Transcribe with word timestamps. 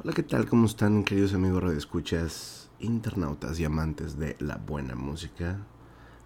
Hola, 0.00 0.12
¿qué 0.12 0.22
tal? 0.22 0.46
¿Cómo 0.46 0.66
están, 0.66 1.02
queridos 1.02 1.34
amigos 1.34 1.60
radioescuchas, 1.60 2.70
internautas 2.78 3.58
y 3.58 3.64
amantes 3.64 4.16
de 4.16 4.36
la 4.38 4.54
buena 4.54 4.94
música? 4.94 5.58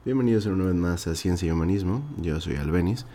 Bienvenidos 0.04 0.44
una 0.44 0.66
vez 0.66 0.74
más 0.74 1.06
a 1.06 1.14
Ciencia 1.14 1.48
y 1.48 1.52
Humanismo. 1.52 2.04
Yo 2.18 2.38
soy 2.42 2.56
Albenis, 2.56 3.06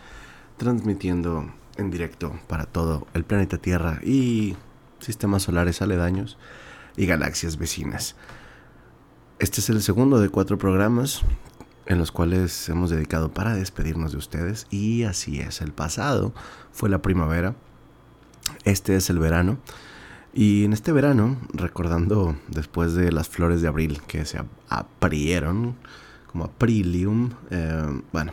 transmitiendo 0.56 1.48
en 1.76 1.92
directo 1.92 2.40
para 2.48 2.64
todo 2.64 3.06
el 3.14 3.22
planeta 3.22 3.58
Tierra 3.58 4.00
y 4.02 4.56
sistemas 4.98 5.44
solares 5.44 5.80
aledaños 5.80 6.38
y 6.96 7.06
galaxias 7.06 7.56
vecinas. 7.56 8.16
Este 9.38 9.60
es 9.60 9.70
el 9.70 9.80
segundo 9.80 10.18
de 10.18 10.28
cuatro 10.28 10.58
programas 10.58 11.22
en 11.86 11.98
los 11.98 12.10
cuales 12.10 12.68
hemos 12.68 12.90
dedicado 12.90 13.32
para 13.32 13.54
despedirnos 13.54 14.10
de 14.10 14.18
ustedes 14.18 14.66
y 14.70 15.04
así 15.04 15.38
es. 15.38 15.60
El 15.60 15.70
pasado 15.70 16.34
fue 16.72 16.88
la 16.88 17.00
primavera, 17.00 17.54
este 18.64 18.96
es 18.96 19.08
el 19.08 19.20
verano. 19.20 19.58
Y 20.34 20.64
en 20.64 20.72
este 20.72 20.92
verano, 20.92 21.36
recordando 21.52 22.36
después 22.48 22.94
de 22.94 23.10
las 23.10 23.28
flores 23.28 23.62
de 23.62 23.68
abril 23.68 24.00
que 24.06 24.24
se 24.24 24.40
aprieron, 24.68 25.76
como 26.26 26.44
aprilium, 26.44 27.30
eh, 27.50 28.02
bueno, 28.12 28.32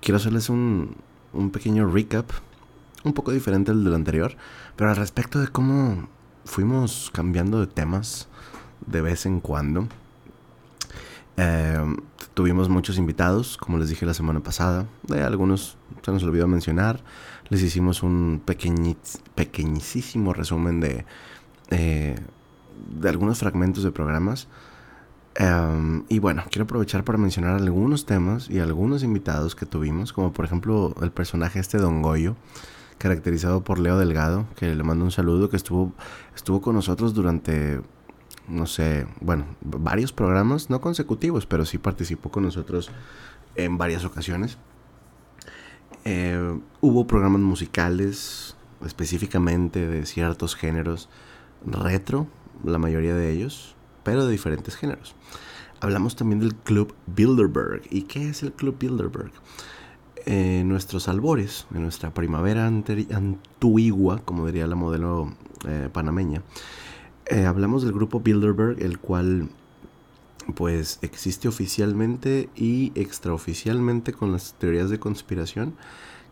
quiero 0.00 0.16
hacerles 0.16 0.48
un, 0.48 0.96
un 1.32 1.50
pequeño 1.50 1.90
recap, 1.90 2.30
un 3.04 3.12
poco 3.12 3.32
diferente 3.32 3.70
al 3.70 3.84
del 3.84 3.94
anterior, 3.94 4.36
pero 4.76 4.90
al 4.90 4.96
respecto 4.96 5.40
de 5.40 5.48
cómo 5.48 6.08
fuimos 6.44 7.10
cambiando 7.12 7.60
de 7.60 7.66
temas 7.66 8.28
de 8.86 9.00
vez 9.00 9.26
en 9.26 9.40
cuando. 9.40 9.88
Eh, 11.36 11.96
tuvimos 12.34 12.68
muchos 12.68 12.98
invitados, 12.98 13.56
como 13.56 13.78
les 13.78 13.88
dije 13.88 14.06
la 14.06 14.14
semana 14.14 14.40
pasada. 14.40 14.86
De 15.02 15.22
algunos 15.22 15.76
se 16.02 16.12
nos 16.12 16.22
olvidó 16.22 16.46
mencionar. 16.46 17.00
Les 17.54 17.62
hicimos 17.62 18.02
un 18.02 18.42
pequeñísimo 18.44 20.34
resumen 20.34 20.80
de, 20.80 21.04
eh, 21.70 22.18
de 23.00 23.08
algunos 23.08 23.38
fragmentos 23.38 23.84
de 23.84 23.92
programas. 23.92 24.48
Em, 25.36 26.02
y 26.08 26.18
bueno, 26.18 26.42
quiero 26.50 26.64
aprovechar 26.64 27.04
para 27.04 27.16
mencionar 27.16 27.54
algunos 27.54 28.06
temas 28.06 28.50
y 28.50 28.58
algunos 28.58 29.04
invitados 29.04 29.54
que 29.54 29.66
tuvimos, 29.66 30.12
como 30.12 30.32
por 30.32 30.44
ejemplo 30.44 30.96
el 31.00 31.12
personaje 31.12 31.60
este 31.60 31.78
Don 31.78 32.02
Goyo, 32.02 32.34
caracterizado 32.98 33.62
por 33.62 33.78
Leo 33.78 33.98
Delgado, 33.98 34.48
que 34.56 34.74
le 34.74 34.82
mando 34.82 35.04
un 35.04 35.12
saludo, 35.12 35.48
que 35.48 35.56
estuvo, 35.56 35.92
estuvo 36.34 36.60
con 36.60 36.74
nosotros 36.74 37.14
durante 37.14 37.80
no 38.48 38.66
sé, 38.66 39.06
bueno, 39.20 39.44
varios 39.60 40.12
programas, 40.12 40.70
no 40.70 40.80
consecutivos, 40.80 41.46
pero 41.46 41.64
sí 41.64 41.78
participó 41.78 42.32
con 42.32 42.42
nosotros 42.42 42.90
en 43.54 43.78
varias 43.78 44.04
ocasiones. 44.04 44.58
Eh, 46.04 46.58
hubo 46.80 47.06
programas 47.06 47.40
musicales 47.40 48.56
específicamente 48.84 49.86
de 49.86 50.04
ciertos 50.04 50.54
géneros 50.54 51.08
retro, 51.66 52.26
la 52.62 52.78
mayoría 52.78 53.14
de 53.14 53.32
ellos, 53.32 53.74
pero 54.02 54.26
de 54.26 54.32
diferentes 54.32 54.76
géneros. 54.76 55.14
Hablamos 55.80 56.16
también 56.16 56.40
del 56.40 56.54
Club 56.54 56.94
Bilderberg. 57.06 57.82
¿Y 57.90 58.02
qué 58.02 58.28
es 58.28 58.42
el 58.42 58.52
Club 58.52 58.76
Bilderberg? 58.78 59.32
En 60.26 60.68
nuestros 60.68 61.08
albores, 61.08 61.66
en 61.74 61.82
nuestra 61.82 62.12
primavera 62.12 62.66
antigua, 62.66 64.22
como 64.24 64.46
diría 64.46 64.66
la 64.66 64.76
modelo 64.76 65.34
eh, 65.66 65.90
panameña, 65.92 66.42
eh, 67.26 67.44
hablamos 67.44 67.82
del 67.82 67.92
grupo 67.92 68.20
Bilderberg, 68.20 68.82
el 68.82 68.98
cual 68.98 69.48
pues 70.54 70.98
existe 71.02 71.48
oficialmente 71.48 72.50
y 72.54 72.92
extraoficialmente 72.94 74.12
con 74.12 74.32
las 74.32 74.54
teorías 74.54 74.90
de 74.90 74.98
conspiración 74.98 75.74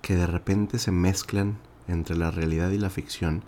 que 0.02 0.16
de 0.16 0.26
repente 0.26 0.78
se 0.78 0.92
mezclan 0.92 1.58
entre 1.88 2.16
la 2.16 2.30
realidad 2.30 2.70
y 2.70 2.78
la 2.78 2.90
ficción, 2.90 3.44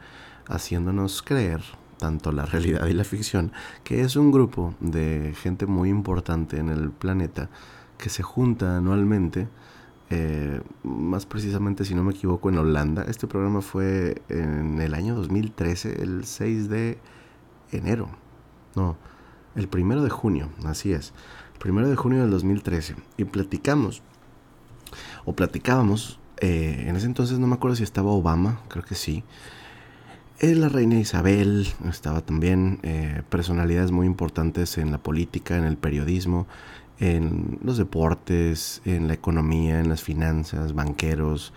haciéndonos 0.47 1.23
creer, 1.23 1.63
tanto 1.99 2.33
la 2.33 2.47
realidad 2.47 2.87
y 2.87 2.93
la 2.93 3.05
ficción, 3.05 3.53
que 3.83 4.03
es 4.03 4.17
un 4.17 4.31
grupo 4.31 4.75
de 4.81 5.35
gente 5.37 5.67
muy 5.67 5.91
importante 5.91 6.59
en 6.59 6.69
el 6.69 6.91
planeta 6.91 7.51
que 7.99 8.09
se 8.09 8.23
junta 8.23 8.77
anualmente, 8.77 9.49
eh, 10.11 10.61
más 10.83 11.27
precisamente 11.27 11.85
si 11.85 11.95
no 11.95 12.05
me 12.05 12.13
equivoco 12.13 12.49
en 12.49 12.59
Holanda. 12.59 13.05
Este 13.09 13.27
programa 13.27 13.63
fue 13.63 14.23
en 14.29 14.81
el 14.81 14.95
año 14.95 15.15
2013, 15.15 16.03
el 16.03 16.25
6 16.25 16.69
de 16.69 16.99
enero. 17.73 18.11
No, 18.77 18.97
el 19.57 19.69
primero 19.69 20.03
de 20.03 20.11
junio, 20.11 20.51
así 20.65 20.93
es. 20.93 21.13
El 21.55 21.59
primero 21.59 21.89
de 21.89 21.97
junio 21.97 22.23
del 22.23 22.31
2013. 22.31 22.97
Y 23.17 23.25
platicamos, 23.25 24.03
o 25.25 25.35
platicábamos, 25.35 26.19
eh, 26.39 26.85
en 26.89 26.97
ese 26.97 27.07
entonces 27.07 27.39
no 27.39 27.47
me 27.47 27.55
acuerdo 27.55 27.77
si 27.77 27.85
estaba 27.85 28.11
Obama, 28.11 28.61
creo 28.69 28.85
que 28.85 28.95
sí. 28.95 29.25
Eh, 30.41 30.55
la 30.55 30.69
reina 30.69 30.97
Isabel, 30.97 31.69
estaba 31.89 32.21
también 32.21 32.81
eh, 32.83 33.23
personalidades 33.31 33.93
muy 33.93 34.07
importantes 34.07 34.79
en 34.79 34.91
la 34.91 34.99
política, 34.99 35.57
en 35.57 35.65
el 35.65 35.77
periodismo, 35.77 36.47
en 36.99 37.59
los 37.63 37.79
deportes, 37.79 38.83
en 38.85 39.09
la 39.09 39.15
economía, 39.15 39.79
en 39.81 39.89
las 39.89 40.03
finanzas, 40.03 40.75
banqueros, 40.75 41.53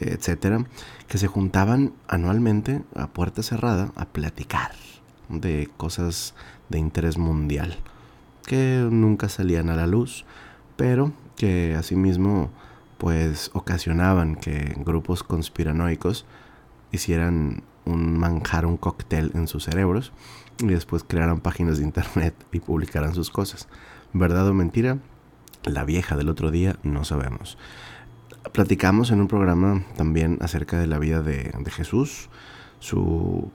etcétera, 0.00 0.64
que 1.08 1.18
se 1.18 1.26
juntaban 1.26 1.92
anualmente 2.08 2.82
a 2.94 3.08
puerta 3.08 3.42
cerrada 3.42 3.92
a 3.96 4.06
platicar 4.06 4.72
de 5.30 5.68
cosas 5.76 6.34
de 6.68 6.78
interés 6.78 7.18
mundial 7.18 7.78
que 8.46 8.86
nunca 8.90 9.28
salían 9.28 9.70
a 9.70 9.76
la 9.76 9.86
luz, 9.86 10.24
pero 10.76 11.12
que 11.36 11.74
asimismo 11.76 12.50
pues 12.98 13.50
ocasionaban 13.54 14.36
que 14.36 14.74
grupos 14.84 15.22
conspiranoicos 15.22 16.26
hicieran 16.92 17.62
un 17.84 18.18
manjar, 18.18 18.66
un 18.66 18.76
cóctel 18.76 19.30
en 19.34 19.48
sus 19.48 19.64
cerebros 19.64 20.12
y 20.58 20.66
después 20.66 21.04
crearan 21.04 21.40
páginas 21.40 21.78
de 21.78 21.84
internet 21.84 22.34
y 22.52 22.60
publicaran 22.60 23.14
sus 23.14 23.30
cosas. 23.30 23.68
¿Verdad 24.12 24.48
o 24.48 24.54
mentira? 24.54 24.98
La 25.64 25.84
vieja 25.84 26.16
del 26.16 26.28
otro 26.28 26.50
día 26.50 26.76
no 26.82 27.04
sabemos. 27.04 27.56
Platicamos 28.52 29.10
en 29.10 29.20
un 29.20 29.28
programa 29.28 29.84
también 29.96 30.38
acerca 30.40 30.78
de 30.78 30.86
la 30.86 30.98
vida 30.98 31.22
de, 31.22 31.54
de 31.56 31.70
Jesús, 31.70 32.28
su 32.80 33.50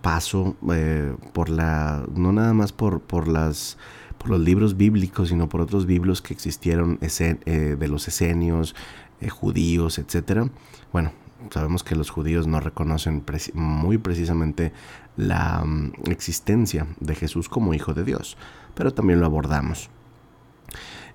paso 0.00 0.56
eh, 0.72 1.14
por 1.32 1.48
la, 1.48 2.04
no 2.14 2.32
nada 2.32 2.52
más 2.52 2.72
por, 2.72 3.00
por, 3.00 3.28
las, 3.28 3.78
por 4.18 4.30
los 4.30 4.40
libros 4.40 4.76
bíblicos, 4.76 5.28
sino 5.28 5.48
por 5.48 5.60
otros 5.60 5.86
libros 5.86 6.22
que 6.22 6.34
existieron 6.34 6.98
eh, 7.00 7.76
de 7.78 7.88
los 7.88 8.08
esenios, 8.08 8.74
eh, 9.20 9.28
judíos, 9.28 9.98
etc. 9.98 10.50
Bueno, 10.92 11.12
sabemos 11.50 11.84
que 11.84 11.94
los 11.94 12.10
judíos 12.10 12.46
no 12.46 12.60
reconocen 12.60 13.24
muy 13.54 13.98
precisamente 13.98 14.72
la 15.16 15.64
mm, 15.64 15.92
existencia 16.10 16.86
de 17.00 17.14
Jesús 17.14 17.48
como 17.48 17.74
hijo 17.74 17.94
de 17.94 18.04
Dios, 18.04 18.36
pero 18.74 18.92
también 18.92 19.20
lo 19.20 19.26
abordamos. 19.26 19.90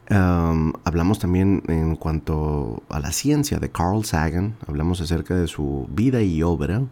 hablamos 0.09 1.19
también 1.19 1.63
en 1.67 1.95
cuanto 1.95 2.83
a 2.89 2.99
la 2.99 3.11
ciencia 3.11 3.59
de 3.59 3.71
Carl 3.71 4.03
Sagan, 4.03 4.55
hablamos 4.67 5.01
acerca 5.01 5.33
de 5.35 5.47
su 5.47 5.87
vida 5.89 6.21
y 6.21 6.43
obra, 6.43 6.83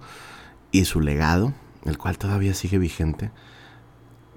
y 0.72 0.86
su 0.86 1.02
legado, 1.02 1.54
el 1.86 1.98
cual 1.98 2.18
todavía 2.18 2.54
sigue 2.54 2.78
vigente, 2.78 3.32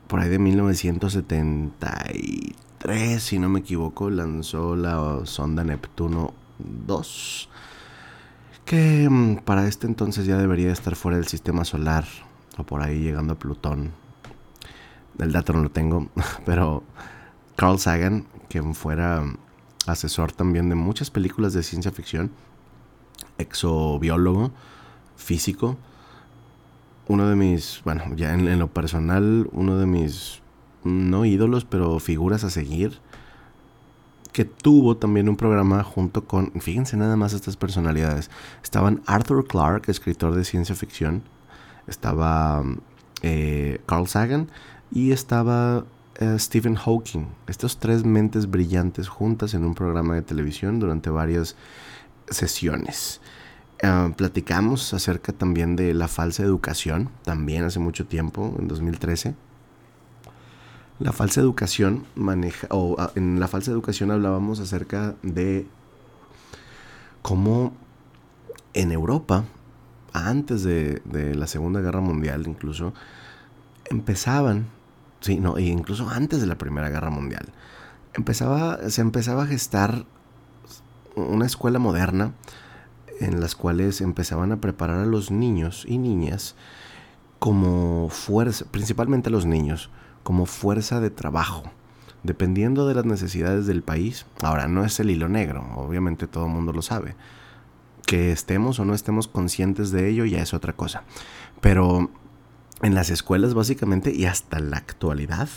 por 0.07 0.21
ahí 0.21 0.29
de 0.29 0.39
1973, 0.39 3.23
si 3.23 3.39
no 3.39 3.49
me 3.49 3.61
equivoco, 3.61 4.11
lanzó 4.11 4.77
la 4.77 5.21
sonda 5.25 5.65
Neptuno 5.65 6.35
2, 6.59 7.49
que 8.65 9.09
mm, 9.09 9.37
para 9.39 9.67
este 9.67 9.87
entonces 9.87 10.27
ya 10.27 10.37
debería 10.37 10.71
estar 10.73 10.95
fuera 10.97 11.17
del 11.17 11.27
sistema 11.27 11.65
solar, 11.65 12.05
o 12.59 12.65
por 12.65 12.83
ahí 12.83 13.01
llegando 13.01 13.33
a 13.35 13.39
Plutón. 13.39 13.93
El 15.19 15.33
dato 15.33 15.53
no 15.53 15.63
lo 15.63 15.71
tengo, 15.71 16.09
pero 16.47 16.83
Carl 17.57 17.79
Sagan, 17.79 18.27
quien 18.49 18.75
fuera 18.75 19.25
asesor 19.87 20.33
también 20.33 20.69
de 20.69 20.75
muchas 20.75 21.11
películas 21.11 21.53
de 21.53 21.63
ciencia 21.63 21.93
ficción, 21.93 22.33
exobiólogo, 23.39 24.53
físico, 25.17 25.77
uno 27.09 27.29
de 27.29 27.37
mis, 27.37 27.81
bueno, 27.85 28.05
ya 28.17 28.33
en, 28.33 28.59
lo 28.59 28.69
personal, 28.69 29.49
uno 29.53 29.79
de 29.79 29.87
mis, 29.87 30.41
no 30.85 31.25
ídolos, 31.25 31.65
pero 31.65 31.99
figuras 31.99 32.45
a 32.45 32.51
seguir, 32.51 33.01
que 34.33 34.45
tuvo 34.45 34.97
también 34.97 35.29
un 35.29 35.37
programa 35.37 35.85
junto 35.85 36.25
con, 36.25 36.51
fíjense 36.61 36.97
nada 36.97 37.17
más 37.17 37.33
estas 37.35 37.57
personalidades, 37.57 38.31
estaban 38.63 39.03
Arthur 39.07 39.47
Clarke, 39.47 39.91
escritor 39.91 40.35
de 40.35 40.45
ciencia 40.45 40.75
ficción, 40.75 41.23
estaba 41.87 42.65
eh, 43.23 43.81
Carl 43.87 44.09
Sagan 44.09 44.49
y 44.91 45.13
estaba 45.13 45.85
eh, 46.17 46.37
Stephen 46.39 46.75
Hawking, 46.75 47.27
estos 47.47 47.79
tres 47.79 48.05
mentes 48.05 48.51
brillantes 48.51 49.09
juntas 49.09 49.55
en 49.55 49.65
un 49.65 49.75
programa 49.75 50.15
de 50.15 50.23
televisión 50.23 50.81
durante 50.81 51.11
varias 51.11 51.57
sesiones. 52.29 53.21
Ah, 53.83 54.11
platicamos 54.17 54.95
acerca 54.95 55.33
también 55.33 55.77
de 55.77 55.95
la 55.95 56.09
falsa 56.09 56.43
educación, 56.43 57.11
también 57.25 57.65
hace 57.65 57.81
mucho 57.81 58.07
tiempo, 58.07 58.55
en 58.59 58.69
2013. 58.69 59.35
La 61.01 61.13
falsa 61.13 61.41
educación 61.41 62.07
maneja, 62.15 62.69
o 62.71 62.97
ah, 62.99 63.11
en 63.17 63.41
la 63.41 63.49
falsa 63.49 63.73
educación 63.73 64.11
hablábamos 64.11 64.61
acerca 64.61 65.17
de 65.23 65.67
cómo 67.23 67.73
en 68.75 68.93
Europa 68.93 69.45
antes 70.15 70.63
de, 70.63 71.03
la 71.35 71.49
Segunda 71.49 71.81
Guerra 71.81 72.01
Mundial 72.01 72.47
incluso, 72.47 72.95
empezaban, 73.91 74.67
sí, 75.21 75.41
no, 75.41 75.59
e 75.59 75.63
incluso 75.63 76.09
antes 76.09 76.41
de 76.41 76.47
la 76.47 76.57
Primera 76.57 76.89
Guerra 76.89 77.11
Mundial, 77.11 77.49
empezaba, 78.15 78.89
se 78.89 79.01
empezaba 79.01 79.43
a 79.43 79.47
gestar 79.47 80.07
una 81.17 81.47
escuela 81.47 81.81
moderna 81.81 82.33
en 83.21 83.41
las 83.41 83.55
cuales 83.55 84.01
empezaban 84.01 84.53
a 84.53 84.61
preparar 84.61 85.01
a 85.01 85.07
los 85.07 85.31
niños 85.31 85.85
y 85.89 85.99
niñas 85.99 86.55
como 87.39 88.09
fuerza, 88.09 88.65
principalmente 88.71 89.29
a 89.29 89.33
los 89.33 89.47
niños, 89.47 89.91
como 90.23 90.47
fuerza 90.47 91.01
de 91.01 91.11
trabajo, 91.11 91.65
dependiendo 92.23 92.87
de 92.87 92.95
las 92.95 93.05
necesidades 93.05 93.67
del 93.67 93.83
país. 93.83 94.27
Ahora, 94.43 94.67
no 94.67 94.85
es 94.85 94.99
el 95.01 95.11
hilo 95.11 95.29
negro, 95.29 95.67
obviamente 95.77 96.27
todo 96.27 96.47
el 96.47 96.53
mundo 96.53 96.73
lo 96.73 96.83
sabe. 96.83 97.17
Que 98.07 98.33
estemos 98.33 98.79
o 98.79 98.85
no 98.85 98.95
estemos 98.95 99.29
conscientes 99.29 99.91
de 99.91 100.09
ello 100.09 100.25
ya 100.25 100.43
es 100.43 100.55
otra 100.55 100.73
cosa. 100.73 101.05
Pero 101.61 102.11
en 102.83 102.95
las 102.95 103.11
escuelas 103.11 103.55
básicamente 103.55 104.13
y 104.15 104.27
hasta 104.27 104.59
la 104.61 104.77
actualidad 104.77 105.49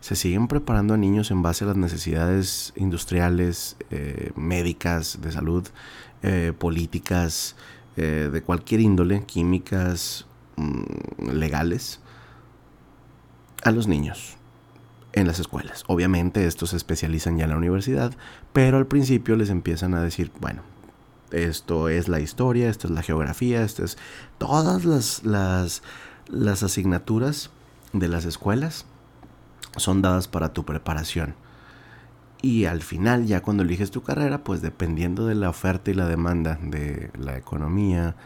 se 0.00 0.16
siguen 0.16 0.48
preparando 0.48 0.94
a 0.94 0.96
niños 0.96 1.30
en 1.30 1.42
base 1.42 1.64
a 1.64 1.68
las 1.68 1.76
necesidades 1.76 2.72
industriales, 2.74 3.76
eh, 3.90 4.32
médicas, 4.34 5.18
de 5.20 5.30
salud, 5.30 5.66
eh, 6.22 6.52
políticas, 6.56 7.56
eh, 7.96 8.28
de 8.32 8.42
cualquier 8.42 8.80
índole, 8.80 9.24
químicas, 9.24 10.26
mm, 10.56 11.30
legales, 11.32 12.00
a 13.62 13.70
los 13.70 13.86
niños 13.88 14.36
en 15.12 15.26
las 15.26 15.40
escuelas. 15.40 15.84
Obviamente 15.86 16.46
estos 16.46 16.70
se 16.70 16.76
especializan 16.76 17.36
ya 17.36 17.44
en 17.44 17.50
la 17.50 17.56
universidad, 17.56 18.14
pero 18.52 18.78
al 18.78 18.86
principio 18.86 19.36
les 19.36 19.50
empiezan 19.50 19.94
a 19.94 20.02
decir, 20.02 20.30
bueno, 20.40 20.62
esto 21.30 21.88
es 21.88 22.08
la 22.08 22.20
historia, 22.20 22.68
esto 22.68 22.86
es 22.86 22.92
la 22.92 23.02
geografía, 23.02 23.62
esto 23.62 23.84
es 23.84 23.98
todas 24.38 24.84
las, 24.84 25.24
las, 25.24 25.82
las 26.28 26.62
asignaturas 26.62 27.50
de 27.92 28.08
las 28.08 28.24
escuelas 28.24 28.86
son 29.76 30.02
dadas 30.02 30.28
para 30.28 30.52
tu 30.52 30.64
preparación. 30.64 31.34
Y 32.42 32.64
al 32.64 32.80
final, 32.80 33.26
ya 33.26 33.42
cuando 33.42 33.62
eliges 33.62 33.90
tu 33.90 34.02
carrera, 34.02 34.42
pues 34.44 34.62
dependiendo 34.62 35.26
de 35.26 35.34
la 35.34 35.50
oferta 35.50 35.90
y 35.90 35.94
la 35.94 36.06
demanda 36.06 36.58
de 36.62 37.10
la 37.18 37.36
economía 37.36 38.16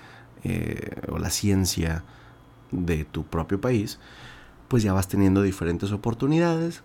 eh, 0.44 1.00
o 1.08 1.18
la 1.18 1.30
ciencia 1.30 2.04
de 2.70 3.04
tu 3.04 3.24
propio 3.24 3.60
país, 3.60 3.98
pues 4.68 4.82
ya 4.82 4.92
vas 4.92 5.08
teniendo 5.08 5.42
diferentes 5.42 5.90
oportunidades. 5.90 6.82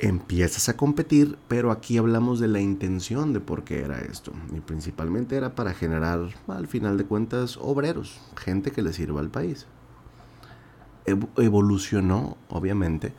Empiezas 0.00 0.68
a 0.68 0.76
competir, 0.76 1.38
pero 1.46 1.70
aquí 1.70 1.98
hablamos 1.98 2.40
de 2.40 2.48
la 2.48 2.60
intención 2.60 3.32
de 3.32 3.40
por 3.40 3.62
qué 3.62 3.80
era 3.80 4.00
esto. 4.00 4.32
Y 4.56 4.60
principalmente 4.60 5.36
era 5.36 5.54
para 5.54 5.72
generar, 5.72 6.20
al 6.48 6.66
final 6.66 6.96
de 6.96 7.04
cuentas, 7.04 7.58
obreros, 7.60 8.20
gente 8.36 8.72
que 8.72 8.82
le 8.82 8.92
sirva 8.92 9.20
al 9.20 9.30
país. 9.30 9.66
Evolucionó, 11.36 12.36
obviamente, 12.48 13.12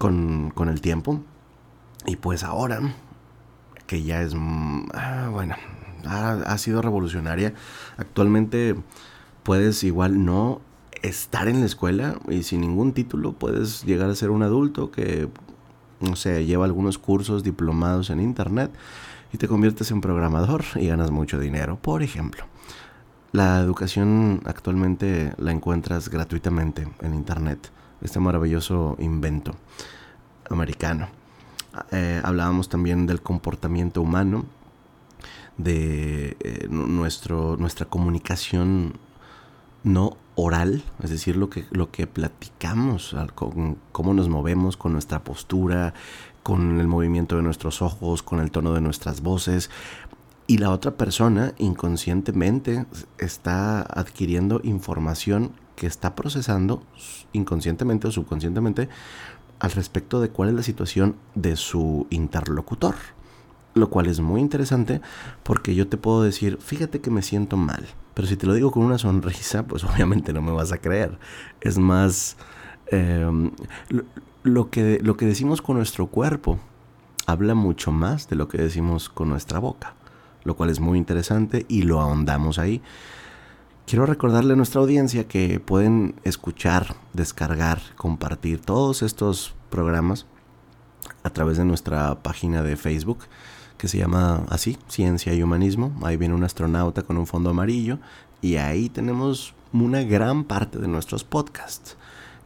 con, 0.00 0.68
el 0.68 0.80
tiempo. 0.80 1.20
Y 2.06 2.16
pues 2.16 2.42
ahora, 2.42 2.80
que 3.86 4.02
ya 4.02 4.22
es, 4.22 4.34
mm, 4.34 4.88
ah, 4.94 5.28
bueno, 5.30 5.54
ha, 6.06 6.56
sido 6.56 6.80
revolucionaria, 6.80 7.52
actualmente 7.98 8.74
puedes 9.42 9.84
igual 9.84 10.24
no 10.24 10.62
estar 11.02 11.48
en 11.48 11.60
la 11.60 11.66
escuela 11.66 12.18
y 12.28 12.42
sin 12.44 12.62
ningún 12.62 12.92
título 12.94 13.32
puedes 13.32 13.84
llegar 13.84 14.08
a 14.08 14.14
ser 14.14 14.30
un 14.30 14.42
adulto 14.42 14.90
que, 14.90 15.28
no 16.00 16.16
sé, 16.16 16.46
lleva 16.46 16.64
algunos 16.64 16.96
cursos 16.96 17.44
diplomados 17.44 18.08
en 18.08 18.20
internet 18.20 18.70
y 19.34 19.38
te 19.38 19.48
conviertes 19.48 19.90
en 19.90 20.00
programador 20.00 20.64
y 20.76 20.86
ganas 20.88 21.10
mucho 21.10 21.38
dinero, 21.38 21.76
por 21.76 22.02
ejemplo. 22.02 22.44
La 23.32 23.60
educación 23.60 24.40
actualmente 24.46 25.34
la 25.36 25.52
encuentras 25.52 26.08
gratuitamente 26.08 26.88
en 27.02 27.14
internet, 27.14 27.70
este 28.02 28.20
maravilloso 28.20 28.96
invento 28.98 29.54
americano. 30.48 31.08
Eh, 31.92 32.20
hablábamos 32.24 32.68
también 32.68 33.06
del 33.06 33.22
comportamiento 33.22 34.02
humano, 34.02 34.44
de 35.56 36.36
eh, 36.40 36.68
nuestro, 36.70 37.56
nuestra 37.56 37.86
comunicación 37.86 38.94
no 39.82 40.16
oral, 40.34 40.82
es 41.02 41.10
decir, 41.10 41.36
lo 41.36 41.50
que, 41.50 41.66
lo 41.70 41.90
que 41.90 42.06
platicamos, 42.06 43.14
cómo 43.34 44.14
nos 44.14 44.28
movemos 44.28 44.76
con 44.76 44.92
nuestra 44.92 45.22
postura, 45.22 45.94
con 46.42 46.80
el 46.80 46.86
movimiento 46.86 47.36
de 47.36 47.42
nuestros 47.42 47.82
ojos, 47.82 48.22
con 48.22 48.40
el 48.40 48.50
tono 48.50 48.72
de 48.72 48.80
nuestras 48.80 49.20
voces. 49.20 49.70
Y 50.46 50.58
la 50.58 50.70
otra 50.70 50.92
persona 50.92 51.52
inconscientemente 51.58 52.86
está 53.18 53.82
adquiriendo 53.82 54.60
información 54.64 55.52
que 55.80 55.86
está 55.86 56.14
procesando 56.14 56.82
inconscientemente 57.32 58.06
o 58.06 58.10
subconscientemente 58.10 58.90
al 59.60 59.70
respecto 59.70 60.20
de 60.20 60.28
cuál 60.28 60.50
es 60.50 60.54
la 60.54 60.62
situación 60.62 61.16
de 61.34 61.56
su 61.56 62.06
interlocutor. 62.10 62.96
Lo 63.72 63.88
cual 63.88 64.04
es 64.04 64.20
muy 64.20 64.42
interesante 64.42 65.00
porque 65.42 65.74
yo 65.74 65.88
te 65.88 65.96
puedo 65.96 66.22
decir, 66.22 66.58
fíjate 66.60 67.00
que 67.00 67.10
me 67.10 67.22
siento 67.22 67.56
mal. 67.56 67.86
Pero 68.12 68.28
si 68.28 68.36
te 68.36 68.46
lo 68.46 68.52
digo 68.52 68.70
con 68.70 68.82
una 68.82 68.98
sonrisa, 68.98 69.62
pues 69.62 69.82
obviamente 69.90 70.34
no 70.34 70.42
me 70.42 70.52
vas 70.52 70.70
a 70.70 70.76
creer. 70.76 71.18
Es 71.62 71.78
más, 71.78 72.36
em, 72.88 73.50
lo, 74.42 74.68
que, 74.68 74.98
lo 75.02 75.16
que 75.16 75.24
decimos 75.24 75.62
con 75.62 75.78
nuestro 75.78 76.08
cuerpo 76.08 76.58
habla 77.24 77.54
mucho 77.54 77.90
más 77.90 78.28
de 78.28 78.36
lo 78.36 78.48
que 78.48 78.58
decimos 78.58 79.08
con 79.08 79.30
nuestra 79.30 79.58
boca. 79.60 79.94
Lo 80.44 80.56
cual 80.56 80.68
es 80.68 80.78
muy 80.78 80.98
interesante 80.98 81.64
y 81.68 81.84
lo 81.84 82.02
ahondamos 82.02 82.58
ahí. 82.58 82.82
Quiero 83.90 84.06
recordarle 84.06 84.52
a 84.52 84.56
nuestra 84.56 84.80
audiencia 84.80 85.26
que 85.26 85.58
pueden 85.58 86.14
escuchar, 86.22 86.94
descargar, 87.12 87.80
compartir 87.96 88.60
todos 88.60 89.02
estos 89.02 89.52
programas 89.68 90.26
a 91.24 91.30
través 91.30 91.56
de 91.56 91.64
nuestra 91.64 92.22
página 92.22 92.62
de 92.62 92.76
Facebook 92.76 93.18
que 93.78 93.88
se 93.88 93.98
llama 93.98 94.44
así, 94.48 94.78
Ciencia 94.86 95.34
y 95.34 95.42
Humanismo. 95.42 95.92
Ahí 96.04 96.16
viene 96.16 96.36
un 96.36 96.44
astronauta 96.44 97.02
con 97.02 97.18
un 97.18 97.26
fondo 97.26 97.50
amarillo 97.50 97.98
y 98.40 98.58
ahí 98.58 98.90
tenemos 98.90 99.54
una 99.72 100.04
gran 100.04 100.44
parte 100.44 100.78
de 100.78 100.86
nuestros 100.86 101.24
podcasts 101.24 101.96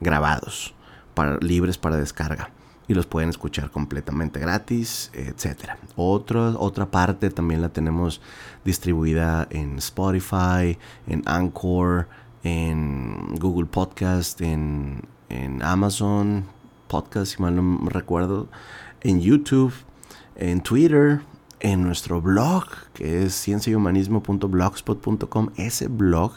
grabados, 0.01 0.73
para, 1.13 1.37
libres 1.43 1.77
para 1.77 1.99
descarga 1.99 2.54
y 2.87 2.95
los 2.95 3.07
pueden 3.07 3.31
escuchar 3.31 3.71
completamente 3.71 4.39
gratis, 4.41 5.11
etcétera. 5.15 5.79
Otra, 5.97 6.51
otra 6.59 6.91
parte 6.91 7.31
también 7.31 7.63
la 7.63 7.71
tenemos 7.71 8.21
distribuida 8.65 9.47
en 9.51 9.79
Spotify, 9.79 10.79
en 11.07 11.23
Anchor, 11.25 12.09
en 12.43 13.37
Google 13.37 13.67
Podcast, 13.67 14.41
en, 14.41 15.03
en 15.29 15.63
Amazon 15.63 16.47
Podcast, 16.89 17.35
si 17.35 17.43
mal 17.43 17.55
no 17.57 17.89
recuerdo, 17.89 18.49
en 19.01 19.21
YouTube, 19.21 19.73
en 20.37 20.61
Twitter, 20.61 21.21
en 21.61 21.83
nuestro 21.83 22.21
blog, 22.21 22.67
que 22.93 23.25
es 23.25 23.35
cienciahumanismo.blogspot.com. 23.35 25.49
Ese 25.57 25.89
blog 25.89 26.33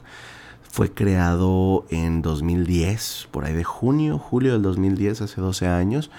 fue 0.77 0.93
creado 0.93 1.87
en 1.89 2.21
2010, 2.21 3.29
por 3.31 3.45
ahí 3.45 3.53
de 3.55 3.63
junio, 3.63 4.19
julio 4.19 4.53
del 4.53 4.61
2010, 4.61 5.21
hace 5.21 5.41
12 5.41 5.67
años. 5.67 6.11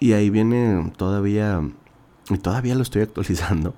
Y 0.00 0.14
ahí 0.14 0.28
viene 0.28 0.90
todavía, 0.96 1.62
y 2.28 2.38
todavía 2.38 2.74
lo 2.74 2.82
estoy 2.82 3.02
actualizando, 3.02 3.74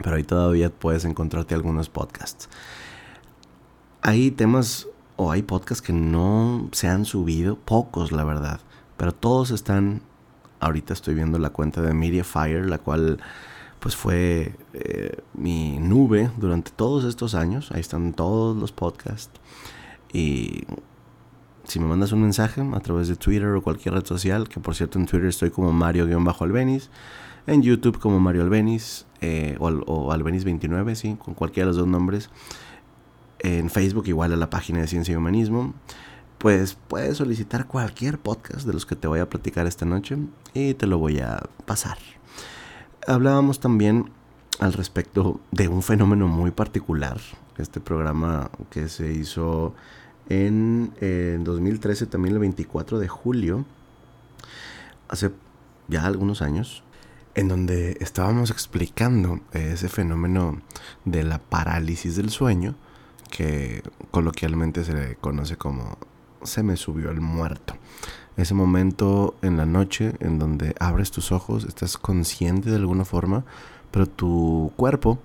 pero 0.00 0.14
ahí 0.14 0.22
todavía 0.22 0.70
puedes 0.70 1.04
encontrarte 1.04 1.56
algunos 1.56 1.88
podcasts. 1.88 2.48
Hay 4.00 4.30
temas 4.30 4.86
o 5.16 5.32
hay 5.32 5.42
podcasts 5.42 5.82
que 5.82 5.92
no 5.92 6.68
se 6.70 6.86
han 6.86 7.04
subido, 7.04 7.56
pocos 7.56 8.12
la 8.12 8.22
verdad, 8.22 8.60
pero 8.96 9.12
todos 9.12 9.50
están, 9.50 10.02
ahorita 10.60 10.92
estoy 10.92 11.14
viendo 11.14 11.40
la 11.40 11.50
cuenta 11.50 11.82
de 11.82 11.94
Media 11.94 12.22
Fire, 12.22 12.64
la 12.64 12.78
cual 12.78 13.18
pues 13.82 13.96
fue 13.96 14.54
eh, 14.74 15.18
mi 15.34 15.80
nube 15.80 16.30
durante 16.36 16.70
todos 16.70 17.04
estos 17.04 17.34
años. 17.34 17.72
Ahí 17.72 17.80
están 17.80 18.12
todos 18.12 18.56
los 18.56 18.70
podcasts. 18.70 19.40
Y 20.12 20.66
si 21.64 21.80
me 21.80 21.86
mandas 21.86 22.12
un 22.12 22.22
mensaje 22.22 22.60
a 22.60 22.78
través 22.78 23.08
de 23.08 23.16
Twitter 23.16 23.48
o 23.48 23.60
cualquier 23.60 23.94
red 23.94 24.06
social, 24.06 24.48
que 24.48 24.60
por 24.60 24.76
cierto 24.76 25.00
en 25.00 25.06
Twitter 25.06 25.28
estoy 25.28 25.50
como 25.50 25.72
Mario-Albenis, 25.72 26.90
en 27.48 27.62
YouTube 27.62 27.98
como 27.98 28.20
Mario 28.20 28.42
Albenis 28.42 29.04
eh, 29.20 29.56
o, 29.58 29.66
o 29.66 30.14
Albenis29, 30.14 30.94
sí, 30.94 31.16
con 31.18 31.34
cualquiera 31.34 31.66
de 31.66 31.70
los 31.70 31.78
dos 31.78 31.88
nombres. 31.88 32.30
En 33.40 33.68
Facebook 33.68 34.04
igual 34.06 34.32
a 34.32 34.36
la 34.36 34.48
página 34.48 34.80
de 34.80 34.86
Ciencia 34.86 35.12
y 35.12 35.16
Humanismo. 35.16 35.74
Pues 36.38 36.78
puedes 36.86 37.16
solicitar 37.16 37.66
cualquier 37.66 38.18
podcast 38.18 38.64
de 38.64 38.74
los 38.74 38.86
que 38.86 38.94
te 38.94 39.08
voy 39.08 39.18
a 39.18 39.28
platicar 39.28 39.66
esta 39.66 39.86
noche 39.86 40.18
y 40.54 40.74
te 40.74 40.86
lo 40.86 40.98
voy 40.98 41.18
a 41.18 41.42
pasar 41.66 41.98
hablábamos 43.06 43.60
también 43.60 44.10
al 44.58 44.72
respecto 44.72 45.40
de 45.50 45.68
un 45.68 45.82
fenómeno 45.82 46.28
muy 46.28 46.50
particular. 46.50 47.20
Este 47.58 47.80
programa 47.80 48.50
que 48.70 48.88
se 48.88 49.12
hizo 49.12 49.74
en, 50.28 50.92
2013, 51.44 52.06
también 52.06 52.34
el 52.34 52.40
24 52.40 52.98
de 52.98 53.08
julio, 53.08 53.64
hace 55.08 55.30
ya 55.88 56.06
algunos 56.06 56.42
años. 56.42 56.82
en 57.34 57.48
donde 57.48 57.96
estábamos 58.00 58.50
explicando 58.50 59.40
ese 59.52 59.88
fenómeno 59.88 60.60
de 61.06 61.24
la 61.24 61.38
parálisis 61.38 62.14
del 62.14 62.28
sueño, 62.28 62.74
que 63.30 63.82
coloquialmente 64.10 64.84
se 64.84 64.92
le 64.92 65.16
conoce 65.16 65.56
como 65.56 65.96
se 66.42 66.62
me 66.62 66.76
subió 66.76 67.10
el 67.10 67.22
muerto. 67.22 67.74
Ese 68.36 68.54
momento 68.54 69.34
en 69.42 69.56
la 69.56 69.66
noche 69.66 70.14
en 70.20 70.38
donde 70.38 70.74
abres 70.80 71.10
tus 71.10 71.32
ojos, 71.32 71.64
estás 71.64 71.98
consciente 71.98 72.70
de 72.70 72.76
alguna 72.76 73.04
forma, 73.04 73.44
pero 73.90 74.06
tu 74.06 74.72
cuerpo, 74.76 75.18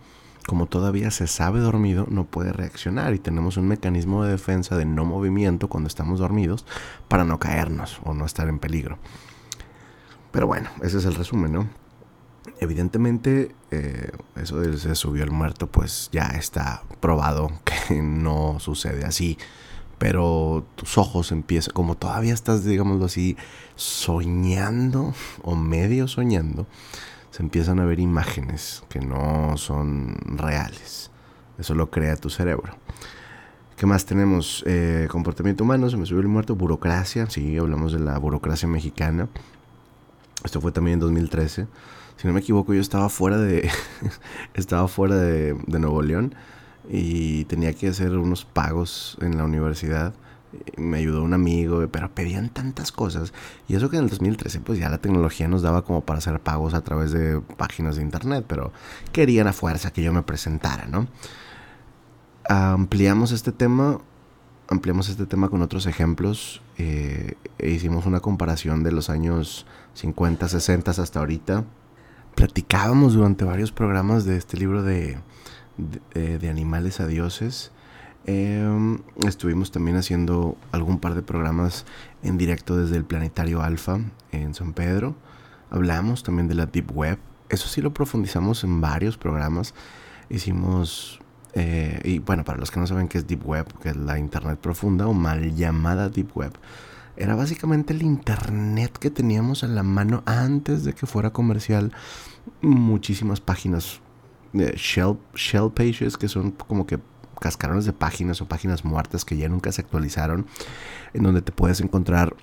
como 0.45 0.65
todavía 0.65 1.09
se 1.11 1.27
sabe 1.27 1.59
dormido, 1.59 2.05
no 2.09 2.25
puede 2.25 2.51
reaccionar 2.51 3.13
y 3.13 3.19
tenemos 3.19 3.57
un 3.57 3.67
mecanismo 3.67 4.23
de 4.23 4.31
defensa 4.31 4.77
de 4.77 4.85
no 4.85 5.05
movimiento 5.05 5.69
cuando 5.69 5.87
estamos 5.87 6.19
dormidos 6.19 6.65
para 7.07 7.23
no 7.23 7.39
caernos 7.39 7.99
o 8.03 8.13
no 8.13 8.25
estar 8.25 8.49
en 8.49 8.59
peligro. 8.59 8.97
Pero 10.31 10.47
bueno, 10.47 10.69
ese 10.81 10.97
es 10.97 11.05
el 11.05 11.15
resumen, 11.15 11.53
¿no? 11.53 11.67
Evidentemente, 12.59 13.55
eh, 13.71 14.11
eso 14.35 14.59
de 14.59 14.77
se 14.77 14.95
subió 14.95 15.23
el 15.23 15.31
muerto, 15.31 15.67
pues 15.67 16.09
ya 16.11 16.27
está 16.27 16.83
probado 16.99 17.51
que 17.63 18.01
no 18.01 18.59
sucede 18.59 19.05
así. 19.05 19.37
Pero 19.97 20.65
tus 20.75 20.97
ojos 20.97 21.31
empiezan, 21.31 21.73
como 21.73 21.95
todavía 21.95 22.33
estás, 22.33 22.63
digámoslo 22.63 23.05
así, 23.05 23.35
soñando 23.75 25.13
o 25.41 25.55
medio 25.55 26.07
soñando, 26.07 26.67
se 27.31 27.41
empiezan 27.41 27.79
a 27.79 27.85
ver 27.85 27.99
imágenes 27.99 28.83
que 28.89 28.99
no 28.99 29.57
son 29.57 30.17
reales. 30.37 31.11
Eso 31.57 31.73
lo 31.73 31.89
crea 31.89 32.15
tu 32.15 32.29
cerebro. 32.29 32.73
¿Qué 33.75 33.85
más 33.85 34.05
tenemos? 34.05 34.63
Eh, 34.67 35.07
comportamiento 35.09 35.63
humano, 35.63 35.89
se 35.89 35.97
me 35.97 36.05
subió 36.05 36.21
el 36.21 36.27
muerto, 36.27 36.55
burocracia, 36.55 37.29
sí, 37.29 37.57
hablamos 37.57 37.93
de 37.93 37.99
la 37.99 38.17
burocracia 38.17 38.67
mexicana. 38.67 39.29
Esto 40.43 40.61
fue 40.61 40.71
también 40.71 40.95
en 40.95 40.99
2013 40.99 41.67
si 42.17 42.27
no 42.27 42.33
me 42.33 42.39
equivoco, 42.39 42.73
yo 42.73 42.81
estaba 42.81 43.09
fuera 43.09 43.37
de, 43.37 43.69
estaba 44.55 44.87
fuera 44.87 45.15
de, 45.15 45.55
Nuevo 45.67 46.01
León 46.01 46.35
y 46.89 47.45
tenía 47.45 47.73
que 47.73 47.89
hacer 47.89 48.17
unos 48.17 48.45
pagos 48.45 49.17
en 49.21 49.37
la 49.37 49.43
universidad. 49.43 50.13
Me 50.77 50.97
ayudó 50.97 51.23
un 51.23 51.33
amigo, 51.33 51.85
pero 51.91 52.09
pedían 52.09 52.49
tantas 52.49 52.91
cosas. 52.91 53.33
Y 53.67 53.75
eso 53.75 53.89
que 53.89 53.97
en 53.97 54.03
el 54.03 54.09
2013, 54.09 54.61
pues 54.61 54.79
ya 54.79 54.89
la 54.89 54.99
tecnología 54.99 55.47
nos 55.47 55.61
daba 55.61 55.83
como 55.83 56.01
para 56.01 56.19
hacer 56.19 56.39
pagos 56.39 56.73
a 56.73 56.81
través 56.81 57.11
de 57.11 57.41
páginas 57.57 57.97
de 57.97 58.03
internet, 58.03 58.45
pero 58.47 58.71
querían 59.11 59.47
a 59.47 59.53
fuerza 59.53 59.91
que 59.91 60.01
yo 60.01 60.13
me 60.13 60.23
presentara, 60.23 60.87
¿no? 60.87 61.07
Ampliamos 62.49 63.33
este 63.33 63.51
tema, 63.51 63.99
ampliamos 64.69 65.09
este 65.09 65.25
tema 65.25 65.49
con 65.49 65.61
otros 65.61 65.85
ejemplos. 65.85 66.61
Eh, 66.77 67.33
e 67.57 67.69
hicimos 67.71 68.05
una 68.05 68.21
comparación 68.21 68.83
de 68.83 68.93
los 68.93 69.09
años 69.09 69.65
50, 69.95 70.47
60 70.47 70.91
hasta 70.91 71.19
ahorita 71.19 71.65
platicábamos 72.35 73.15
durante 73.15 73.45
varios 73.45 73.71
programas 73.71 74.23
de 74.23 74.37
este 74.37 74.57
libro 74.57 74.83
de, 74.83 75.17
de, 75.77 76.01
eh, 76.13 76.49
animales 76.49 76.99
a 76.99 77.07
dioses. 77.07 77.71
Em, 78.25 78.99
estuvimos 79.25 79.71
también 79.71 79.95
haciendo 79.95 80.57
algún 80.71 80.99
par 80.99 81.15
de 81.15 81.21
programas 81.21 81.85
en 82.23 82.37
directo 82.37 82.75
desde 82.75 82.97
el 82.97 83.05
Planetario 83.05 83.61
Alfa 83.61 83.99
en 84.31 84.53
San 84.53 84.73
Pedro. 84.73 85.15
Hablamos 85.69 86.23
también 86.23 86.47
de 86.47 86.55
la 86.55 86.65
Deep 86.65 86.91
Web. 86.95 87.19
Eso 87.49 87.67
sí 87.67 87.81
lo 87.81 87.93
profundizamos 87.93 88.63
en 88.63 88.81
varios 88.81 89.17
programas. 89.17 89.73
Hicimos, 90.29 91.19
eh, 91.53 92.01
y 92.03 92.19
bueno, 92.19 92.43
para 92.43 92.59
los 92.59 92.69
que 92.69 92.79
no 92.79 92.87
saben 92.87 93.07
qué 93.07 93.17
es 93.17 93.27
Deep 93.27 93.47
Web, 93.47 93.79
que 93.79 93.89
es 93.89 93.95
la 93.95 94.19
Internet 94.19 94.59
profunda 94.59 95.07
o 95.07 95.13
mal 95.13 95.55
llamada 95.55 96.09
Deep 96.09 96.35
Web, 96.35 96.53
era 97.17 97.35
básicamente 97.35 97.93
el 97.93 98.03
internet 98.03 98.95
que 98.99 99.09
teníamos 99.09 99.63
a 99.63 99.67
la 99.67 99.81
mano 99.81 100.21
antes 100.25 100.83
de 100.83 100.93
que 100.93 101.07
fuera 101.07 101.31
comercial. 101.31 101.91
Muchísimas 102.61 103.41
páginas, 103.41 104.01
shell, 104.75 105.17
shell 105.35 105.71
pages, 105.73 106.17
que 106.17 106.27
son 106.27 106.51
como 106.51 106.85
que 106.85 106.99
cascarones 107.39 107.85
de 107.85 107.93
páginas 107.93 108.41
o 108.41 108.47
páginas 108.47 108.83
muertas 108.83 109.23
que 109.23 109.37
ya 109.37 109.47
nunca 109.49 109.71
se 109.71 109.81
actualizaron, 109.81 110.47
en 111.13 111.23
donde 111.23 111.41
te 111.41 111.51
puedes 111.51 111.81
encontrar 111.81 112.35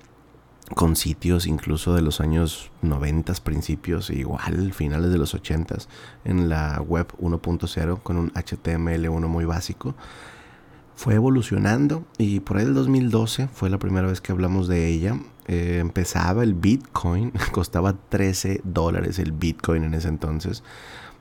con 0.73 0.95
sitios 0.95 1.45
incluso 1.45 1.93
de 1.93 2.01
los 2.01 2.21
años 2.21 2.71
90, 2.81 3.33
principios, 3.43 4.09
igual 4.09 4.73
finales 4.73 5.11
de 5.11 5.17
los 5.17 5.35
80 5.35 5.77
en 6.23 6.49
la 6.49 6.81
web 6.81 7.07
1.0 7.19 8.01
con 8.01 8.17
un 8.17 8.31
HTML1 8.31 9.27
muy 9.27 9.45
básico 9.45 9.95
fue 10.95 11.15
evolucionando 11.15 12.05
y 12.17 12.39
por 12.39 12.57
ahí 12.57 12.65
el 12.65 12.73
2012 12.73 13.49
fue 13.49 13.69
la 13.69 13.77
primera 13.77 14.07
vez 14.07 14.21
que 14.21 14.31
hablamos 14.31 14.67
de 14.67 14.87
ella. 14.87 15.19
Eh, 15.47 15.77
empezaba 15.79 16.43
el 16.43 16.55
Bitcoin, 16.55 17.31
costaba 17.51 17.93
13 17.93 18.61
dólares 18.63 19.19
el 19.19 19.31
Bitcoin 19.31 19.83
en 19.83 19.93
ese 19.93 20.07
entonces. 20.07 20.63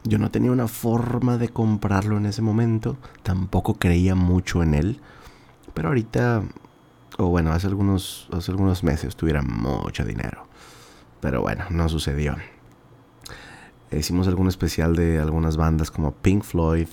Yo 0.05 0.19
no 0.19 0.31
tenía 0.31 0.53
una 0.53 0.69
forma 0.69 1.39
de 1.39 1.49
comprarlo 1.49 2.17
en 2.17 2.27
ese 2.27 2.43
momento, 2.43 2.97
tampoco 3.23 3.75
creía 3.75 4.15
mucho 4.15 4.63
en 4.63 4.75
él, 4.75 5.01
pero 5.73 5.89
ahorita, 5.89 6.43
o 7.19 7.29
bueno, 7.29 7.53
hace 7.53 7.67
algunos, 7.67 8.29
hace 8.33 8.51
algunos 8.51 8.85
meses 8.85 9.17
tuviera 9.17 9.43
mucho 9.43 10.05
dinero. 10.05 10.47
Pero 11.21 11.41
bueno, 11.41 11.65
no 11.71 11.89
sucedió. 11.89 12.37
Hicimos 13.91 14.29
algún 14.29 14.49
especial 14.49 14.95
de 14.95 15.21
algunas 15.21 15.57
bandas 15.57 15.91
como 15.91 16.13
Pink 16.13 16.43
Floyd, 16.43 16.89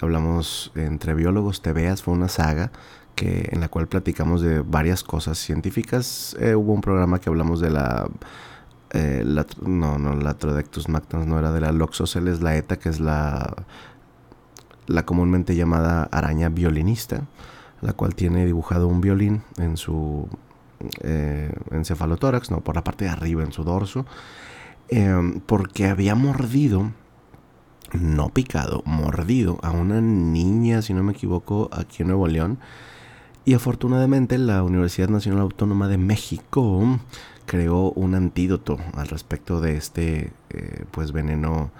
hablamos 0.00 0.72
entre 0.74 1.14
biólogos 1.14 1.60
tebeas, 1.60 2.02
fue 2.02 2.14
una 2.14 2.28
saga 2.28 2.70
que, 3.16 3.48
en 3.50 3.60
la 3.60 3.68
cual 3.68 3.88
platicamos 3.88 4.42
de 4.42 4.60
varias 4.60 5.02
cosas 5.02 5.38
científicas. 5.38 6.36
Eh, 6.38 6.54
hubo 6.54 6.72
un 6.72 6.80
programa 6.80 7.20
que 7.20 7.28
hablamos 7.28 7.60
de 7.60 7.70
la... 7.70 8.08
Eh, 8.92 9.24
no, 9.62 9.98
no, 9.98 10.14
la 10.14 10.34
Trodectus 10.34 10.88
mactans 10.88 11.26
no 11.26 11.38
era 11.38 11.50
de 11.50 11.60
la 11.60 11.72
Loxoceles 11.72 12.40
laeta, 12.40 12.78
que 12.78 12.88
es 12.88 13.00
la, 13.00 13.56
la 14.86 15.04
comúnmente 15.04 15.56
llamada 15.56 16.04
araña 16.12 16.48
violinista, 16.50 17.22
la 17.80 17.94
cual 17.94 18.14
tiene 18.14 18.46
dibujado 18.46 18.86
un 18.86 19.00
violín 19.00 19.42
en 19.58 19.76
su 19.76 20.28
eh, 21.00 21.52
encefalotórax, 21.72 22.52
no, 22.52 22.60
por 22.60 22.76
la 22.76 22.84
parte 22.84 23.06
de 23.06 23.10
arriba, 23.10 23.42
en 23.42 23.52
su 23.52 23.64
dorso, 23.64 24.06
porque 25.46 25.88
había 25.88 26.14
mordido 26.14 26.92
no 27.92 28.28
picado, 28.28 28.82
mordido 28.84 29.58
a 29.62 29.70
una 29.70 30.00
niña, 30.00 30.82
si 30.82 30.94
no 30.94 31.02
me 31.02 31.12
equivoco, 31.12 31.68
aquí 31.72 32.02
en 32.02 32.08
Nuevo 32.08 32.28
León. 32.28 32.58
Y 33.46 33.54
afortunadamente 33.54 34.38
la 34.38 34.64
Universidad 34.64 35.08
Nacional 35.08 35.42
Autónoma 35.42 35.86
de 35.86 35.98
México 35.98 36.98
creó 37.46 37.92
un 37.92 38.16
antídoto 38.16 38.76
al 38.94 39.06
respecto 39.06 39.60
de 39.60 39.76
este 39.76 40.32
eh, 40.50 40.84
pues 40.90 41.12
veneno, 41.12 41.70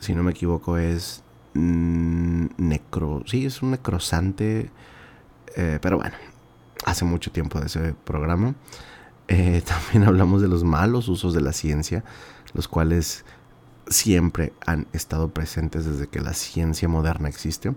si 0.00 0.12
no 0.12 0.24
me 0.24 0.32
equivoco 0.32 0.76
es 0.76 1.22
necro, 1.54 3.22
sí 3.26 3.46
es 3.46 3.62
un 3.62 3.70
necrosante, 3.70 4.72
eh, 5.54 5.78
pero 5.80 5.98
bueno, 5.98 6.16
hace 6.84 7.04
mucho 7.04 7.30
tiempo 7.30 7.60
de 7.60 7.66
ese 7.66 7.94
programa. 8.04 8.56
Eh, 9.28 9.62
también 9.66 10.02
hablamos 10.02 10.42
de 10.42 10.48
los 10.48 10.64
malos 10.64 11.06
usos 11.06 11.32
de 11.32 11.42
la 11.42 11.52
ciencia, 11.52 12.02
los 12.54 12.66
cuales 12.66 13.24
siempre 13.86 14.52
han 14.66 14.88
estado 14.92 15.28
presentes 15.28 15.84
desde 15.84 16.08
que 16.08 16.20
la 16.20 16.34
ciencia 16.34 16.88
moderna 16.88 17.28
existe. 17.28 17.72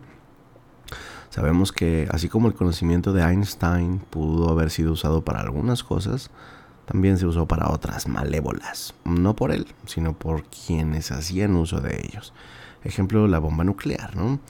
Sabemos 1.32 1.72
que 1.72 2.10
así 2.12 2.28
como 2.28 2.50
el 2.50 2.54
conocimiento 2.54 3.14
de 3.14 3.24
Einstein 3.24 4.00
pudo 4.10 4.50
haber 4.50 4.70
sido 4.70 4.92
usado 4.92 5.24
para 5.24 5.40
algunas 5.40 5.82
cosas, 5.82 6.30
también 6.86 7.18
se 7.18 7.26
usó 7.26 7.48
para 7.48 7.70
otras 7.70 8.10
malévolas. 8.10 8.94
No 9.06 9.34
por 9.34 9.54
él, 9.54 9.66
sino 9.86 10.12
por 10.12 10.44
quienes 10.44 11.10
hacían 11.10 11.56
uso 11.56 11.80
de 11.80 12.02
ellos. 12.06 12.34
Ejemplo, 12.84 13.30
la 13.30 13.40
bomba 13.40 13.64
nuclear, 13.64 14.14
¿no? 14.18 14.42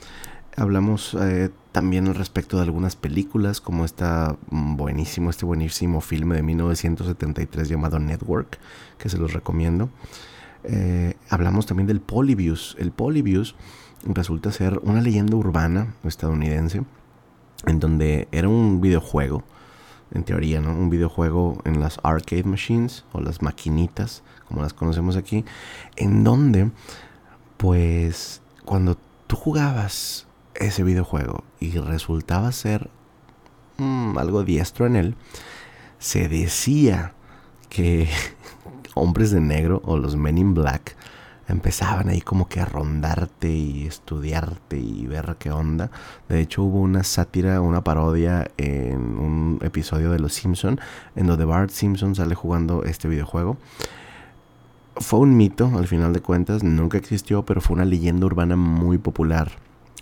Hablamos 0.56 1.16
eh, 1.20 1.50
también 1.70 2.08
al 2.08 2.16
respecto 2.16 2.56
de 2.56 2.64
algunas 2.64 2.96
películas, 2.96 3.60
como 3.60 3.84
esta 3.84 4.36
buenísimo, 4.50 5.30
este 5.30 5.46
buenísimo 5.46 6.00
filme 6.00 6.34
de 6.34 6.42
1973 6.42 7.68
llamado 7.68 8.00
Network, 8.00 8.58
que 8.98 9.08
se 9.08 9.18
los 9.18 9.32
recomiendo. 9.34 9.88
Eh, 10.64 11.14
hablamos 11.30 11.66
también 11.66 11.86
del 11.86 12.00
Polybius. 12.00 12.74
El 12.80 12.90
Polybius 12.90 13.54
resulta 14.04 14.52
ser 14.52 14.80
una 14.82 15.00
leyenda 15.00 15.36
urbana 15.36 15.94
estadounidense 16.04 16.82
en 17.66 17.80
donde 17.80 18.28
era 18.32 18.48
un 18.48 18.80
videojuego, 18.80 19.44
en 20.12 20.24
teoría, 20.24 20.60
¿no? 20.60 20.72
Un 20.72 20.90
videojuego 20.90 21.60
en 21.64 21.80
las 21.80 21.98
arcade 22.02 22.44
machines 22.44 23.04
o 23.12 23.20
las 23.20 23.40
maquinitas, 23.40 24.22
como 24.48 24.62
las 24.62 24.74
conocemos 24.74 25.16
aquí, 25.16 25.44
en 25.96 26.24
donde, 26.24 26.70
pues, 27.56 28.42
cuando 28.64 28.98
tú 29.26 29.36
jugabas 29.36 30.26
ese 30.54 30.82
videojuego 30.82 31.44
y 31.60 31.78
resultaba 31.78 32.52
ser 32.52 32.90
mm, 33.78 34.18
algo 34.18 34.44
diestro 34.44 34.86
en 34.86 34.96
él, 34.96 35.14
se 35.98 36.28
decía 36.28 37.14
que 37.70 38.08
hombres 38.94 39.30
de 39.30 39.40
negro 39.40 39.80
o 39.84 39.96
los 39.96 40.16
men 40.16 40.36
in 40.36 40.52
black 40.52 40.96
empezaban 41.48 42.08
ahí 42.08 42.20
como 42.20 42.48
que 42.48 42.60
a 42.60 42.64
rondarte 42.64 43.50
y 43.50 43.86
estudiarte 43.86 44.78
y 44.78 45.06
ver 45.06 45.36
qué 45.38 45.50
onda. 45.50 45.90
De 46.28 46.40
hecho 46.40 46.62
hubo 46.62 46.80
una 46.80 47.02
sátira, 47.02 47.60
una 47.60 47.82
parodia 47.82 48.50
en 48.56 49.18
un 49.18 49.58
episodio 49.62 50.10
de 50.10 50.18
Los 50.18 50.34
Simpson 50.34 50.80
en 51.16 51.26
donde 51.26 51.44
Bart 51.44 51.70
Simpson 51.70 52.14
sale 52.14 52.34
jugando 52.34 52.84
este 52.84 53.08
videojuego. 53.08 53.56
fue 54.96 55.20
un 55.20 55.36
mito, 55.36 55.72
al 55.76 55.88
final 55.88 56.12
de 56.12 56.20
cuentas, 56.20 56.62
nunca 56.62 56.98
existió, 56.98 57.44
pero 57.44 57.60
fue 57.60 57.74
una 57.74 57.86
leyenda 57.86 58.26
urbana 58.26 58.56
muy 58.56 58.98
popular 58.98 59.52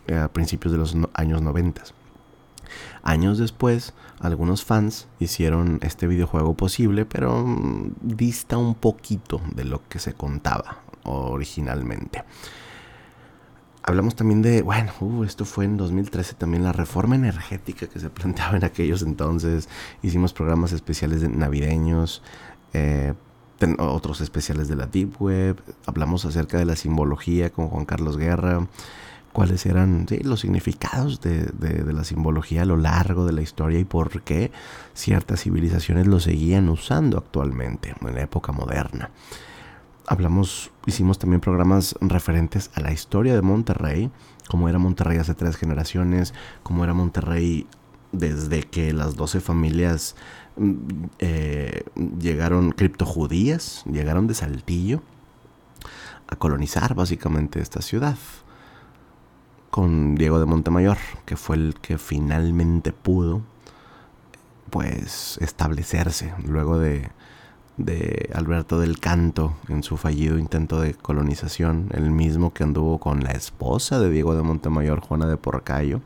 eh, 0.08 0.16
a 0.16 0.28
principios 0.28 0.72
de 0.72 0.78
los 0.78 0.96
años 1.14 1.42
90. 1.42 1.82
Años 3.02 3.38
después, 3.38 3.94
algunos 4.18 4.64
fans 4.64 5.08
hicieron 5.18 5.78
este 5.82 6.06
videojuego 6.06 6.54
posible, 6.54 7.06
pero 7.06 7.44
mm, 7.46 7.92
dista 8.02 8.58
un 8.58 8.74
poquito 8.74 9.40
de 9.54 9.64
lo 9.64 9.80
que 9.88 9.98
se 9.98 10.12
contaba 10.12 10.89
originalmente. 11.04 12.24
Hablamos 13.82 14.14
también 14.14 14.42
de, 14.42 14.62
bueno, 14.62 14.92
uh, 15.00 15.24
esto 15.24 15.44
fue 15.44 15.64
en 15.64 15.76
2013 15.76 16.34
también 16.34 16.62
la 16.62 16.72
reforma 16.72 17.14
energética 17.14 17.86
que 17.86 17.98
se 17.98 18.10
planteaba 18.10 18.56
en 18.56 18.64
aquellos 18.64 19.02
entonces. 19.02 19.68
Hicimos 20.02 20.32
programas 20.32 20.72
especiales 20.72 21.28
navideños, 21.28 22.22
eh, 22.72 23.14
otros 23.78 24.20
especiales 24.20 24.68
de 24.68 24.76
la 24.76 24.86
Deep 24.86 25.20
Web. 25.20 25.62
Hablamos 25.86 26.24
acerca 26.24 26.58
de 26.58 26.64
la 26.64 26.76
simbología 26.76 27.50
con 27.50 27.68
Juan 27.68 27.84
Carlos 27.84 28.16
Guerra 28.16 28.66
cuáles 29.32 29.64
eran 29.66 30.06
los 30.22 30.40
significados 30.40 31.20
de, 31.20 31.52
la 31.92 32.04
simbología 32.04 32.62
a 32.62 32.64
lo 32.64 32.76
largo 32.76 33.26
de 33.26 33.32
la 33.32 33.42
historia 33.42 33.78
y 33.78 33.84
por 33.84 34.22
qué 34.22 34.50
ciertas 34.94 35.42
civilizaciones 35.42 36.06
lo 36.06 36.20
seguían 36.20 36.68
usando 36.68 37.18
actualmente, 37.18 37.94
en 38.00 38.14
la 38.14 38.22
época 38.22 38.52
moderna. 38.52 39.10
Hablamos, 40.10 40.72
hicimos 40.86 41.20
también 41.20 41.40
programas 41.40 41.94
referentes 42.00 42.72
a 42.74 42.80
la 42.80 42.90
historia 42.90 43.32
de 43.32 43.42
Monterrey, 43.42 44.10
cómo 44.48 44.68
era 44.68 44.80
Monterrey 44.80 45.18
hace 45.18 45.34
tres 45.34 45.54
generaciones, 45.54 46.34
cómo 46.64 46.82
era 46.82 46.92
Monterrey 46.94 47.68
desde 48.10 48.64
que 48.64 48.92
las 48.92 49.14
doce 49.14 49.38
familias 49.38 50.16
mm, 50.56 50.74
eh, 51.20 51.84
llegaron 52.18 52.72
criptojudías, 52.72 53.84
llegaron 53.84 54.26
de 54.26 54.34
Saltillo 54.34 55.00
a 56.26 56.34
colonizar 56.34 56.96
básicamente 56.96 57.60
esta 57.60 57.80
ciudad 57.80 58.18
con 59.70 60.16
Diego 60.16 60.40
de 60.40 60.46
Montemayor, 60.46 60.98
que 61.24 61.36
fue 61.36 61.54
el 61.54 61.76
que 61.80 61.98
finalmente 61.98 62.92
pudo 62.92 63.42
pues 64.70 65.38
establecerse 65.40 66.34
luego 66.44 66.80
de, 66.80 67.12
de 67.76 68.30
Alberto 68.34 68.78
del 68.78 68.98
Canto 68.98 69.56
en 69.68 69.82
su 69.82 69.96
fallido 69.96 70.38
intento 70.38 70.80
de 70.80 70.94
colonización, 70.94 71.88
el 71.92 72.10
mismo 72.10 72.52
que 72.52 72.64
anduvo 72.64 72.98
con 72.98 73.24
la 73.24 73.30
esposa 73.32 73.98
de 74.00 74.10
Diego 74.10 74.34
de 74.34 74.42
Montemayor, 74.42 75.00
Juana 75.00 75.26
de 75.26 75.36
Porcayo. 75.36 76.00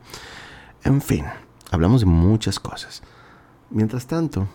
En 0.83 1.01
fin, 1.01 1.25
hablamos 1.71 2.01
de 2.01 2.07
muchas 2.07 2.59
cosas. 2.59 3.03
Mientras 3.69 4.07
tanto, 4.07 4.47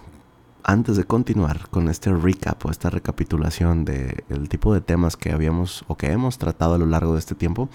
antes 0.63 0.97
de 0.97 1.05
continuar 1.05 1.69
con 1.69 1.89
este 1.89 2.13
recap 2.13 2.65
o 2.65 2.71
esta 2.71 2.91
recapitulación 2.91 3.85
del 3.85 4.49
tipo 4.49 4.73
de 4.73 4.81
temas 4.81 5.17
que 5.17 5.33
habíamos 5.33 5.85
o 5.89 5.97
que 5.97 6.13
hemos 6.13 6.39
tratado 6.39 6.75
a 6.75 6.79
lo 6.79 6.87
largo 6.87 7.15
de 7.15 7.19
este 7.19 7.35
tiempo, 7.35 7.69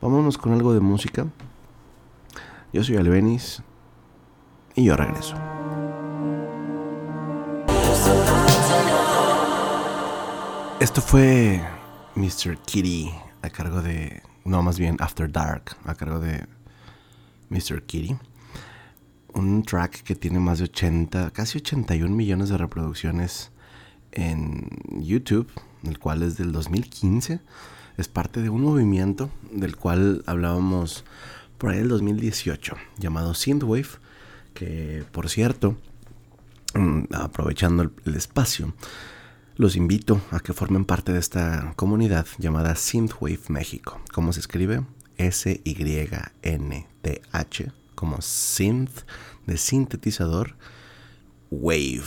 Vámonos 0.00 0.38
con 0.38 0.54
algo 0.54 0.72
de 0.72 0.80
música. 0.80 1.26
Yo 2.72 2.82
soy 2.82 2.96
Albenis 2.96 3.62
y 4.74 4.84
yo 4.84 4.96
regreso. 4.96 5.36
Esto 10.80 11.00
fue 11.02 11.60
Mr. 12.16 12.56
Kitty 12.64 13.10
a 13.42 13.50
cargo 13.50 13.82
de. 13.82 14.22
No, 14.44 14.62
más 14.62 14.78
bien 14.78 14.96
After 14.98 15.30
Dark 15.30 15.76
a 15.84 15.94
cargo 15.94 16.20
de 16.20 16.46
Mr. 17.50 17.82
Kitty. 17.82 18.16
Un 19.34 19.62
track 19.62 20.02
que 20.02 20.14
tiene 20.14 20.40
más 20.40 20.58
de 20.58 20.64
80, 20.64 21.30
casi 21.30 21.58
81 21.58 22.14
millones 22.14 22.48
de 22.48 22.58
reproducciones 22.58 23.52
en 24.12 24.68
YouTube, 24.88 25.48
el 25.84 25.98
cual 25.98 26.22
es 26.22 26.36
del 26.36 26.50
2015 26.50 27.40
es 28.00 28.08
parte 28.08 28.40
de 28.40 28.48
un 28.48 28.62
movimiento 28.62 29.30
del 29.52 29.76
cual 29.76 30.22
hablábamos 30.26 31.04
por 31.58 31.70
ahí 31.70 31.80
el 31.80 31.88
2018, 31.88 32.74
llamado 32.98 33.34
Synthwave, 33.34 33.88
que 34.54 35.04
por 35.12 35.28
cierto, 35.28 35.76
mm, 36.74 37.14
aprovechando 37.14 37.90
el, 38.04 38.14
espacio, 38.14 38.72
los 39.60 39.76
invito 39.76 40.20
a 40.30 40.40
que 40.40 40.54
formen 40.54 40.86
parte 40.86 41.12
de 41.12 41.18
esta 41.18 41.74
comunidad 41.76 42.26
llamada 42.38 42.74
Synthwave 42.74 43.42
México. 43.48 44.00
¿Cómo 44.10 44.32
se 44.32 44.40
escribe? 44.40 44.86
S-Y-N-T-H, 45.18 45.62
como 47.94 48.22
synth 48.22 49.02
de 49.46 49.58
sintetizador, 49.58 50.56
wave, 51.50 52.00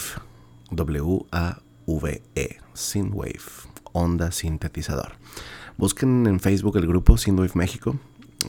W-A-V-E, 0.72 2.58
synthwave, 2.74 3.44
onda 3.92 4.32
sintetizador. 4.32 5.12
Busquen 5.78 6.26
en 6.26 6.40
Facebook 6.40 6.78
el 6.78 6.88
grupo 6.88 7.20
Synthwave 7.20 7.52
México. 7.54 8.00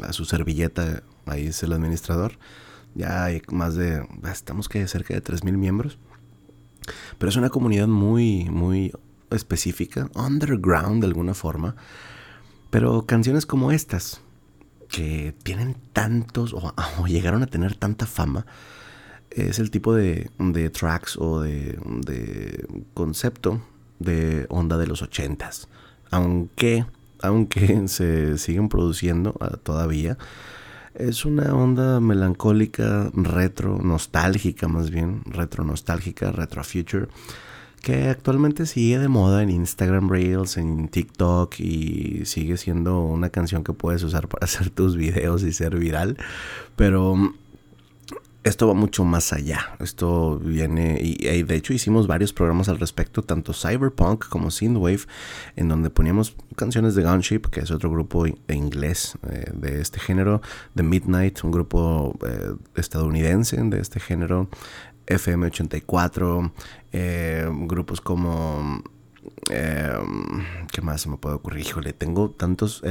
A 0.03 0.15
su 0.15 0.25
servilleta, 0.25 1.03
ahí 1.27 1.49
es 1.49 1.63
el 1.63 1.75
administrador. 1.75 2.39
Ya 2.95 3.23
hay 3.25 3.43
más 3.53 3.75
de, 3.75 4.09
estamos 4.33 4.71
que 4.71 4.89
cerca 4.89 5.13
de 5.13 5.23
3.000 5.23 5.59
miembros. 5.59 5.99
Pero 7.19 7.31
es 7.31 7.37
una 7.37 7.51
comunidad 7.51 7.89
muy, 7.89 8.49
muy 8.51 8.93
específica, 9.31 10.11
underground 10.15 11.03
de 11.03 11.07
alguna 11.07 11.35
forma. 11.35 11.77
Pero 12.71 13.07
canciones 13.07 13.47
como 13.47 13.73
estas, 13.73 14.21
que 14.89 15.35
tienen 15.43 15.77
tantos, 15.93 16.55
o, 16.55 16.73
llegaron 17.07 17.43
a 17.43 17.47
tener 17.47 17.77
tanta 17.77 18.07
fama, 18.07 18.47
es 19.31 19.59
el 19.59 19.71
tipo 19.71 19.95
de, 19.95 20.31
de 20.39 20.71
tracks 20.71 21.17
o 21.17 21.41
de, 21.41 21.79
de, 22.07 22.69
concepto 22.95 23.61
de 23.99 24.47
onda 24.49 24.79
de 24.79 24.87
los 24.87 25.03
ochentas. 25.03 25.69
Aunque 26.11 26.85
aunque 27.25 27.89
se 27.89 28.39
siguen 28.39 28.69
produciendo 28.69 29.35
ah, 29.41 29.57
todavía. 29.63 30.19
Es 30.95 31.25
una 31.25 31.53
onda 31.55 31.99
melancólica, 31.99 33.11
retro, 33.15 33.81
nostálgica 33.83 34.69
más 34.69 34.91
bien, 34.91 35.23
retro 35.27 35.65
nostálgica, 35.65 36.31
retro 36.31 36.63
future, 36.63 37.09
que 37.83 38.09
actualmente 38.09 38.65
sigue 38.65 39.01
de 39.01 39.09
moda 39.09 39.43
en 39.43 39.51
Instagram 39.51 40.09
Reels, 40.09 40.57
en 40.57 40.87
TikTok 40.89 41.59
y 41.59 42.25
sigue 42.27 42.57
siendo 42.57 43.01
una 43.01 43.31
canción 43.31 43.65
que 43.65 43.73
puedes 43.73 44.05
usar 44.05 44.29
para 44.29 44.45
hacer 44.47 44.71
tus 44.71 44.97
videos 44.97 45.43
y 45.43 45.53
ser 45.53 45.77
viral. 45.77 46.17
Pero 46.77 47.35
esto 48.45 48.69
va 48.69 48.75
mucho 48.75 49.05
más 49.05 49.33
allá. 49.33 49.75
Esto 49.81 50.39
viene, 50.39 50.99
y, 51.01 51.43
de 51.43 51.55
hecho 51.57 51.73
hicimos 51.73 52.07
varios 52.07 52.35
programas 52.35 52.69
al 52.69 52.79
respecto, 52.79 53.23
tanto 53.23 53.55
Cyberpunk 53.55 54.29
como 54.29 54.51
Synthwave, 54.51 55.01
en 55.57 55.69
donde 55.69 55.89
poníamos 55.89 56.37
canciones 56.55 56.95
de 56.95 57.03
Gunship, 57.03 57.49
que 57.51 57.61
es 57.61 57.71
otro 57.71 57.91
grupo 57.91 58.27
inglés 58.49 59.17
eh, 59.31 59.51
de 59.55 59.81
este 59.81 59.99
género, 59.99 60.43
The 60.75 60.83
Midnight, 60.83 61.43
un 61.43 61.53
grupo 61.53 62.17
eh, 62.27 62.55
estadounidense 62.77 63.57
de 63.57 63.81
este 63.81 63.99
género, 63.99 64.49
FM84, 65.07 66.53
eh, 66.93 67.49
grupos 67.51 68.01
como... 68.01 68.83
¿Qué 69.47 70.81
más 70.83 71.01
se 71.03 71.09
me 71.09 71.17
puede 71.17 71.37
ocurrir? 71.37 71.67
Híjole, 71.67 71.93
tengo 71.95 72.31
tantos... 72.31 72.83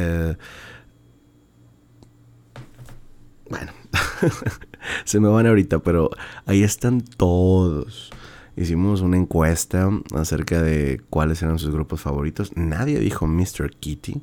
bueno. 3.53 3.71
se 5.05 5.19
me 5.19 5.27
van 5.27 5.45
ahorita, 5.45 5.79
pero 5.79 6.09
ahí 6.45 6.63
están 6.63 7.01
todos. 7.01 8.11
Hicimos 8.55 9.01
una 9.01 9.17
encuesta 9.17 9.89
acerca 10.15 10.61
de 10.61 11.01
cuáles 11.09 11.41
eran 11.41 11.59
sus 11.59 11.71
grupos 11.71 12.01
favoritos. 12.01 12.51
Nadie 12.55 12.99
dijo 12.99 13.27
Mr. 13.27 13.75
Kitty, 13.79 14.21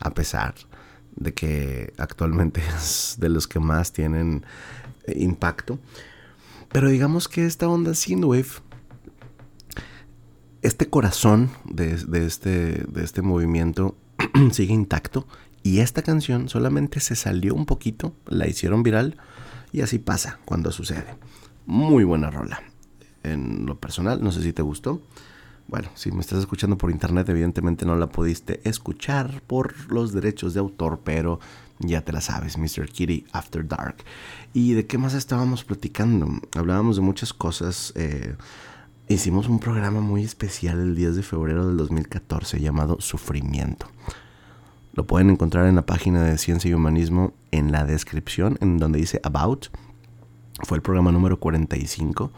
a 0.00 0.10
pesar 0.14 0.54
de 1.16 1.34
que 1.34 1.92
actualmente 1.98 2.62
es 2.76 3.16
de 3.18 3.28
los 3.28 3.46
que 3.46 3.60
más 3.60 3.92
tienen 3.92 4.44
eh, 5.04 5.14
impacto. 5.18 5.78
Pero 6.72 6.88
digamos 6.88 7.28
que 7.28 7.46
esta 7.46 7.68
onda 7.68 7.94
Synthwave, 7.94 8.48
este 10.62 10.88
corazón 10.88 11.50
de, 11.64 11.98
este, 12.24 12.84
de 12.84 13.04
este 13.04 13.22
movimiento 13.22 13.96
sigue 14.52 14.72
intacto. 14.72 15.26
Y 15.62 15.80
esta 15.80 16.02
canción 16.02 16.48
solamente 16.48 17.00
se 17.00 17.16
salió 17.16 17.54
un 17.54 17.66
poquito, 17.66 18.14
la 18.26 18.46
hicieron 18.46 18.82
viral 18.82 19.16
y 19.72 19.82
así 19.82 19.98
pasa 19.98 20.38
cuando 20.44 20.72
sucede. 20.72 21.14
Muy 21.66 22.04
buena 22.04 22.30
rola. 22.30 22.62
En 23.22 23.66
lo 23.66 23.78
personal, 23.78 24.22
no 24.22 24.32
sé 24.32 24.42
si 24.42 24.52
te 24.52 24.62
gustó. 24.62 25.02
Bueno, 25.68 25.88
si 25.94 26.10
me 26.10 26.20
estás 26.20 26.40
escuchando 26.40 26.76
por 26.76 26.90
internet, 26.90 27.28
evidentemente 27.28 27.86
no 27.86 27.94
la 27.94 28.08
pudiste 28.08 28.60
escuchar 28.68 29.40
por 29.46 29.92
los 29.92 30.12
derechos 30.12 30.52
de 30.54 30.60
autor, 30.60 31.02
pero 31.04 31.38
ya 31.78 32.00
te 32.00 32.12
la 32.12 32.20
sabes, 32.20 32.58
Mr. 32.58 32.88
Kitty 32.88 33.26
After 33.32 33.66
Dark. 33.66 33.98
¿Y 34.52 34.72
de 34.72 34.86
qué 34.86 34.98
más 34.98 35.14
estábamos 35.14 35.62
platicando? 35.62 36.28
Hablábamos 36.56 36.96
de 36.96 37.02
muchas 37.02 37.32
cosas. 37.32 37.92
Eh, 37.94 38.34
hicimos 39.08 39.48
un 39.48 39.60
programa 39.60 40.00
muy 40.00 40.24
especial 40.24 40.80
el 40.80 40.96
10 40.96 41.16
de 41.16 41.22
febrero 41.22 41.68
del 41.68 41.76
2014 41.76 42.58
llamado 42.58 43.00
Sufrimiento. 43.00 43.86
Lo 44.92 45.06
pueden 45.06 45.30
encontrar 45.30 45.66
en 45.66 45.76
la 45.76 45.86
página 45.86 46.22
de 46.24 46.38
Ciencia 46.38 46.70
y 46.70 46.74
Humanismo 46.74 47.32
en 47.50 47.72
la 47.72 47.84
descripción, 47.84 48.58
en 48.60 48.78
donde 48.78 48.98
dice 48.98 49.20
About. 49.22 49.66
Fue 50.64 50.76
el 50.76 50.82
programa 50.82 51.12
número 51.12 51.38
45. 51.38 52.32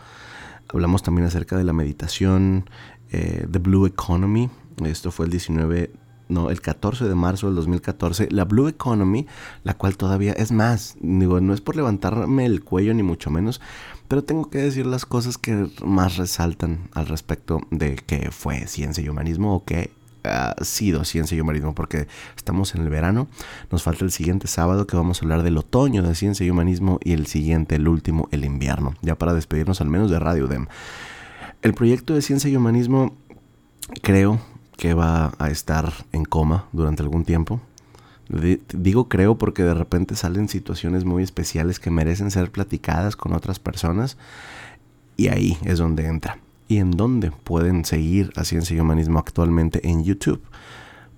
Hablamos 0.68 1.02
también 1.02 1.26
acerca 1.26 1.56
de 1.56 1.64
la 1.64 1.72
meditación, 1.72 2.68
eh, 3.10 3.46
The 3.50 3.58
Blue 3.58 3.86
Economy, 3.86 4.50
Esto 4.84 5.10
fue 5.10 5.26
el 5.26 5.32
19 5.32 5.92
no, 6.28 6.50
el 6.50 6.60
14 6.60 7.08
de 7.08 7.14
marzo 7.14 7.46
del 7.46 7.56
2014, 7.56 8.28
la 8.30 8.44
Blue 8.44 8.68
Economy, 8.68 9.26
la 9.64 9.74
cual 9.74 9.96
todavía 9.96 10.32
es 10.32 10.50
más, 10.50 10.96
digo, 11.00 11.40
no 11.40 11.52
es 11.52 11.60
por 11.60 11.76
levantarme 11.76 12.46
el 12.46 12.64
cuello 12.64 12.94
ni 12.94 13.02
mucho 13.02 13.30
menos, 13.30 13.60
pero 14.08 14.24
tengo 14.24 14.48
que 14.50 14.58
decir 14.58 14.86
las 14.86 15.04
cosas 15.04 15.38
que 15.38 15.70
más 15.84 16.16
resaltan 16.16 16.88
al 16.94 17.06
respecto 17.06 17.60
de 17.70 17.96
que 17.96 18.30
fue 18.30 18.66
ciencia 18.66 19.04
y 19.04 19.08
humanismo 19.08 19.54
o 19.54 19.64
que 19.64 19.90
ha 20.24 20.54
sido 20.62 21.04
ciencia 21.04 21.36
y 21.36 21.40
humanismo, 21.40 21.74
porque 21.74 22.06
estamos 22.36 22.74
en 22.74 22.82
el 22.82 22.88
verano, 22.88 23.28
nos 23.70 23.82
falta 23.82 24.04
el 24.04 24.10
siguiente 24.10 24.46
sábado 24.46 24.86
que 24.86 24.96
vamos 24.96 25.20
a 25.20 25.24
hablar 25.24 25.42
del 25.42 25.58
otoño 25.58 26.02
de 26.02 26.14
ciencia 26.14 26.46
y 26.46 26.50
humanismo 26.50 26.98
y 27.02 27.12
el 27.12 27.26
siguiente, 27.26 27.76
el 27.76 27.88
último, 27.88 28.28
el 28.30 28.44
invierno, 28.44 28.94
ya 29.02 29.16
para 29.16 29.34
despedirnos 29.34 29.80
al 29.80 29.88
menos 29.88 30.10
de 30.10 30.18
Radio 30.18 30.46
Dem. 30.46 30.66
El 31.62 31.74
proyecto 31.74 32.14
de 32.14 32.22
ciencia 32.22 32.50
y 32.50 32.56
humanismo 32.56 33.14
creo 34.02 34.40
que 34.76 34.94
va 34.94 35.32
a 35.38 35.50
estar 35.50 35.92
en 36.12 36.24
coma 36.24 36.66
durante 36.72 37.02
algún 37.02 37.24
tiempo. 37.24 37.60
Digo 38.72 39.08
creo 39.08 39.36
porque 39.36 39.62
de 39.62 39.74
repente 39.74 40.16
salen 40.16 40.48
situaciones 40.48 41.04
muy 41.04 41.22
especiales 41.22 41.78
que 41.78 41.90
merecen 41.90 42.30
ser 42.30 42.50
platicadas 42.50 43.14
con 43.14 43.34
otras 43.34 43.58
personas 43.58 44.16
y 45.16 45.28
ahí 45.28 45.58
es 45.64 45.78
donde 45.78 46.06
entra. 46.06 46.41
¿Y 46.72 46.78
en 46.78 46.92
dónde 46.92 47.30
pueden 47.32 47.84
seguir 47.84 48.32
a 48.34 48.44
Ciencia 48.44 48.74
y 48.74 48.80
Humanismo 48.80 49.18
actualmente? 49.18 49.86
En 49.90 50.04
YouTube. 50.04 50.40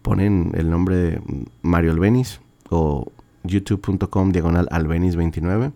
Ponen 0.03 0.51
el 0.55 0.69
nombre 0.69 0.97
de 0.97 1.23
Mario 1.63 1.93
Albenis 1.93 2.41
o 2.71 3.13
youtube.com 3.45 4.33
diagonal 4.33 4.69
albenis29 4.71 5.71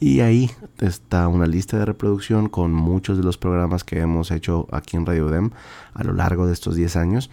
y 0.00 0.18
ahí 0.18 0.50
está 0.80 1.28
una 1.28 1.46
lista 1.46 1.78
de 1.78 1.84
reproducción 1.84 2.48
con 2.48 2.72
muchos 2.72 3.16
de 3.16 3.22
los 3.22 3.38
programas 3.38 3.84
que 3.84 4.00
hemos 4.00 4.32
hecho 4.32 4.66
aquí 4.72 4.96
en 4.96 5.06
Radio 5.06 5.28
Dem 5.28 5.52
a 5.92 6.02
lo 6.02 6.12
largo 6.12 6.48
de 6.48 6.52
estos 6.52 6.74
10 6.74 6.96
años. 6.96 7.30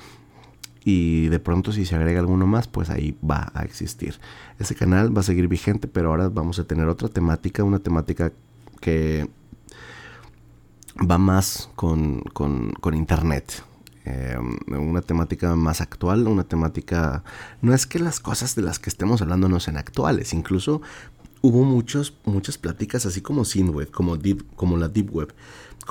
Y 0.85 1.29
de 1.29 1.39
pronto 1.39 1.71
si 1.71 1.85
se 1.85 1.95
agrega 1.95 2.19
alguno 2.19 2.45
más, 2.45 2.67
pues 2.67 2.91
ahí 2.91 3.17
va 3.27 3.51
a 3.55 3.63
existir. 3.63 4.19
Ese 4.59 4.75
canal 4.75 5.17
va 5.17 5.21
a 5.21 5.23
seguir 5.23 5.47
vigente, 5.47 5.87
pero 5.87 6.09
ahora 6.09 6.29
vamos 6.29 6.59
a 6.59 6.63
tener 6.63 6.87
otra 6.87 7.07
temática, 7.07 7.63
una 7.63 7.79
temática 7.79 8.31
que 8.81 9.27
va 10.97 11.17
más 11.17 11.69
con, 11.75 12.23
internet. 12.93 13.63
Em, 14.03 14.57
una 14.67 15.01
temática 15.01 15.55
más 15.55 15.81
actual, 15.81 16.27
una 16.27 16.43
temática... 16.43 17.23
No 17.61 17.73
es 17.73 17.85
que 17.85 17.99
las 17.99 18.19
cosas 18.19 18.55
de 18.55 18.63
las 18.63 18.79
que 18.79 18.89
estemos 18.89 19.21
hablando 19.21 19.47
no 19.47 19.59
sean 19.59 19.77
actuales, 19.77 20.33
incluso 20.33 20.81
hubo 21.41 21.63
muchos, 21.63 22.13
muchas 22.25 22.57
pláticas 22.57 23.05
así 23.05 23.21
como 23.21 23.45
Synweb, 23.45 23.91
como, 23.91 24.17
deep, 24.17 24.43
como 24.55 24.77
la 24.77 24.87
Deep 24.87 25.13
Web, 25.13 25.33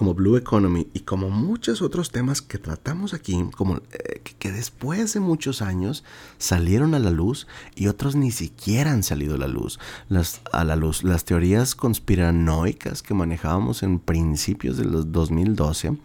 como 0.00 0.14
Blue 0.14 0.38
Economy 0.38 0.88
y 0.94 1.00
como 1.00 1.28
muchos 1.28 1.82
otros 1.82 2.10
temas 2.10 2.40
que 2.40 2.56
tratamos 2.56 3.12
aquí, 3.12 3.44
como 3.54 3.82
eh, 3.92 4.22
que, 4.38 4.50
después 4.50 5.12
de 5.12 5.20
muchos 5.20 5.60
años 5.60 6.04
salieron 6.38 6.94
a 6.94 6.98
la 6.98 7.10
luz 7.10 7.46
y 7.74 7.86
otros 7.88 8.16
ni 8.16 8.30
siquiera 8.30 8.92
han 8.92 9.02
salido 9.02 9.34
a 9.34 9.38
la 9.38 9.46
luz. 9.46 9.78
Las, 10.08 10.40
a 10.54 10.64
la 10.64 10.74
luz, 10.74 11.04
las 11.04 11.26
teorías 11.26 11.74
conspiranoicas 11.74 13.02
que 13.02 13.12
manejábamos 13.12 13.82
en 13.82 13.98
principios 13.98 14.78
de 14.78 14.86
los 14.86 15.12
2012, 15.12 15.98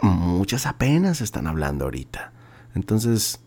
muchas 0.00 0.64
apenas 0.64 1.20
están 1.20 1.46
hablando 1.46 1.84
ahorita. 1.84 2.32
Entonces, 2.74 3.40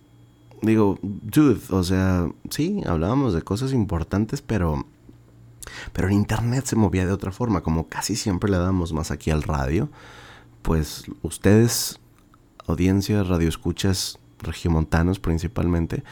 digo, 0.61 0.99
dude, 1.01 1.59
o 1.71 1.81
sea, 1.83 2.29
sí, 2.51 2.83
hablábamos 2.85 3.33
de 3.33 3.41
cosas 3.41 3.73
importantes, 3.73 4.43
pero 4.43 4.85
pero 5.93 6.07
en 6.07 6.13
internet 6.13 6.65
se 6.65 6.75
movía 6.75 7.05
de 7.05 7.13
otra 7.13 7.31
forma, 7.31 7.61
como 7.61 7.87
casi 7.87 8.15
siempre 8.15 8.49
le 8.49 8.57
damos 8.57 8.93
más 8.93 9.11
aquí 9.11 9.31
al 9.31 9.43
radio, 9.43 9.89
pues 10.61 11.05
ustedes, 11.21 11.99
audiencia, 12.65 13.23
radioescuchas 13.23 14.19
regiomontanos 14.39 15.19
principalmente, 15.19 16.03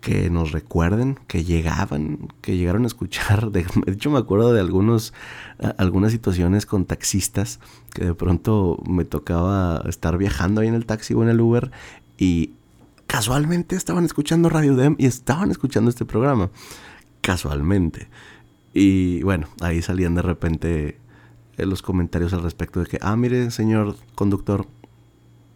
que 0.00 0.30
nos 0.30 0.52
recuerden, 0.52 1.18
que 1.26 1.42
llegaban, 1.42 2.28
que 2.40 2.56
llegaron 2.56 2.84
a 2.84 2.86
escuchar. 2.86 3.50
De, 3.50 3.66
hecho, 3.86 4.10
me 4.10 4.18
acuerdo 4.18 4.52
de 4.52 4.60
algunos, 4.60 5.12
algunas 5.78 6.12
situaciones 6.12 6.66
con 6.66 6.84
taxistas 6.84 7.60
que 7.92 8.04
de 8.04 8.14
pronto 8.14 8.78
me 8.88 9.04
tocaba 9.04 9.82
estar 9.88 10.16
viajando 10.18 10.60
ahí 10.60 10.68
en 10.68 10.74
el 10.74 10.86
taxi 10.86 11.14
o 11.14 11.22
en 11.22 11.28
el 11.28 11.40
Uber 11.40 11.72
y 12.18 12.52
casualmente 13.06 13.76
estaban 13.76 14.04
escuchando 14.04 14.48
Radio 14.48 14.76
Dem 14.76 14.94
y 14.98 15.06
estaban 15.06 15.50
escuchando 15.50 15.90
este 15.90 16.04
programa. 16.04 16.50
Casualmente. 17.20 18.08
Y 18.78 19.22
bueno, 19.22 19.48
ahí 19.62 19.80
salían 19.80 20.14
de 20.16 20.20
repente 20.20 20.98
eh, 21.56 21.64
los 21.64 21.80
comentarios 21.80 22.34
al 22.34 22.42
respecto 22.42 22.78
de 22.80 22.84
que, 22.84 22.98
ah, 23.00 23.16
mire, 23.16 23.50
señor 23.50 23.96
conductor, 24.14 24.66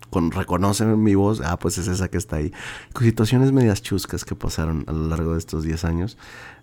con, 0.09 0.31
reconoce 0.31 0.87
mi 0.87 1.15
voz, 1.15 1.43
ah, 1.43 1.59
pues 1.59 1.77
es 1.77 1.87
esa 1.87 2.09
que 2.09 2.17
está 2.17 2.37
ahí. 2.37 2.51
Situaciones 2.99 3.53
medias 3.53 3.83
chuscas 3.83 4.25
que 4.25 4.35
pasaron 4.35 4.85
a 4.87 4.93
lo 4.93 5.09
largo 5.09 5.35
de 5.35 5.39
estos 5.39 5.65
10 5.65 5.85
años 5.85 6.17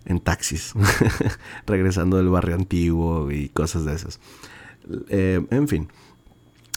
en 0.04 0.18
taxis, 0.18 0.74
regresando 1.66 2.16
del 2.16 2.28
barrio 2.28 2.56
antiguo 2.56 3.30
y 3.30 3.50
cosas 3.50 3.84
de 3.84 3.94
esas. 3.94 4.18
Eh, 5.10 5.46
en 5.50 5.68
fin, 5.68 5.88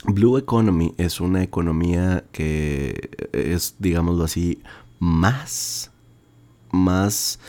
Blue 0.06 0.38
Economy 0.38 0.94
es 1.00 1.20
una 1.20 1.42
economía 1.42 2.24
que 2.32 3.10
es, 3.34 3.78
digámoslo 3.80 4.26
así, 4.26 4.62
más, 5.00 5.90
más 6.70 7.40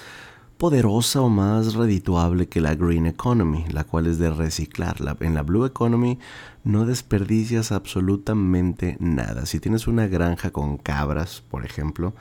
poderosa 0.62 1.20
o 1.20 1.28
más 1.28 1.74
redituable 1.74 2.46
que 2.46 2.60
la 2.60 2.76
Green 2.76 3.06
Economy, 3.06 3.64
la 3.72 3.82
cual 3.82 4.06
es 4.06 4.20
de 4.20 4.30
reciclar. 4.30 4.94
en 5.18 5.34
la 5.34 5.42
Blue 5.42 5.66
Economy 5.66 6.20
no 6.62 6.86
desperdicias 6.86 7.72
absolutamente 7.72 8.96
nada. 9.00 9.44
Si 9.44 9.58
tienes 9.58 9.88
una 9.88 10.06
granja 10.06 10.52
con 10.52 10.76
cabras, 10.76 11.42
por 11.50 11.64
ejemplo, 11.64 12.14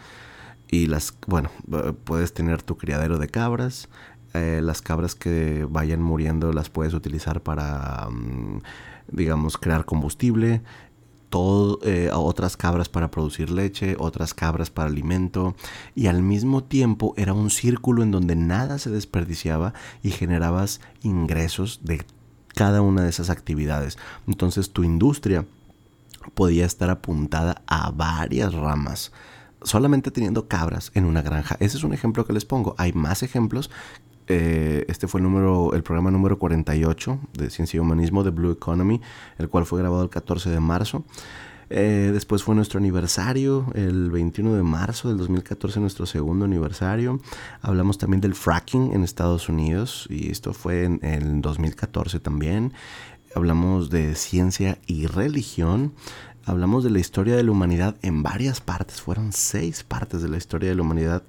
y 0.72 0.88
las, 0.88 1.16
bueno, 1.28 1.52
puedes 2.04 2.34
tener 2.34 2.64
tu 2.64 2.78
criadero 2.78 3.20
de 3.20 3.28
cabras, 3.28 3.90
eh, 4.34 4.60
las 4.64 4.82
cabras 4.82 5.14
que 5.14 5.68
vayan 5.70 6.02
muriendo 6.02 6.52
las 6.52 6.72
puedes 6.72 6.96
utilizar 6.96 7.44
para... 7.44 8.10
Mm, 8.10 8.62
digamos, 9.12 9.58
crear 9.58 9.86
combustible, 9.86 10.62
eh, 11.84 12.10
otras 12.14 12.58
cabras 12.58 12.90
para 12.90 13.12
producir 13.12 13.50
leche, 13.50 13.96
otras 14.00 14.34
cabras 14.34 14.70
para 14.70 14.90
alimento, 14.90 15.56
y 15.96 16.08
al 16.08 16.22
mismo 16.24 16.64
tiempo 16.64 17.14
era 17.18 17.34
un 17.34 17.50
círculo 17.50 18.04
en 18.04 18.12
donde 18.12 18.36
nada 18.36 18.80
se 18.80 18.90
desperdiciaba 18.90 19.74
y 20.04 20.12
generabas 20.12 20.82
ingresos 21.04 21.82
de 21.84 22.04
cada 22.56 22.82
una 22.82 23.04
de 23.04 23.10
esas 23.10 23.30
actividades. 23.30 23.98
Entonces 24.28 24.72
tu 24.72 24.84
industria 24.84 25.46
podía 26.34 26.66
estar 26.66 26.90
apuntada 26.90 27.62
a 27.66 27.92
varias 27.92 28.54
ramas 28.54 29.12
solamente 29.64 30.12
teniendo 30.12 30.48
cabras 30.48 30.92
en 30.96 31.06
una 31.06 31.22
granja. 31.22 31.56
Ese 31.60 31.78
es 31.78 31.84
un 31.84 31.94
ejemplo 31.94 32.26
que 32.26 32.34
les 32.34 32.46
pongo. 32.46 32.76
Hay 32.78 32.94
más 32.94 33.24
ejemplos 33.24 33.70
eh, 34.28 34.86
este 34.88 35.08
fue 35.08 35.20
el, 35.20 35.24
número, 35.24 35.74
el 35.74 35.84
programa 35.84 36.12
número 36.12 36.40
48 36.40 37.20
de 37.34 37.50
Ciencia 37.50 37.78
y 37.78 37.80
Humanismo 37.80 38.24
de 38.24 38.32
Blue 38.32 38.52
Economy, 38.52 39.02
el 39.38 39.50
cual 39.50 39.66
fue 39.66 39.80
grabado 39.80 40.04
el 40.04 40.10
14 40.10 40.50
de 40.50 40.60
marzo. 40.60 41.04
Eh, 41.74 42.10
después 42.12 42.44
fue 42.44 42.54
nuestro 42.54 42.80
aniversario, 42.80 43.68
el 43.76 44.12
21 44.12 44.56
de 44.56 44.64
marzo 44.64 45.08
del 45.08 45.18
2014, 45.18 45.80
nuestro 45.80 46.06
segundo 46.06 46.44
aniversario. 46.44 47.22
Hablamos 47.62 47.98
también 47.98 48.20
del 48.20 48.36
fracking 48.36 48.92
en 48.92 49.04
Estados 49.04 49.48
Unidos 49.48 50.06
y 50.10 50.32
esto 50.32 50.54
fue 50.54 50.84
en 50.84 51.00
el 51.02 51.40
2014 51.40 52.20
también. 52.20 52.74
Hablamos 53.36 53.90
de 53.90 54.16
ciencia 54.16 54.80
y 54.86 55.08
religión. 55.08 55.94
Hablamos 56.44 56.84
de 56.84 56.90
la 56.90 57.00
historia 57.00 57.38
de 57.38 57.44
la 57.44 57.52
humanidad 57.52 57.96
en 58.02 58.22
varias 58.22 58.60
partes. 58.60 59.00
Fueron 59.00 59.32
seis 59.32 59.86
partes 59.86 60.22
de 60.22 60.28
la 60.28 60.36
historia 60.36 60.70
de 60.70 60.76
la 60.76 60.82
humanidad, 60.82 61.24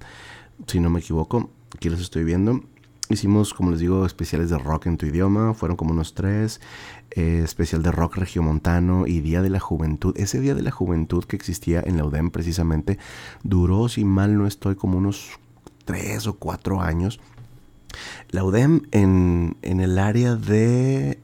si 0.66 0.80
no 0.80 0.90
me 0.90 0.98
equivoco. 0.98 1.50
Aquí 1.76 1.88
los 1.88 2.00
estoy 2.00 2.24
viendo. 2.24 2.64
Hicimos, 3.12 3.52
como 3.52 3.70
les 3.70 3.80
digo, 3.80 4.06
especiales 4.06 4.48
de 4.50 4.58
rock 4.58 4.86
en 4.86 4.96
tu 4.96 5.06
idioma, 5.06 5.54
fueron 5.54 5.76
como 5.76 5.92
unos 5.92 6.14
tres. 6.14 6.60
Eh, 7.14 7.42
especial 7.44 7.82
de 7.82 7.92
rock 7.92 8.16
regiomontano 8.16 9.06
y 9.06 9.20
Día 9.20 9.42
de 9.42 9.50
la 9.50 9.60
Juventud. 9.60 10.14
Ese 10.16 10.40
Día 10.40 10.54
de 10.54 10.62
la 10.62 10.70
Juventud 10.70 11.24
que 11.24 11.36
existía 11.36 11.82
en 11.84 11.98
la 11.98 12.06
UDEM 12.06 12.30
precisamente 12.30 12.98
duró, 13.42 13.90
si 13.90 14.06
mal 14.06 14.38
no 14.38 14.46
estoy, 14.46 14.76
como 14.76 14.96
unos 14.96 15.28
tres 15.84 16.26
o 16.26 16.38
cuatro 16.38 16.80
años. 16.80 17.20
La 18.30 18.44
UDEM 18.44 18.86
en, 18.92 19.58
en 19.60 19.80
el 19.80 19.98
área 19.98 20.36
de 20.36 21.18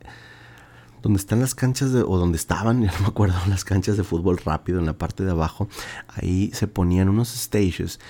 donde 1.02 1.18
están 1.18 1.40
las 1.40 1.54
canchas 1.54 1.92
de, 1.92 2.02
o 2.02 2.18
donde 2.18 2.36
estaban, 2.36 2.82
ya 2.84 2.92
no 2.92 3.00
me 3.00 3.06
acuerdo, 3.06 3.36
las 3.48 3.64
canchas 3.64 3.96
de 3.96 4.04
fútbol 4.04 4.38
rápido 4.38 4.78
en 4.78 4.86
la 4.86 4.98
parte 4.98 5.24
de 5.24 5.30
abajo, 5.30 5.68
ahí 6.08 6.50
se 6.52 6.66
ponían 6.66 7.08
unos 7.08 7.28
stages 7.30 8.00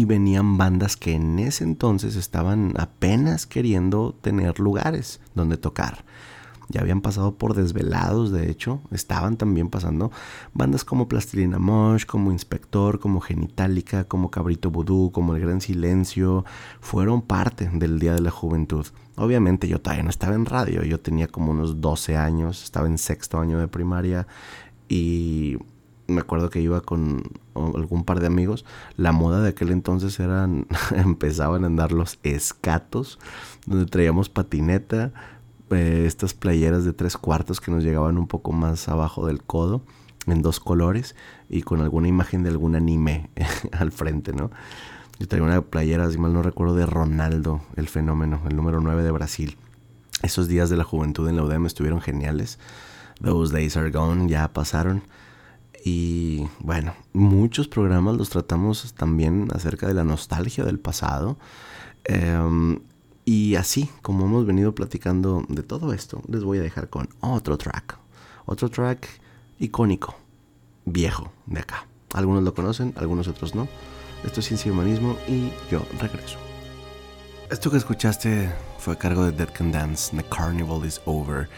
y 0.00 0.06
venían 0.06 0.56
bandas 0.56 0.96
que 0.96 1.12
en 1.12 1.38
ese 1.38 1.62
entonces 1.62 2.16
estaban 2.16 2.72
apenas 2.78 3.46
queriendo 3.46 4.14
tener 4.22 4.58
lugares 4.58 5.20
donde 5.34 5.58
tocar. 5.58 6.06
Ya 6.70 6.80
habían 6.80 7.02
pasado 7.02 7.34
por 7.36 7.52
desvelados, 7.52 8.30
de 8.30 8.50
hecho, 8.50 8.80
estaban 8.92 9.36
también 9.36 9.68
pasando 9.68 10.10
bandas 10.54 10.84
como 10.84 11.06
Plastilina 11.06 11.58
Mosh, 11.58 12.06
como 12.06 12.32
Inspector, 12.32 12.98
como 12.98 13.20
Genitalica, 13.20 14.04
como 14.04 14.30
Cabrito 14.30 14.70
Vudú, 14.70 15.10
como 15.12 15.34
El 15.34 15.42
Gran 15.42 15.60
Silencio, 15.60 16.46
fueron 16.80 17.20
parte 17.20 17.68
del 17.70 17.98
Día 17.98 18.14
de 18.14 18.22
la 18.22 18.30
Juventud. 18.30 18.86
Obviamente 19.16 19.68
yo 19.68 19.82
todavía 19.82 20.04
no 20.04 20.10
estaba 20.10 20.34
en 20.34 20.46
radio, 20.46 20.82
yo 20.82 20.98
tenía 20.98 21.26
como 21.26 21.50
unos 21.50 21.82
12 21.82 22.16
años, 22.16 22.64
estaba 22.64 22.86
en 22.86 22.96
sexto 22.96 23.38
año 23.38 23.58
de 23.58 23.68
primaria 23.68 24.26
y 24.88 25.58
me 26.10 26.20
acuerdo 26.20 26.50
que 26.50 26.60
iba 26.60 26.80
con 26.80 27.22
algún 27.54 28.04
par 28.04 28.20
de 28.20 28.26
amigos. 28.26 28.64
La 28.96 29.12
moda 29.12 29.40
de 29.40 29.50
aquel 29.50 29.70
entonces 29.70 30.18
eran, 30.20 30.66
empezaban 30.94 31.64
a 31.64 31.68
andar 31.68 31.92
los 31.92 32.18
escatos, 32.22 33.18
donde 33.66 33.86
traíamos 33.86 34.28
patineta, 34.28 35.12
eh, 35.70 36.04
estas 36.06 36.34
playeras 36.34 36.84
de 36.84 36.92
tres 36.92 37.16
cuartos 37.16 37.60
que 37.60 37.70
nos 37.70 37.84
llegaban 37.84 38.18
un 38.18 38.26
poco 38.26 38.52
más 38.52 38.88
abajo 38.88 39.26
del 39.26 39.42
codo, 39.42 39.82
en 40.26 40.42
dos 40.42 40.60
colores 40.60 41.16
y 41.48 41.62
con 41.62 41.80
alguna 41.80 42.08
imagen 42.08 42.42
de 42.42 42.50
algún 42.50 42.76
anime 42.76 43.30
al 43.72 43.92
frente, 43.92 44.32
¿no? 44.32 44.50
Yo 45.18 45.28
traía 45.28 45.44
una 45.44 45.60
playera, 45.60 46.10
si 46.10 46.18
mal 46.18 46.32
no 46.32 46.42
recuerdo, 46.42 46.74
de 46.74 46.86
Ronaldo, 46.86 47.60
el 47.76 47.88
fenómeno, 47.88 48.40
el 48.48 48.56
número 48.56 48.80
9 48.80 49.02
de 49.02 49.10
Brasil. 49.10 49.56
Esos 50.22 50.48
días 50.48 50.70
de 50.70 50.78
la 50.78 50.84
juventud 50.84 51.28
en 51.28 51.36
la 51.36 51.42
UDEM 51.42 51.66
estuvieron 51.66 52.00
geniales. 52.00 52.58
Those 53.22 53.52
days 53.52 53.76
are 53.76 53.90
gone, 53.90 54.28
ya 54.28 54.48
pasaron. 54.48 55.02
Y 55.84 56.46
bueno, 56.58 56.94
muchos 57.12 57.68
programas 57.68 58.16
los 58.16 58.30
tratamos 58.30 58.92
también 58.94 59.48
acerca 59.54 59.86
de 59.86 59.94
la 59.94 60.04
nostalgia 60.04 60.64
del 60.64 60.78
pasado. 60.78 61.38
Em, 62.04 62.80
y 63.24 63.54
así 63.54 63.88
como 64.02 64.26
hemos 64.26 64.46
venido 64.46 64.74
platicando 64.74 65.44
de 65.48 65.62
todo 65.62 65.92
esto, 65.92 66.22
les 66.28 66.44
voy 66.44 66.58
a 66.58 66.62
dejar 66.62 66.88
con 66.90 67.08
otro 67.20 67.56
track. 67.56 67.98
Otro 68.46 68.68
track 68.68 69.08
icónico, 69.58 70.16
viejo 70.84 71.32
de 71.46 71.60
acá. 71.60 71.86
Algunos 72.12 72.42
lo 72.42 72.54
conocen, 72.54 72.92
algunos 72.96 73.28
otros 73.28 73.54
no. 73.54 73.68
Esto 74.24 74.40
es 74.40 74.46
Ciencia 74.46 74.68
y 74.68 74.72
Humanismo 74.72 75.16
y 75.28 75.50
yo 75.70 75.82
regreso. 75.98 76.38
Esto 77.50 77.70
que 77.70 77.78
escuchaste 77.78 78.50
fue 78.78 78.94
a 78.94 78.96
cargo 78.96 79.24
de 79.24 79.32
Dead 79.32 79.48
Can 79.52 79.72
Dance, 79.72 80.16
The 80.16 80.24
Carnival 80.24 80.84
is 80.84 81.00
Over. 81.04 81.48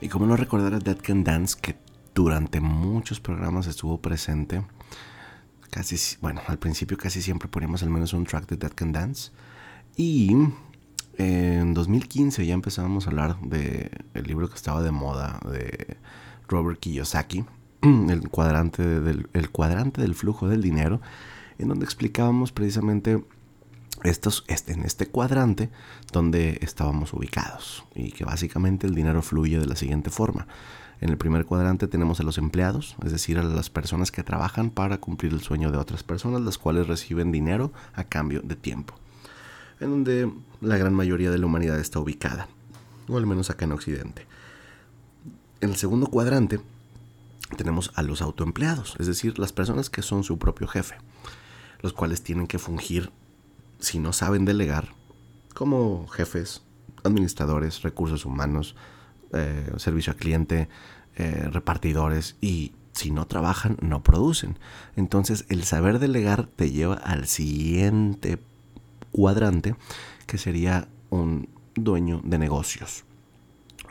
Y 0.00 0.08
como 0.08 0.26
no 0.26 0.36
recordar 0.36 0.74
a 0.74 0.78
Dead 0.78 0.98
Can 1.00 1.24
Dance, 1.24 1.56
que 1.60 1.76
durante 2.14 2.60
muchos 2.60 3.20
programas 3.20 3.66
estuvo 3.66 4.00
presente. 4.00 4.62
Casi, 5.70 5.96
bueno, 6.20 6.42
al 6.48 6.58
principio 6.58 6.98
casi 6.98 7.22
siempre 7.22 7.48
poníamos 7.48 7.82
al 7.82 7.90
menos 7.90 8.12
un 8.12 8.24
track 8.24 8.46
de 8.48 8.56
Dead 8.56 8.72
Can 8.72 8.92
Dance. 8.92 9.30
Y 9.96 10.36
en 11.18 11.74
2015 11.74 12.44
ya 12.46 12.54
empezábamos 12.54 13.06
a 13.06 13.10
hablar 13.10 13.40
del 13.40 13.90
el 14.14 14.24
libro 14.24 14.48
que 14.48 14.54
estaba 14.54 14.82
de 14.82 14.90
moda 14.90 15.40
de 15.50 15.96
Robert 16.48 16.80
Kiyosaki, 16.80 17.44
el 17.82 18.28
cuadrante 18.28 18.82
del, 19.00 19.28
el 19.32 19.50
cuadrante 19.50 20.00
del 20.00 20.14
flujo 20.14 20.48
del 20.48 20.62
dinero, 20.62 21.00
en 21.58 21.68
donde 21.68 21.84
explicábamos 21.84 22.52
precisamente 22.52 23.22
estos, 24.04 24.44
este, 24.48 24.72
en 24.72 24.82
este 24.82 25.06
cuadrante 25.06 25.70
donde 26.12 26.58
estábamos 26.62 27.12
ubicados 27.12 27.84
y 27.94 28.12
que 28.12 28.24
básicamente 28.24 28.86
el 28.86 28.94
dinero 28.94 29.22
fluye 29.22 29.58
de 29.58 29.66
la 29.66 29.76
siguiente 29.76 30.10
forma. 30.10 30.46
En 31.00 31.10
el 31.10 31.16
primer 31.16 31.46
cuadrante 31.46 31.88
tenemos 31.88 32.20
a 32.20 32.22
los 32.22 32.38
empleados, 32.38 32.94
es 33.04 33.10
decir, 33.10 33.38
a 33.38 33.42
las 33.42 33.70
personas 33.70 34.12
que 34.12 34.22
trabajan 34.22 34.70
para 34.70 34.98
cumplir 34.98 35.32
el 35.32 35.40
sueño 35.40 35.72
de 35.72 35.78
otras 35.78 36.04
personas, 36.04 36.40
las 36.42 36.58
cuales 36.58 36.86
reciben 36.86 37.32
dinero 37.32 37.72
a 37.94 38.04
cambio 38.04 38.40
de 38.42 38.54
tiempo, 38.54 38.94
en 39.80 39.90
donde 39.90 40.32
la 40.60 40.76
gran 40.76 40.94
mayoría 40.94 41.32
de 41.32 41.38
la 41.38 41.46
humanidad 41.46 41.80
está 41.80 41.98
ubicada, 41.98 42.46
o 43.08 43.16
al 43.16 43.26
menos 43.26 43.50
acá 43.50 43.64
en 43.64 43.72
Occidente. 43.72 44.26
En 45.60 45.70
el 45.70 45.76
segundo 45.76 46.06
cuadrante 46.06 46.60
tenemos 47.56 47.90
a 47.96 48.02
los 48.02 48.22
autoempleados, 48.22 48.94
es 49.00 49.08
decir, 49.08 49.40
las 49.40 49.52
personas 49.52 49.90
que 49.90 50.02
son 50.02 50.22
su 50.22 50.38
propio 50.38 50.68
jefe, 50.68 50.94
los 51.80 51.92
cuales 51.92 52.22
tienen 52.22 52.46
que 52.46 52.60
fungir, 52.60 53.10
si 53.82 53.98
no 53.98 54.12
saben 54.12 54.46
delegar, 54.46 54.94
como 55.54 56.06
jefes, 56.08 56.62
administradores, 57.04 57.82
recursos 57.82 58.24
humanos, 58.24 58.76
eh, 59.32 59.70
servicio 59.76 60.12
al 60.12 60.18
cliente, 60.18 60.68
eh, 61.16 61.48
repartidores 61.50 62.36
y 62.40 62.72
si 62.92 63.10
no 63.10 63.26
trabajan, 63.26 63.76
no 63.80 64.02
producen. 64.02 64.58
Entonces 64.96 65.44
el 65.48 65.64
saber 65.64 65.98
delegar 65.98 66.46
te 66.46 66.70
lleva 66.70 66.94
al 66.94 67.26
siguiente 67.26 68.38
cuadrante 69.10 69.74
que 70.26 70.38
sería 70.38 70.88
un 71.10 71.48
dueño 71.74 72.20
de 72.24 72.38
negocios. 72.38 73.04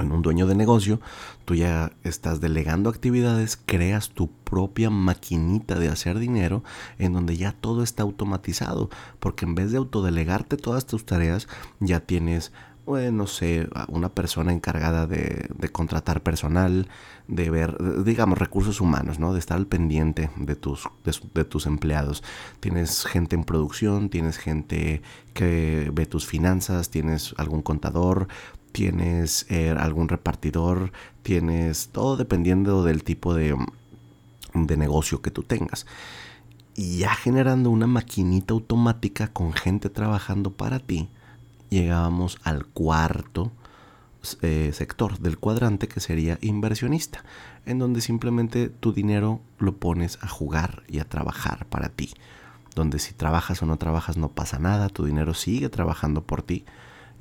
En 0.01 0.11
un 0.11 0.21
dueño 0.21 0.47
de 0.47 0.55
negocio, 0.55 0.99
tú 1.45 1.55
ya 1.55 1.91
estás 2.03 2.41
delegando 2.41 2.89
actividades, 2.89 3.57
creas 3.65 4.09
tu 4.09 4.29
propia 4.29 4.89
maquinita 4.89 5.79
de 5.79 5.89
hacer 5.89 6.19
dinero 6.19 6.63
en 6.97 7.13
donde 7.13 7.37
ya 7.37 7.51
todo 7.53 7.83
está 7.83 8.03
automatizado, 8.03 8.89
porque 9.19 9.45
en 9.45 9.55
vez 9.55 9.71
de 9.71 9.77
autodelegarte 9.77 10.57
todas 10.57 10.85
tus 10.85 11.05
tareas, 11.05 11.47
ya 11.79 12.01
tienes 12.01 12.51
bueno, 12.85 13.19
no 13.19 13.27
sé, 13.27 13.69
una 13.87 14.09
persona 14.09 14.51
encargada 14.51 15.05
de, 15.05 15.47
contratar 15.71 16.23
personal, 16.23 16.87
de 17.27 17.49
ver, 17.49 17.77
digamos, 18.03 18.37
recursos 18.37 18.81
humanos, 18.81 19.19
¿no? 19.19 19.33
De 19.33 19.39
estar 19.39 19.57
al 19.57 19.67
pendiente 19.67 20.31
de 20.35 20.55
tus, 20.55 20.89
de, 21.33 21.45
tus 21.45 21.67
empleados. 21.67 22.23
Tienes 22.59 23.05
gente 23.05 23.35
en 23.35 23.43
producción, 23.43 24.09
tienes 24.09 24.37
gente 24.37 25.01
que 25.33 25.91
ve 25.93 26.05
tus 26.05 26.25
finanzas, 26.25 26.89
tienes 26.89 27.35
algún 27.37 27.61
contador, 27.61 28.27
tienes 28.71 29.45
eh, 29.49 29.69
algún 29.71 30.09
repartidor, 30.09 30.91
tienes 31.23 31.89
todo 31.89 32.17
dependiendo 32.17 32.83
del 32.83 33.03
tipo 33.03 33.33
de, 33.33 33.55
de 34.53 34.77
negocio 34.77 35.21
que 35.21 35.31
tú 35.31 35.43
tengas. 35.43 35.85
Y 36.75 36.99
ya 36.99 37.13
generando 37.13 37.69
una 37.69 37.87
maquinita 37.87 38.53
automática 38.53 39.27
con 39.27 39.53
gente 39.53 39.89
trabajando 39.89 40.51
para 40.51 40.79
ti 40.79 41.09
llegábamos 41.71 42.37
al 42.43 42.65
cuarto 42.65 43.51
eh, 44.43 44.69
sector 44.73 45.17
del 45.17 45.39
cuadrante 45.39 45.87
que 45.87 45.99
sería 45.99 46.37
inversionista, 46.41 47.23
en 47.65 47.79
donde 47.79 48.01
simplemente 48.01 48.69
tu 48.69 48.93
dinero 48.93 49.41
lo 49.57 49.77
pones 49.77 50.19
a 50.21 50.27
jugar 50.27 50.83
y 50.87 50.99
a 50.99 51.05
trabajar 51.05 51.65
para 51.65 51.89
ti, 51.89 52.13
donde 52.75 52.99
si 52.99 53.13
trabajas 53.13 53.63
o 53.63 53.65
no 53.65 53.77
trabajas 53.77 54.17
no 54.17 54.29
pasa 54.29 54.59
nada, 54.59 54.89
tu 54.89 55.05
dinero 55.05 55.33
sigue 55.33 55.69
trabajando 55.69 56.21
por 56.21 56.43
ti. 56.43 56.65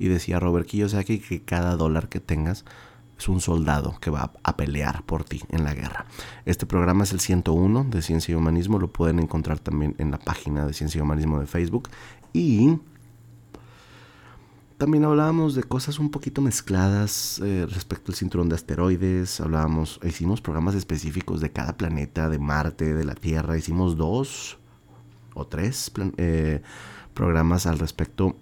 Y 0.01 0.07
decía 0.07 0.39
Robert 0.39 0.65
Kiyosaki 0.65 1.19
que 1.19 1.43
cada 1.43 1.75
dólar 1.75 2.09
que 2.09 2.19
tengas 2.19 2.65
es 3.19 3.29
un 3.29 3.39
soldado 3.39 3.99
que 4.01 4.09
va 4.09 4.33
a 4.41 4.57
pelear 4.57 5.03
por 5.03 5.23
ti 5.23 5.43
en 5.49 5.63
la 5.63 5.75
guerra. 5.75 6.07
Este 6.43 6.65
programa 6.65 7.03
es 7.03 7.11
el 7.11 7.19
101 7.19 7.83
de 7.83 8.01
Ciencia 8.01 8.31
y 8.31 8.35
Humanismo, 8.35 8.79
lo 8.79 8.91
pueden 8.91 9.19
encontrar 9.19 9.59
también 9.59 9.93
en 9.99 10.09
la 10.09 10.17
página 10.17 10.65
de 10.65 10.73
Ciencia 10.73 10.97
y 10.97 11.01
Humanismo 11.03 11.39
de 11.39 11.45
Facebook. 11.45 11.89
Y 12.33 12.79
también 14.79 15.05
hablábamos 15.05 15.53
de 15.53 15.61
cosas 15.61 15.99
un 15.99 16.09
poquito 16.09 16.41
mezcladas 16.41 17.39
eh, 17.43 17.67
respecto 17.69 18.11
al 18.11 18.15
cinturón 18.15 18.49
de 18.49 18.55
asteroides. 18.55 19.39
Hablábamos, 19.39 19.99
hicimos 20.03 20.41
programas 20.41 20.73
específicos 20.73 21.41
de 21.41 21.51
cada 21.51 21.77
planeta, 21.77 22.27
de 22.27 22.39
Marte, 22.39 22.95
de 22.95 23.03
la 23.03 23.13
Tierra. 23.13 23.55
Hicimos 23.55 23.97
dos 23.97 24.57
o 25.35 25.45
tres 25.45 25.91
eh, 26.17 26.63
programas 27.13 27.67
al 27.67 27.77
respecto 27.77 28.35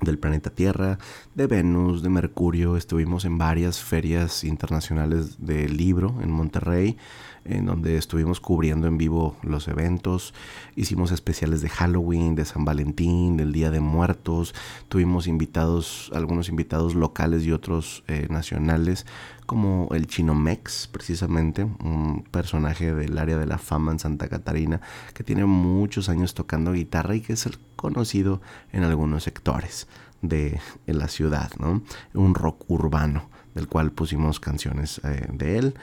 del 0.00 0.18
planeta 0.18 0.50
Tierra, 0.50 0.98
de 1.34 1.46
Venus, 1.46 2.02
de 2.02 2.08
Mercurio. 2.08 2.76
Estuvimos 2.76 3.24
en 3.24 3.38
varias 3.38 3.80
ferias 3.80 4.44
internacionales 4.44 5.36
de 5.38 5.68
libro 5.68 6.16
en 6.22 6.30
Monterrey, 6.30 6.96
en 7.44 7.66
donde 7.66 7.96
estuvimos 7.96 8.40
cubriendo 8.40 8.86
en 8.86 8.98
vivo 8.98 9.36
los 9.42 9.68
eventos. 9.68 10.34
Hicimos 10.76 11.12
especiales 11.12 11.62
de 11.62 11.68
Halloween, 11.68 12.34
de 12.34 12.44
San 12.44 12.64
Valentín, 12.64 13.36
del 13.36 13.52
Día 13.52 13.70
de 13.70 13.80
Muertos. 13.80 14.54
Tuvimos 14.88 15.26
invitados, 15.26 16.10
algunos 16.14 16.48
invitados 16.48 16.94
locales 16.94 17.44
y 17.44 17.52
otros 17.52 18.04
eh, 18.06 18.26
nacionales, 18.30 19.06
como 19.46 19.88
el 19.92 20.06
Chino 20.06 20.34
Mex, 20.34 20.88
precisamente, 20.88 21.64
un 21.64 22.24
personaje 22.30 22.94
del 22.94 23.16
área 23.16 23.38
de 23.38 23.46
la 23.46 23.58
fama 23.58 23.92
en 23.92 23.98
Santa 23.98 24.28
Catarina, 24.28 24.80
que 25.14 25.24
tiene 25.24 25.46
muchos 25.46 26.08
años 26.08 26.34
tocando 26.34 26.72
guitarra 26.72 27.14
y 27.14 27.20
que 27.22 27.32
es 27.32 27.46
conocido 27.78 28.42
en 28.72 28.82
algunos 28.82 29.22
sectores 29.22 29.86
de 30.20 30.60
la 30.86 31.08
ciudad, 31.08 31.50
¿no? 31.58 31.82
Un 32.12 32.34
rock 32.34 32.64
urbano, 32.68 33.30
del 33.54 33.68
cual 33.68 33.92
pusimos 33.92 34.40
canciones 34.40 35.00
eh, 35.04 35.26
de 35.32 35.58
él. 35.58 35.74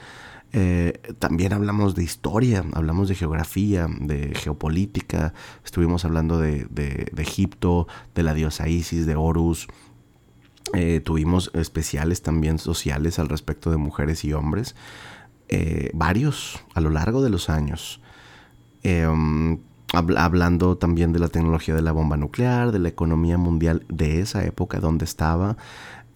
Eh, 0.52 1.00
también 1.18 1.52
hablamos 1.52 1.94
de 1.94 2.04
historia, 2.04 2.64
hablamos 2.74 3.08
de 3.08 3.14
geografía, 3.14 3.88
de 4.00 4.34
geopolítica, 4.34 5.34
estuvimos 5.64 6.04
hablando 6.04 6.38
de, 6.38 6.66
Egipto, 7.16 7.88
de 8.14 8.22
la 8.22 8.34
diosa 8.34 8.68
Isis, 8.68 9.06
de 9.06 9.16
Horus. 9.16 9.66
Eh, 10.74 11.00
tuvimos 11.04 11.50
especiales 11.54 12.22
también 12.22 12.58
sociales 12.58 13.18
al 13.18 13.28
respecto 13.28 13.70
de 13.70 13.76
mujeres 13.76 14.24
y 14.24 14.32
hombres, 14.32 14.74
varios 15.94 16.58
a 16.74 16.80
lo 16.80 16.90
largo 16.90 17.22
de 17.22 17.30
los 17.30 17.48
años. 17.50 18.00
Hablando 19.92 20.76
también 20.76 21.12
de 21.12 21.18
la 21.18 21.28
tecnología 21.28 21.74
de 21.74 21.82
la 21.82 21.92
bomba 21.92 22.16
nuclear, 22.16 22.72
de 22.72 22.78
la 22.78 22.88
economía 22.88 23.38
mundial 23.38 23.84
de 23.88 24.20
esa 24.20 24.44
época 24.44 24.80
donde 24.80 25.04
estaba. 25.04 25.56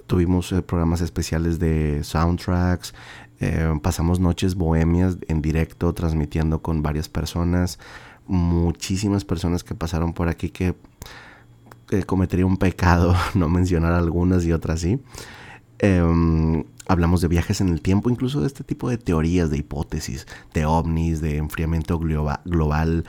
Tuvimos 0.06 0.52
programas 0.66 1.00
especiales 1.00 1.60
de 1.60 2.02
soundtracks, 2.02 2.94
eh, 3.38 3.72
pasamos 3.80 4.18
noches 4.18 4.56
bohemias 4.56 5.18
en 5.28 5.40
directo, 5.40 5.94
transmitiendo 5.94 6.60
con 6.62 6.82
varias 6.82 7.08
personas. 7.08 7.78
Muchísimas 8.26 9.24
personas 9.24 9.62
que 9.62 9.74
pasaron 9.74 10.12
por 10.12 10.28
aquí 10.28 10.50
que 10.50 10.74
cometería 12.06 12.46
un 12.46 12.56
pecado 12.56 13.14
no 13.34 13.48
mencionar 13.48 13.92
algunas 13.92 14.44
y 14.44 14.52
otras 14.52 14.80
sí. 14.80 15.00
Em, 15.82 16.64
hablamos 16.88 17.22
de 17.22 17.28
viajes 17.28 17.62
en 17.62 17.68
el 17.70 17.80
tiempo, 17.80 18.10
incluso 18.10 18.42
de 18.42 18.46
este 18.46 18.64
tipo 18.64 18.90
de 18.90 18.98
teorías, 18.98 19.50
de 19.50 19.56
hipótesis, 19.56 20.26
de 20.52 20.66
ovnis, 20.66 21.22
de 21.22 21.38
enfriamiento 21.38 21.98
global, 21.98 23.04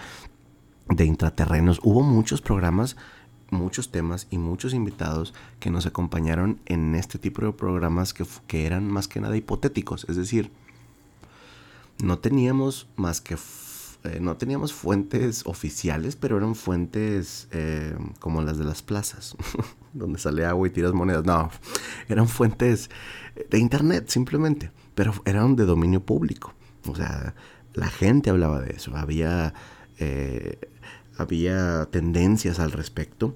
de 0.91 1.05
intraterrenos. 1.05 1.79
Hubo 1.83 2.03
muchos 2.03 2.41
programas, 2.41 2.97
muchos 3.49 3.91
temas 3.91 4.27
y 4.29 4.37
muchos 4.37 4.73
invitados 4.73 5.33
que 5.59 5.71
nos 5.71 5.85
acompañaron 5.85 6.59
en 6.65 6.95
este 6.95 7.17
tipo 7.17 7.43
de 7.45 7.51
programas 7.53 8.13
que, 8.13 8.25
que 8.47 8.65
eran 8.65 8.87
más 8.89 9.07
que 9.07 9.19
nada 9.19 9.35
hipotéticos. 9.35 10.05
Es 10.09 10.15
decir, 10.15 10.51
no 12.03 12.19
teníamos 12.19 12.87
más 12.95 13.21
que 13.21 13.37
eh, 14.03 14.19
no 14.19 14.35
teníamos 14.35 14.73
fuentes 14.73 15.43
oficiales, 15.45 16.15
pero 16.15 16.37
eran 16.37 16.55
fuentes 16.55 17.47
eh, 17.51 17.95
como 18.19 18.41
las 18.41 18.57
de 18.57 18.63
las 18.63 18.81
plazas, 18.81 19.35
donde 19.93 20.17
sale 20.17 20.43
agua 20.43 20.67
y 20.67 20.71
tiras 20.71 20.93
monedas. 20.93 21.23
No, 21.23 21.51
eran 22.09 22.27
fuentes 22.27 22.89
de 23.49 23.59
internet 23.59 24.05
simplemente, 24.07 24.71
pero 24.95 25.13
eran 25.25 25.55
de 25.55 25.65
dominio 25.65 26.03
público. 26.03 26.55
O 26.87 26.95
sea, 26.95 27.35
la 27.75 27.89
gente 27.89 28.31
hablaba 28.31 28.59
de 28.59 28.73
eso, 28.73 28.95
había, 28.97 29.53
eh, 30.01 30.57
había 31.15 31.85
tendencias 31.91 32.59
al 32.59 32.71
respecto. 32.71 33.35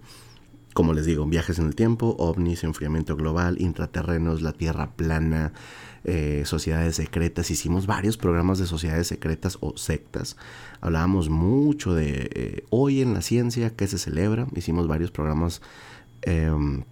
Como 0.74 0.94
les 0.94 1.06
digo, 1.06 1.26
viajes 1.26 1.60
en 1.60 1.68
el 1.68 1.76
tiempo, 1.76 2.16
ovnis, 2.18 2.64
enfriamiento 2.64 3.16
global, 3.16 3.62
intraterrenos, 3.62 4.42
la 4.42 4.52
Tierra 4.52 4.92
plana, 4.96 5.54
eh, 6.04 6.42
sociedades 6.46 6.96
secretas, 6.96 7.52
hicimos 7.52 7.86
varios 7.86 8.18
programas 8.18 8.58
de 8.58 8.66
sociedades 8.66 9.08
secretas 9.08 9.58
o 9.62 9.78
sectas, 9.78 10.38
hablábamos 10.82 11.30
mucho 11.30 11.94
de 11.94 12.30
eh, 12.34 12.66
hoy 12.72 13.02
en 13.02 13.14
la 13.14 13.22
ciencia, 13.22 13.70
que 13.70 13.88
se 13.88 13.98
celebra, 13.98 14.48
hicimos 14.56 14.88
varios 14.88 15.12
programas 15.12 15.62
em, 16.24 16.84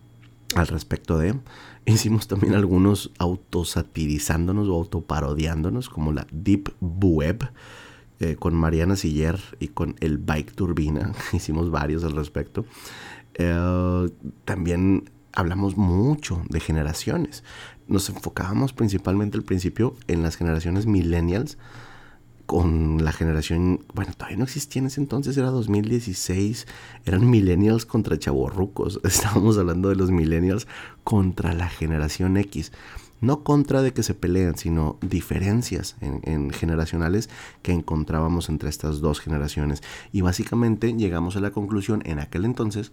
al 0.55 0.67
respecto 0.67 1.17
de, 1.17 1.35
hicimos 1.85 2.27
también 2.27 2.53
algunos 2.53 3.11
autosatirizándonos 3.17 4.69
o 4.69 4.75
autoparodiándonos, 4.75 5.89
como 5.89 6.13
la 6.13 6.25
Deep 6.31 6.73
Web. 6.79 7.49
Eh, 8.23 8.35
con 8.37 8.55
Mariana 8.55 8.95
Siller 8.95 9.39
y 9.59 9.67
con 9.69 9.95
el 9.99 10.17
Bike 10.17 10.53
Turbina, 10.53 11.11
hicimos 11.33 11.71
varios 11.71 12.03
al 12.03 12.13
respecto. 12.13 12.65
también 14.45 15.09
hablamos 15.33 15.75
mucho 15.75 16.43
de 16.49 16.59
generaciones 16.59 17.43
nos 17.87 18.09
enfocábamos 18.09 18.73
principalmente 18.73 19.37
al 19.37 19.43
principio 19.43 19.95
en 20.07 20.23
las 20.23 20.35
generaciones 20.35 20.85
millennials 20.85 21.57
con 22.45 23.03
la 23.03 23.13
generación, 23.13 23.85
bueno, 23.93 24.11
todavía 24.13 24.37
no 24.37 24.43
existía 24.43 24.81
en 24.81 24.87
ese 24.87 24.99
entonces, 24.99 25.37
era 25.37 25.49
2016, 25.49 26.67
eran 27.05 27.29
millennials 27.29 27.85
contra 27.85 28.19
chavorrucos, 28.19 28.99
estábamos 29.05 29.57
hablando 29.57 29.89
de 29.89 29.95
los 29.95 30.11
millennials 30.11 30.67
contra 31.05 31.53
la 31.53 31.69
generación 31.69 32.35
X, 32.35 32.73
no 33.23 33.43
contra 33.43 33.81
de 33.81 33.93
que 33.93 34.03
se 34.03 34.13
peleen, 34.13 34.57
sino 34.57 34.97
diferencias 35.01 35.95
en, 36.01 36.51
generacionales 36.51 37.29
que 37.61 37.71
encontrábamos 37.71 38.49
entre 38.49 38.69
estas 38.69 38.99
dos 38.99 39.19
generaciones. 39.19 39.81
Y 40.11 40.21
básicamente 40.21 40.93
llegamos 40.93 41.35
a 41.35 41.39
la 41.39 41.51
conclusión 41.51 42.01
en 42.05 42.19
aquel 42.19 42.45
entonces 42.45 42.91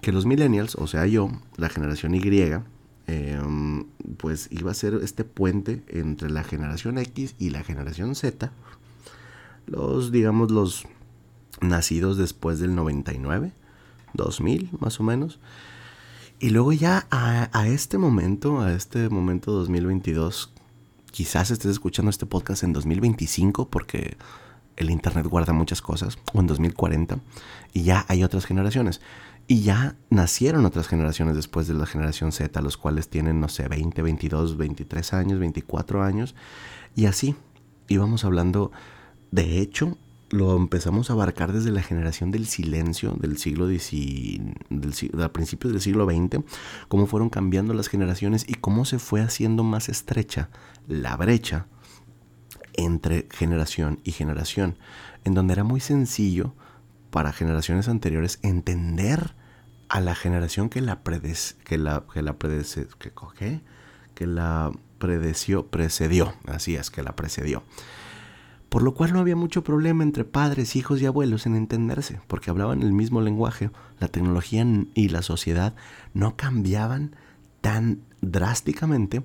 que 0.00 0.10
los 0.10 0.26
millennials, 0.26 0.74
o 0.74 0.88
sea 0.88 1.06
yo, 1.06 1.30
la 1.56 1.68
generación 1.68 2.14
Y, 2.14 2.20
Em, 3.06 3.84
pues 4.16 4.48
iba 4.50 4.70
a 4.70 4.74
ser 4.74 4.94
este 5.02 5.24
puente 5.24 5.82
entre 5.88 6.30
la 6.30 6.44
generación 6.44 6.98
X 6.98 7.34
y 7.38 7.50
la 7.50 7.64
generación 7.64 8.14
Z. 8.14 8.52
Los, 9.66 10.12
digamos, 10.12 10.50
los 10.50 10.86
nacidos 11.60 12.16
después 12.16 12.58
del 12.60 12.74
99, 12.74 13.52
2000 14.14 14.70
más 14.78 15.00
o 15.00 15.02
menos. 15.02 15.40
Y 16.42 16.50
luego 16.50 16.72
ya 16.72 17.06
a, 17.12 17.68
este 17.68 17.98
momento, 17.98 18.62
a 18.62 18.72
este 18.72 19.08
momento 19.08 19.52
2022, 19.52 20.52
quizás 21.12 21.52
estés 21.52 21.70
escuchando 21.70 22.10
este 22.10 22.26
podcast 22.26 22.64
en 22.64 22.72
2025 22.72 23.68
porque 23.68 24.16
el 24.74 24.90
Internet 24.90 25.28
guarda 25.28 25.52
muchas 25.52 25.80
cosas, 25.80 26.18
o 26.32 26.40
en 26.40 26.48
2040, 26.48 27.20
y 27.72 27.84
ya 27.84 28.04
hay 28.08 28.24
otras 28.24 28.44
generaciones. 28.44 29.00
Y 29.46 29.62
ya 29.62 29.94
nacieron 30.10 30.66
otras 30.66 30.88
generaciones 30.88 31.36
después 31.36 31.68
de 31.68 31.74
la 31.74 31.86
generación 31.86 32.32
Z, 32.32 32.60
los 32.60 32.76
cuales 32.76 33.08
tienen, 33.08 33.38
no 33.38 33.48
sé, 33.48 33.68
20, 33.68 34.02
22, 34.02 34.56
23 34.56 35.12
años, 35.12 35.38
24 35.38 36.02
años. 36.02 36.34
Y 36.96 37.04
así 37.04 37.36
íbamos 37.86 38.24
hablando, 38.24 38.72
de 39.30 39.60
hecho, 39.60 39.96
lo 40.32 40.56
empezamos 40.56 41.10
a 41.10 41.12
abarcar 41.12 41.52
desde 41.52 41.70
la 41.70 41.82
generación 41.82 42.30
del 42.30 42.46
silencio 42.46 43.14
del 43.20 43.36
siglo 43.36 43.68
XIX, 43.68 44.54
del, 44.70 45.22
a 45.22 45.30
principios 45.30 45.74
del 45.74 45.82
siglo 45.82 46.06
XX, 46.06 46.42
cómo 46.88 47.06
fueron 47.06 47.28
cambiando 47.28 47.74
las 47.74 47.88
generaciones 47.88 48.46
y 48.48 48.54
cómo 48.54 48.86
se 48.86 48.98
fue 48.98 49.20
haciendo 49.20 49.62
más 49.62 49.90
estrecha 49.90 50.48
la 50.88 51.16
brecha 51.16 51.66
entre 52.72 53.28
generación 53.30 54.00
y 54.04 54.12
generación, 54.12 54.78
en 55.24 55.34
donde 55.34 55.52
era 55.52 55.64
muy 55.64 55.80
sencillo 55.80 56.54
para 57.10 57.34
generaciones 57.34 57.88
anteriores 57.88 58.38
entender 58.42 59.34
a 59.90 60.00
la 60.00 60.14
generación 60.14 60.70
que 60.70 60.80
la 60.80 61.02
que 61.02 61.76
la 61.76 62.04
que 62.10 62.22
la 62.22 62.36
que, 62.98 63.60
que 64.14 64.26
la 64.26 64.72
predeció, 64.98 65.66
precedió, 65.66 66.32
así 66.46 66.74
es 66.74 66.90
que 66.90 67.02
la 67.02 67.14
precedió. 67.14 67.64
Por 68.72 68.82
lo 68.82 68.94
cual 68.94 69.12
no 69.12 69.20
había 69.20 69.36
mucho 69.36 69.62
problema 69.62 70.02
entre 70.02 70.24
padres, 70.24 70.76
hijos 70.76 71.02
y 71.02 71.04
abuelos 71.04 71.44
en 71.44 71.56
entenderse, 71.56 72.20
porque 72.26 72.48
hablaban 72.48 72.80
el 72.80 72.94
mismo 72.94 73.20
lenguaje, 73.20 73.70
la 74.00 74.08
tecnología 74.08 74.66
y 74.94 75.10
la 75.10 75.20
sociedad 75.20 75.74
no 76.14 76.38
cambiaban 76.38 77.14
tan 77.60 78.00
drásticamente 78.22 79.24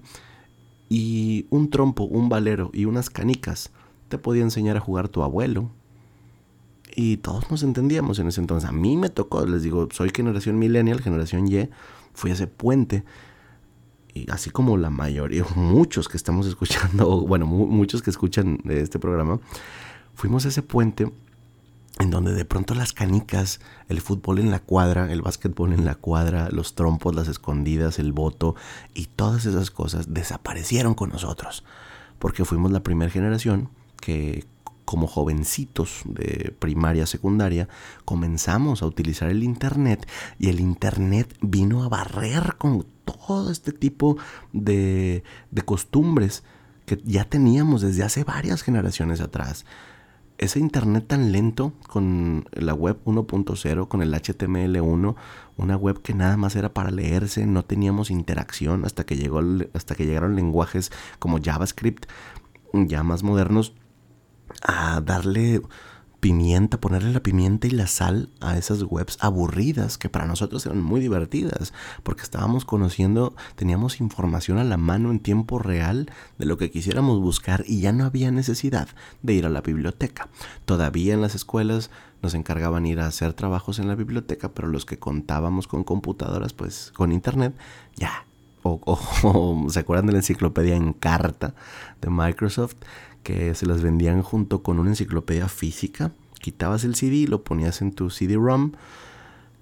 y 0.89 1.45
un 1.49 1.69
trompo, 1.69 2.03
un 2.03 2.27
valero 2.27 2.71
y 2.73 2.83
unas 2.83 3.09
canicas 3.09 3.71
te 4.09 4.17
podía 4.17 4.43
enseñar 4.43 4.75
a 4.75 4.81
jugar 4.81 5.07
tu 5.07 5.23
abuelo, 5.23 5.71
y 6.93 7.15
todos 7.17 7.49
nos 7.49 7.63
entendíamos 7.63 8.19
en 8.19 8.27
ese 8.27 8.41
entonces. 8.41 8.67
A 8.67 8.73
mí 8.73 8.97
me 8.97 9.09
tocó, 9.09 9.45
les 9.45 9.63
digo, 9.63 9.87
soy 9.93 10.09
generación 10.13 10.59
millennial, 10.59 10.99
generación 10.99 11.47
Y, 11.47 11.69
fui 12.13 12.31
a 12.31 12.33
ese 12.33 12.47
puente. 12.47 13.05
Así 14.29 14.49
como 14.49 14.77
la 14.77 14.89
mayoría, 14.89 15.45
muchos 15.55 16.07
que 16.07 16.17
estamos 16.17 16.47
escuchando, 16.47 17.21
bueno, 17.21 17.45
muchos 17.45 18.01
que 18.01 18.09
escuchan 18.09 18.59
este 18.69 18.99
programa, 18.99 19.39
fuimos 20.15 20.45
a 20.45 20.49
ese 20.49 20.61
puente 20.61 21.11
en 21.99 22.11
donde 22.11 22.33
de 22.33 22.45
pronto 22.45 22.75
las 22.75 22.93
canicas, 22.93 23.59
el 23.89 24.01
fútbol 24.01 24.39
en 24.39 24.51
la 24.51 24.59
cuadra, 24.59 25.11
el 25.11 25.21
básquetbol 25.21 25.73
en 25.73 25.85
la 25.85 25.95
cuadra, 25.95 26.49
los 26.51 26.75
trompos, 26.75 27.15
las 27.15 27.27
escondidas, 27.27 27.97
el 27.97 28.13
voto 28.13 28.55
y 28.93 29.05
todas 29.07 29.45
esas 29.45 29.71
cosas 29.71 30.13
desaparecieron 30.13 30.93
con 30.93 31.09
nosotros. 31.09 31.63
Porque 32.19 32.45
fuimos 32.45 32.71
la 32.71 32.83
primera 32.83 33.11
generación 33.11 33.69
que 33.99 34.45
como 34.85 35.05
jovencitos 35.07 36.03
de 36.05 36.55
primaria, 36.59 37.05
secundaria, 37.05 37.67
comenzamos 38.05 38.81
a 38.81 38.85
utilizar 38.85 39.29
el 39.29 39.43
Internet 39.43 40.07
y 40.39 40.47
el 40.47 40.61
Internet 40.61 41.35
vino 41.41 41.83
a 41.83 41.89
barrer 41.89 42.55
con 42.57 42.85
todo 43.07 43.51
este 43.51 43.71
tipo 43.71 44.17
de, 44.53 45.23
de 45.51 45.61
costumbres 45.63 46.43
que 46.85 47.01
ya 47.03 47.25
teníamos 47.25 47.81
desde 47.81 48.03
hace 48.03 48.23
varias 48.23 48.61
generaciones 48.61 49.19
atrás. 49.19 49.65
Ese 50.37 50.59
Internet 50.59 51.05
tan 51.07 51.31
lento 51.31 51.73
con 51.87 52.47
la 52.51 52.73
web 52.73 52.99
1.0, 53.05 53.87
con 53.87 54.01
el 54.03 54.13
HTML1, 54.13 55.15
una 55.57 55.75
web 55.75 56.01
que 56.01 56.13
nada 56.13 56.37
más 56.37 56.55
era 56.55 56.73
para 56.73 56.91
leerse, 56.91 57.47
no 57.47 57.65
teníamos 57.65 58.11
interacción 58.11 58.85
hasta 58.85 59.03
que, 59.03 59.17
llegó, 59.17 59.41
hasta 59.73 59.95
que 59.95 60.05
llegaron 60.05 60.35
lenguajes 60.35 60.91
como 61.17 61.39
JavaScript, 61.41 62.05
ya 62.71 63.01
más 63.01 63.23
modernos, 63.23 63.73
a 64.61 65.01
darle 65.01 65.61
pimienta, 66.19 66.79
ponerle 66.79 67.11
la 67.11 67.21
pimienta 67.21 67.67
y 67.67 67.71
la 67.71 67.87
sal 67.87 68.29
a 68.41 68.57
esas 68.57 68.83
webs 68.83 69.17
aburridas 69.21 69.97
que 69.97 70.09
para 70.09 70.25
nosotros 70.25 70.65
eran 70.65 70.81
muy 70.81 70.99
divertidas 70.99 71.73
porque 72.03 72.23
estábamos 72.23 72.65
conociendo, 72.65 73.35
teníamos 73.55 73.99
información 74.01 74.57
a 74.57 74.63
la 74.63 74.77
mano 74.77 75.11
en 75.11 75.19
tiempo 75.19 75.59
real 75.59 76.11
de 76.37 76.45
lo 76.45 76.57
que 76.57 76.71
quisiéramos 76.71 77.19
buscar 77.19 77.63
y 77.67 77.81
ya 77.81 77.91
no 77.91 78.05
había 78.05 78.31
necesidad 78.31 78.87
de 79.21 79.33
ir 79.33 79.45
a 79.45 79.49
la 79.49 79.61
biblioteca. 79.61 80.29
Todavía 80.65 81.13
en 81.13 81.21
las 81.21 81.35
escuelas 81.35 81.91
nos 82.21 82.33
encargaban 82.33 82.85
ir 82.85 82.99
a 82.99 83.07
hacer 83.07 83.33
trabajos 83.33 83.79
en 83.79 83.87
la 83.87 83.95
biblioteca, 83.95 84.53
pero 84.53 84.67
los 84.67 84.85
que 84.85 84.97
contábamos 84.97 85.67
con 85.67 85.83
computadoras, 85.83 86.53
pues 86.53 86.91
con 86.95 87.11
internet, 87.11 87.55
ya. 87.95 88.25
O, 88.63 88.81
o 88.85 89.69
se 89.69 89.79
acuerdan 89.79 90.07
de 90.07 90.13
la 90.13 90.19
enciclopedia 90.19 90.75
en 90.75 90.93
carta 90.93 91.53
de 92.01 92.09
Microsoft 92.09 92.75
que 93.27 93.53
se 93.55 93.65
las 93.65 93.81
vendían 93.81 94.21
junto 94.21 94.63
con 94.63 94.79
una 94.79 94.91
enciclopedia 94.91 95.49
física. 95.49 96.13
Quitabas 96.39 96.85
el 96.85 96.95
CD, 96.95 97.27
lo 97.27 97.43
ponías 97.43 97.81
en 97.81 97.91
tu 97.91 98.09
CD-ROM. 98.09 98.71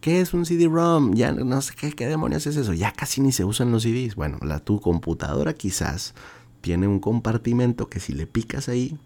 ¿Qué 0.02 0.22
es 0.22 0.36
un 0.36 0.46
CD-ROM? 0.46 1.16
Ya 1.16 1.32
no 1.32 1.60
sé 1.64 1.74
qué, 1.76 1.92
qué 1.92 2.06
demonios 2.06 2.46
es 2.46 2.58
eso. 2.58 2.74
Ya 2.74 2.92
casi 2.92 3.22
ni 3.22 3.32
se 3.32 3.44
usan 3.44 3.72
los 3.72 3.82
CDs. 3.82 4.14
Bueno, 4.14 4.38
la 4.44 4.60
tu 4.60 4.80
computadora 4.80 5.56
quizás 5.56 6.14
tiene 6.62 6.88
un 6.88 7.00
compartimento 7.00 7.90
que 7.90 8.00
si 8.00 8.14
le 8.14 8.28
picas 8.28 8.70
ahí 8.70 9.00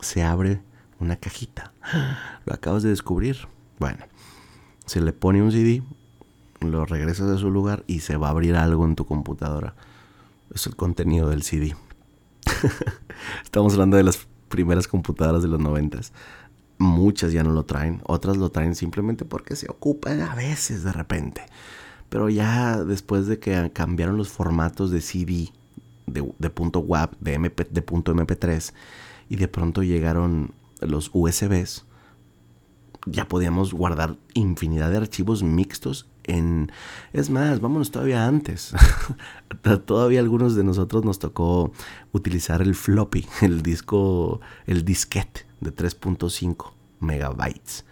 se 0.00 0.22
abre 0.22 0.62
una 0.98 1.16
cajita. 1.16 1.74
Lo 2.46 2.54
acabas 2.54 2.82
de 2.82 2.88
descubrir. 2.88 3.36
Bueno, 3.78 4.02
se 4.86 5.02
le 5.02 5.12
pone 5.12 5.42
un 5.42 5.52
CD, 5.52 5.82
lo 6.62 6.86
regresas 6.86 7.28
a 7.28 7.36
su 7.36 7.50
lugar 7.50 7.84
y 7.86 8.00
se 8.00 8.16
va 8.16 8.28
a 8.28 8.30
abrir 8.30 8.56
algo 8.56 8.86
en 8.86 8.96
tu 8.96 9.04
computadora. 9.04 9.74
Es 10.54 10.66
el 10.66 10.74
contenido 10.74 11.28
del 11.28 11.42
CD. 11.42 11.76
Estamos 13.42 13.74
hablando 13.74 13.96
de 13.96 14.02
las 14.02 14.26
primeras 14.48 14.88
computadoras 14.88 15.42
de 15.42 15.48
los 15.48 15.60
noventas. 15.60 16.12
Muchas 16.78 17.32
ya 17.32 17.42
no 17.42 17.52
lo 17.52 17.64
traen, 17.64 18.00
otras 18.04 18.36
lo 18.36 18.50
traen 18.50 18.74
simplemente 18.74 19.24
porque 19.24 19.56
se 19.56 19.70
ocupan 19.70 20.20
a 20.20 20.34
veces 20.34 20.84
de 20.84 20.92
repente. 20.92 21.42
Pero 22.08 22.28
ya 22.28 22.82
después 22.84 23.26
de 23.26 23.38
que 23.38 23.70
cambiaron 23.72 24.16
los 24.16 24.28
formatos 24.28 24.90
de 24.90 25.00
CD, 25.00 25.52
de, 26.06 26.50
punto 26.50 26.80
WAV, 26.80 27.16
de, 27.20 27.34
MP, 27.34 27.66
de 27.70 27.82
punto 27.82 28.14
MP3, 28.14 28.72
y 29.28 29.36
de 29.36 29.48
pronto 29.48 29.82
llegaron 29.82 30.52
los 30.80 31.10
USBs, 31.14 31.86
ya 33.06 33.28
podíamos 33.28 33.72
guardar 33.72 34.16
infinidad 34.34 34.90
de 34.90 34.98
archivos 34.98 35.42
mixtos 35.42 36.11
Es 36.24 37.30
más, 37.30 37.60
vámonos 37.60 37.90
todavía 37.90 38.26
antes. 38.26 38.72
todavía 39.86 40.20
algunos 40.20 40.54
de 40.54 40.64
nosotros 40.64 41.04
nos 41.04 41.18
tocó 41.18 41.72
utilizar 42.12 42.62
el 42.62 42.74
floppy, 42.74 43.26
el 43.40 43.62
disco, 43.62 44.40
el 44.66 44.84
disquete 44.84 45.46
de 45.60 45.74
3.5 45.74 46.72
megabytes. 47.00 47.84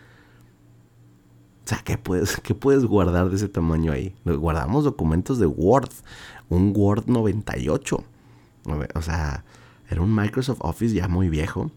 O 1.65 1.69
sea, 1.69 1.79
¿qué 1.85 1.99
puedes, 1.99 2.41
¿qué 2.41 2.55
puedes 2.55 2.85
guardar 2.85 3.31
de 3.31 3.37
ese 3.37 3.49
tamaño 3.49 3.93
ahí? 3.93 4.15
Guardamos 4.25 4.85
documentos 4.85 5.39
de 5.39 5.47
Word, 5.47 5.91
un 6.49 6.73
Word 6.75 7.05
98. 7.07 8.05
O 8.95 9.03
sea, 9.03 9.45
era 9.89 10.03
un 10.03 10.15
Microsoft 10.15 10.59
Office 10.61 10.95
ya 10.95 11.09
muy 11.09 11.29
viejo 11.29 11.71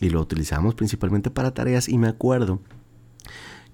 y 0.00 0.10
lo 0.10 0.20
utilizamos 0.20 0.74
principalmente 0.74 1.30
para 1.30 1.52
tareas 1.52 1.88
y 1.88 1.98
me 1.98 2.08
acuerdo 2.08 2.60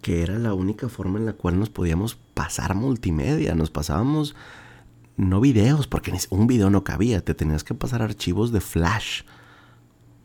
que 0.03 0.23
era 0.23 0.39
la 0.39 0.55
única 0.55 0.89
forma 0.89 1.19
en 1.19 1.27
la 1.27 1.33
cual 1.33 1.59
nos 1.59 1.71
podíamos 1.71 2.17
pasar 2.35 2.75
multimedia, 2.75 3.55
nos 3.55 3.71
pasábamos 3.71 4.35
no 5.17 5.41
videos, 5.41 5.87
porque 5.87 6.13
un 6.31 6.47
video 6.47 6.71
no 6.71 6.85
cabía, 6.85 7.25
te 7.25 7.35
tenías 7.35 7.65
que 7.65 7.75
pasar 7.75 8.03
archivos 8.03 8.53
de 8.53 8.61
Flash. 8.61 9.23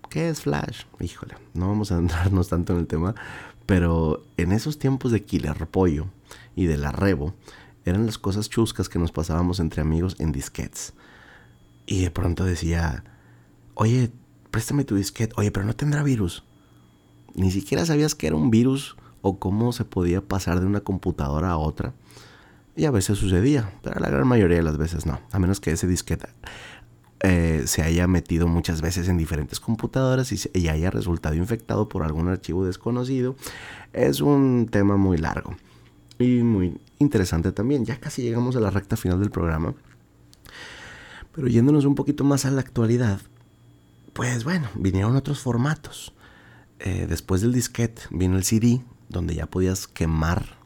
¿Qué 0.09 0.29
es 0.29 0.41
Flash? 0.41 0.83
Híjole, 0.99 1.35
no 1.53 1.69
vamos 1.69 1.91
a 1.91 1.97
entrarnos 1.99 2.49
tanto 2.49 2.73
en 2.73 2.79
el 2.79 2.87
tema, 2.87 3.15
pero 3.65 4.23
en 4.37 4.51
esos 4.51 4.77
tiempos 4.77 5.11
de 5.11 5.23
Killer 5.23 5.67
Pollo 5.67 6.07
y 6.55 6.65
de 6.65 6.77
la 6.77 6.91
Rebo, 6.91 7.33
eran 7.85 8.05
las 8.05 8.17
cosas 8.17 8.49
chuscas 8.49 8.89
que 8.89 8.99
nos 8.99 9.11
pasábamos 9.11 9.59
entre 9.59 9.81
amigos 9.81 10.15
en 10.19 10.31
disquets. 10.31 10.93
Y 11.85 12.01
de 12.01 12.11
pronto 12.11 12.43
decía, 12.43 13.03
oye, 13.73 14.11
préstame 14.51 14.83
tu 14.83 14.95
disquete. 14.95 15.33
Oye, 15.37 15.51
pero 15.51 15.65
no 15.65 15.75
tendrá 15.75 16.03
virus. 16.03 16.43
Ni 17.33 17.49
siquiera 17.49 17.85
sabías 17.85 18.13
que 18.13 18.27
era 18.27 18.35
un 18.35 18.51
virus 18.51 18.97
o 19.21 19.39
cómo 19.39 19.73
se 19.73 19.85
podía 19.85 20.21
pasar 20.21 20.59
de 20.59 20.65
una 20.65 20.81
computadora 20.81 21.51
a 21.51 21.57
otra. 21.57 21.93
Y 22.75 22.85
a 22.85 22.91
veces 22.91 23.17
sucedía, 23.17 23.73
pero 23.83 23.99
la 23.99 24.09
gran 24.09 24.27
mayoría 24.27 24.57
de 24.57 24.63
las 24.63 24.77
veces 24.77 25.05
no. 25.05 25.19
A 25.31 25.39
menos 25.39 25.59
que 25.59 25.71
ese 25.71 25.87
disquete 25.87 26.27
eh, 27.19 27.63
se 27.65 27.83
haya 27.83 28.07
metido 28.07 28.47
muchas 28.47 28.81
veces 28.81 29.07
en 29.07 29.17
diferentes 29.17 29.59
computadoras 29.59 30.31
y, 30.31 30.39
y 30.57 30.69
haya 30.69 30.89
resultado 30.89 31.35
infectado 31.35 31.87
por 31.87 32.03
algún 32.03 32.29
archivo 32.29 32.65
desconocido. 32.65 33.35
Es 33.93 34.21
un 34.21 34.67
tema 34.71 34.97
muy 34.97 35.17
largo 35.17 35.55
y 36.17 36.43
muy 36.43 36.79
interesante 36.99 37.51
también. 37.51 37.85
Ya 37.85 37.99
casi 37.99 38.21
llegamos 38.21 38.55
a 38.55 38.59
la 38.59 38.71
recta 38.71 38.97
final 38.97 39.19
del 39.19 39.31
programa. 39.31 39.75
Pero 41.33 41.47
yéndonos 41.47 41.85
un 41.85 41.95
poquito 41.95 42.23
más 42.23 42.45
a 42.45 42.51
la 42.51 42.61
actualidad, 42.61 43.21
pues 44.13 44.43
bueno, 44.43 44.67
vinieron 44.75 45.15
otros 45.15 45.39
formatos. 45.39 46.13
Eh, 46.79 47.05
después 47.07 47.41
del 47.41 47.53
disquete 47.53 48.01
vino 48.09 48.37
el 48.37 48.43
CD, 48.43 48.81
donde 49.11 49.35
ya 49.35 49.45
podías 49.45 49.87
quemar 49.87 50.61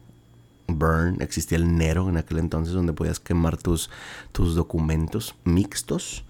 burn, 0.68 1.20
existía 1.20 1.58
el 1.58 1.76
Nero 1.76 2.08
en 2.08 2.16
aquel 2.16 2.38
entonces 2.38 2.74
donde 2.74 2.92
podías 2.92 3.20
quemar 3.20 3.56
tus, 3.56 3.90
tus 4.32 4.54
documentos 4.54 5.34
mixtos 5.44 6.24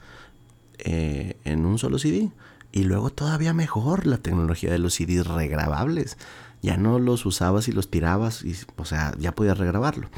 eh, 0.78 1.36
en 1.44 1.64
un 1.64 1.78
solo 1.78 1.98
CD. 1.98 2.30
Y 2.72 2.84
luego 2.84 3.10
todavía 3.10 3.54
mejor 3.54 4.06
la 4.06 4.18
tecnología 4.18 4.70
de 4.70 4.78
los 4.78 4.94
CDs 4.94 5.26
regrabables. 5.26 6.18
Ya 6.62 6.76
no 6.76 6.98
los 6.98 7.24
usabas 7.24 7.68
y 7.68 7.72
los 7.72 7.90
tirabas, 7.90 8.42
y, 8.42 8.56
o 8.76 8.84
sea, 8.84 9.14
ya 9.18 9.34
podías 9.34 9.56
regrabarlo. 9.56 10.10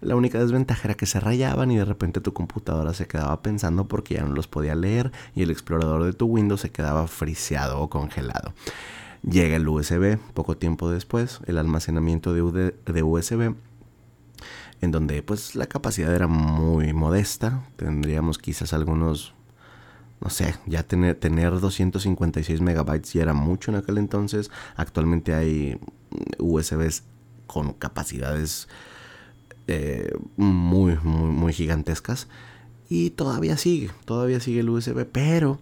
La 0.00 0.14
única 0.14 0.38
desventaja 0.38 0.88
era 0.88 0.94
que 0.94 1.06
se 1.06 1.20
rayaban 1.20 1.70
y 1.70 1.76
de 1.76 1.84
repente 1.84 2.20
tu 2.20 2.32
computadora 2.32 2.94
se 2.94 3.06
quedaba 3.06 3.42
pensando 3.42 3.88
porque 3.88 4.14
ya 4.14 4.22
no 4.22 4.32
los 4.34 4.46
podía 4.46 4.74
leer 4.74 5.10
y 5.34 5.42
el 5.42 5.50
explorador 5.50 6.04
de 6.04 6.12
tu 6.12 6.26
Windows 6.26 6.60
se 6.60 6.70
quedaba 6.70 7.06
friseado 7.06 7.80
o 7.80 7.90
congelado. 7.90 8.52
Llega 9.28 9.56
el 9.56 9.68
USB 9.68 10.18
poco 10.34 10.56
tiempo 10.56 10.88
después, 10.88 11.40
el 11.46 11.58
almacenamiento 11.58 12.32
de, 12.32 13.02
USB 13.02 13.54
en 14.82 14.90
donde 14.90 15.22
pues 15.22 15.56
la 15.56 15.66
capacidad 15.66 16.14
era 16.14 16.28
muy 16.28 16.92
modesta, 16.92 17.66
tendríamos 17.76 18.38
quizás 18.38 18.72
algunos, 18.72 19.34
no 20.20 20.30
sé, 20.30 20.54
ya 20.66 20.82
tener, 20.82 21.16
tener 21.16 21.58
256 21.58 22.60
megabytes 22.60 23.14
ya 23.14 23.22
era 23.22 23.32
mucho 23.32 23.70
en 23.70 23.78
aquel 23.78 23.98
entonces, 23.98 24.50
actualmente 24.76 25.34
hay 25.34 25.80
USBs 26.38 27.02
con 27.46 27.72
capacidades 27.72 28.68
eh, 29.66 30.12
muy, 30.36 30.96
muy, 31.02 31.30
muy 31.32 31.52
gigantescas. 31.52 32.28
Y 32.88 33.10
todavía 33.10 33.56
sigue, 33.56 33.90
todavía 34.04 34.38
sigue 34.38 34.60
el 34.60 34.70
USB, 34.70 35.04
pero 35.10 35.58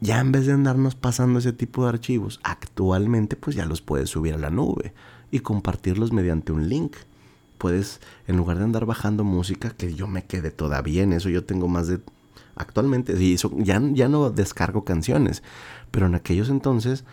ya 0.00 0.20
en 0.20 0.32
vez 0.32 0.46
de 0.46 0.52
andarnos 0.52 0.94
pasando 0.94 1.38
ese 1.38 1.52
tipo 1.52 1.82
de 1.82 1.90
archivos, 1.90 2.40
actualmente 2.42 3.36
pues 3.36 3.56
ya 3.56 3.66
los 3.66 3.82
puedes 3.82 4.10
subir 4.10 4.34
a 4.34 4.38
la 4.38 4.50
nube 4.50 4.94
y 5.30 5.40
compartirlos 5.40 6.12
mediante 6.12 6.52
un 6.52 6.68
link. 6.68 6.96
Puedes, 7.58 8.00
en 8.28 8.36
lugar 8.36 8.58
de 8.58 8.64
andar 8.64 8.86
bajando 8.86 9.24
música, 9.24 9.70
que 9.70 9.92
yo 9.94 10.06
me 10.06 10.24
quedé 10.24 10.52
todavía 10.52 11.02
en 11.02 11.12
eso, 11.12 11.28
yo 11.28 11.44
tengo 11.44 11.68
más 11.68 11.88
de... 11.88 12.00
Actualmente, 12.54 13.20
y 13.20 13.34
eso, 13.34 13.52
ya, 13.56 13.80
ya 13.92 14.08
no 14.08 14.30
descargo 14.30 14.84
canciones, 14.84 15.42
pero 15.90 16.06
en 16.06 16.14
aquellos 16.14 16.48
entonces 16.48 17.04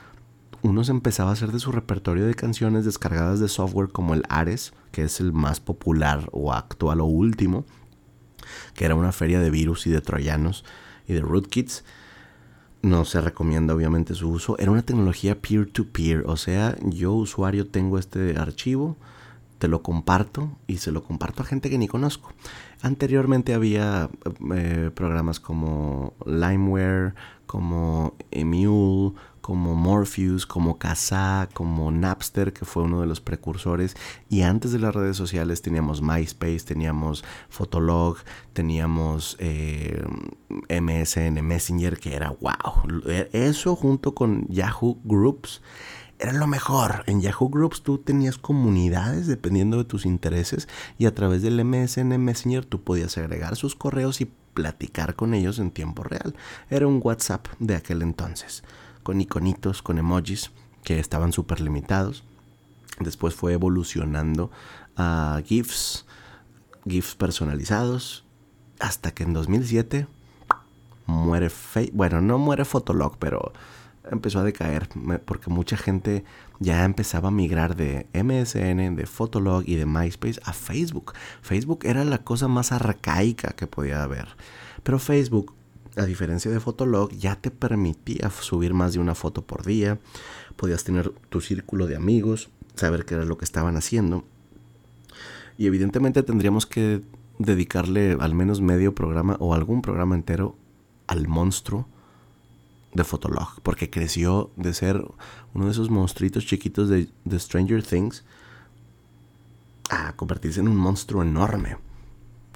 uno 0.64 0.84
se 0.84 0.92
empezaba 0.92 1.30
a 1.30 1.34
hacer 1.34 1.52
de 1.52 1.60
su 1.60 1.72
repertorio 1.72 2.26
de 2.26 2.34
canciones 2.34 2.86
descargadas 2.86 3.40
de 3.40 3.48
software 3.48 3.90
como 3.90 4.16
el 4.16 4.24
Ares, 4.30 4.74
que 4.92 5.04
es 5.04 5.20
el 5.20 5.34
más 5.34 5.60
popular 5.60 6.30
o 6.32 6.52
actual 6.54 7.02
o 7.02 7.06
último, 7.06 7.66
que 8.74 8.86
era 8.86 8.96
una 8.96 9.12
feria 9.12 9.40
de 9.40 9.52
virus 9.52 9.86
y 9.86 9.92
de 9.92 10.02
troyanos 10.02 10.66
y 11.08 11.14
de 11.14 11.22
rootkits 11.22 11.84
no 12.86 13.04
se 13.04 13.20
recomienda 13.20 13.74
obviamente 13.74 14.14
su 14.14 14.30
uso. 14.30 14.58
Era 14.60 14.72
una 14.72 14.84
tecnología 14.84 15.42
peer-to-peer, 15.42 16.24
o 16.28 16.38
sea, 16.38 16.78
yo 16.84 17.14
usuario 17.14 17.68
tengo 17.68 17.98
este 17.98 18.38
archivo, 18.38 18.96
te 19.58 19.68
lo 19.68 19.82
comparto 19.82 20.52
y 20.68 20.78
se 20.78 20.92
lo 20.92 21.04
comparto 21.04 21.42
a 21.42 21.46
gente 21.46 21.70
que 21.70 21.80
ni 21.80 21.88
conozco. 21.88 22.32
Anteriormente 22.82 23.56
había 23.56 24.10
eh, 24.54 24.92
programas 24.94 25.40
como 25.40 26.14
Limeware, 26.26 27.16
como 27.48 28.14
Emule, 28.30 29.14
como 29.46 29.76
Morpheus, 29.76 30.48
como 30.48 30.80
Kazaa, 30.80 31.50
como 31.54 31.92
Napster, 31.92 32.52
que 32.52 32.66
fue 32.66 32.82
uno 32.82 33.02
de 33.02 33.06
los 33.06 33.22
precursores. 33.22 33.96
Y 34.28 34.42
antes 34.42 34.72
de 34.72 34.80
las 34.80 34.96
redes 34.96 35.18
sociales 35.18 35.62
teníamos 35.62 36.02
MySpace, 36.02 36.62
teníamos 36.62 37.24
Fotolog, 37.50 38.18
teníamos 38.54 39.38
eh, 39.38 40.04
MSN 40.50 41.40
Messenger, 41.44 42.00
que 42.00 42.16
era 42.16 42.32
wow. 42.32 43.04
Eso 43.34 43.76
junto 43.76 44.16
con 44.16 44.48
Yahoo 44.48 44.98
Groups 45.04 45.62
era 46.18 46.34
lo 46.34 46.48
mejor. 46.48 47.04
En 47.06 47.22
Yahoo 47.22 47.50
Groups 47.50 47.84
tú 47.84 48.00
tenías 48.00 48.40
comunidades 48.40 49.28
dependiendo 49.28 49.78
de 49.78 49.86
tus 49.86 50.08
intereses 50.08 50.68
y 50.98 51.06
a 51.06 51.14
través 51.14 51.44
del 51.44 51.64
MSN 51.64 52.18
Messenger 52.18 52.66
tú 52.66 52.82
podías 52.82 53.16
agregar 53.20 53.56
sus 53.58 53.76
correos 53.76 54.22
y 54.22 54.32
platicar 54.56 55.14
con 55.14 55.36
ellos 55.36 55.60
en 55.60 55.70
tiempo 55.70 56.02
real. 56.02 56.34
Era 56.72 56.88
un 56.88 57.00
WhatsApp 57.04 57.46
de 57.60 57.76
aquel 57.76 58.02
entonces 58.02 58.64
con 59.06 59.22
iconitos, 59.22 59.84
con 59.84 60.00
emojis 60.00 60.50
que 60.84 61.00
estaban 61.00 61.32
súper 61.32 61.62
limitados. 61.62 62.24
Después 63.00 63.36
fue 63.36 63.54
evolucionando 63.54 64.50
a 64.98 65.40
GIFs, 65.46 66.08
GIFs 66.88 67.14
personalizados, 67.14 68.26
hasta 68.80 69.12
que 69.12 69.22
en 69.22 69.34
2007 69.34 70.08
muere 71.06 71.52
Facebook. 71.52 71.96
Bueno, 71.96 72.20
no 72.20 72.40
muere 72.40 72.66
Fotolog, 72.66 73.20
pero 73.20 73.54
empezó 74.10 74.40
a 74.40 74.44
decaer 74.44 74.90
porque 75.24 75.52
mucha 75.52 75.78
gente 75.78 76.26
ya 76.60 76.84
empezaba 76.84 77.28
a 77.28 77.32
migrar 77.32 77.76
de 77.76 78.08
MSN, 78.12 78.96
de 78.96 79.06
Fotolog 79.06 79.64
y 79.68 79.76
de 79.76 79.86
MySpace 79.86 80.42
a 80.44 80.52
Facebook. 80.52 81.14
Facebook 81.44 81.82
era 81.84 82.04
la 82.06 82.18
cosa 82.24 82.48
más 82.48 82.72
arcaica 82.72 83.50
que 83.50 83.68
podía 83.68 84.02
haber. 84.02 84.30
Pero 84.82 84.98
Facebook 84.98 85.54
a 85.96 86.06
diferencia 86.06 86.52
de 86.52 86.60
Fotolog, 86.60 87.12
ya 87.12 87.36
te 87.36 87.52
permitía 87.52 88.30
subir 88.30 88.74
más 88.74 88.94
de 88.94 89.00
una 89.00 89.16
foto 89.16 89.44
por 89.44 89.66
día, 89.66 90.00
podías 90.56 90.84
tener 90.84 91.12
tu 91.30 91.42
círculo 91.42 91.88
de 91.88 91.96
amigos, 91.96 92.50
saber 92.76 93.06
qué 93.06 93.16
era 93.16 93.26
lo 93.26 93.38
que 93.38 93.46
estaban 93.46 93.78
haciendo. 93.78 94.26
Y 95.58 95.68
evidentemente 95.68 96.24
tendríamos 96.24 96.66
que 96.66 97.02
dedicarle 97.40 98.18
al 98.20 98.34
menos 98.34 98.62
medio 98.62 98.94
programa 98.94 99.38
o 99.40 99.54
algún 99.54 99.82
programa 99.82 100.16
entero 100.16 100.58
al 101.08 101.28
monstruo 101.28 101.88
de 102.94 103.04
Fotolog, 103.04 103.62
porque 103.62 103.90
creció 103.90 104.52
de 104.56 104.74
ser 104.74 105.06
uno 105.54 105.66
de 105.66 105.72
esos 105.72 105.90
monstruitos 105.90 106.46
chiquitos 106.46 106.90
de, 106.90 107.10
de 107.24 107.40
Stranger 107.40 107.84
Things 107.84 108.24
a 109.90 110.16
convertirse 110.16 110.62
en 110.62 110.68
un 110.68 110.78
monstruo 110.78 111.22
enorme, 111.22 111.78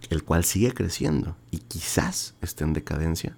el 0.09 0.23
cual 0.23 0.43
sigue 0.43 0.73
creciendo 0.73 1.35
y 1.51 1.59
quizás 1.59 2.35
esté 2.41 2.63
en 2.63 2.73
decadencia. 2.73 3.35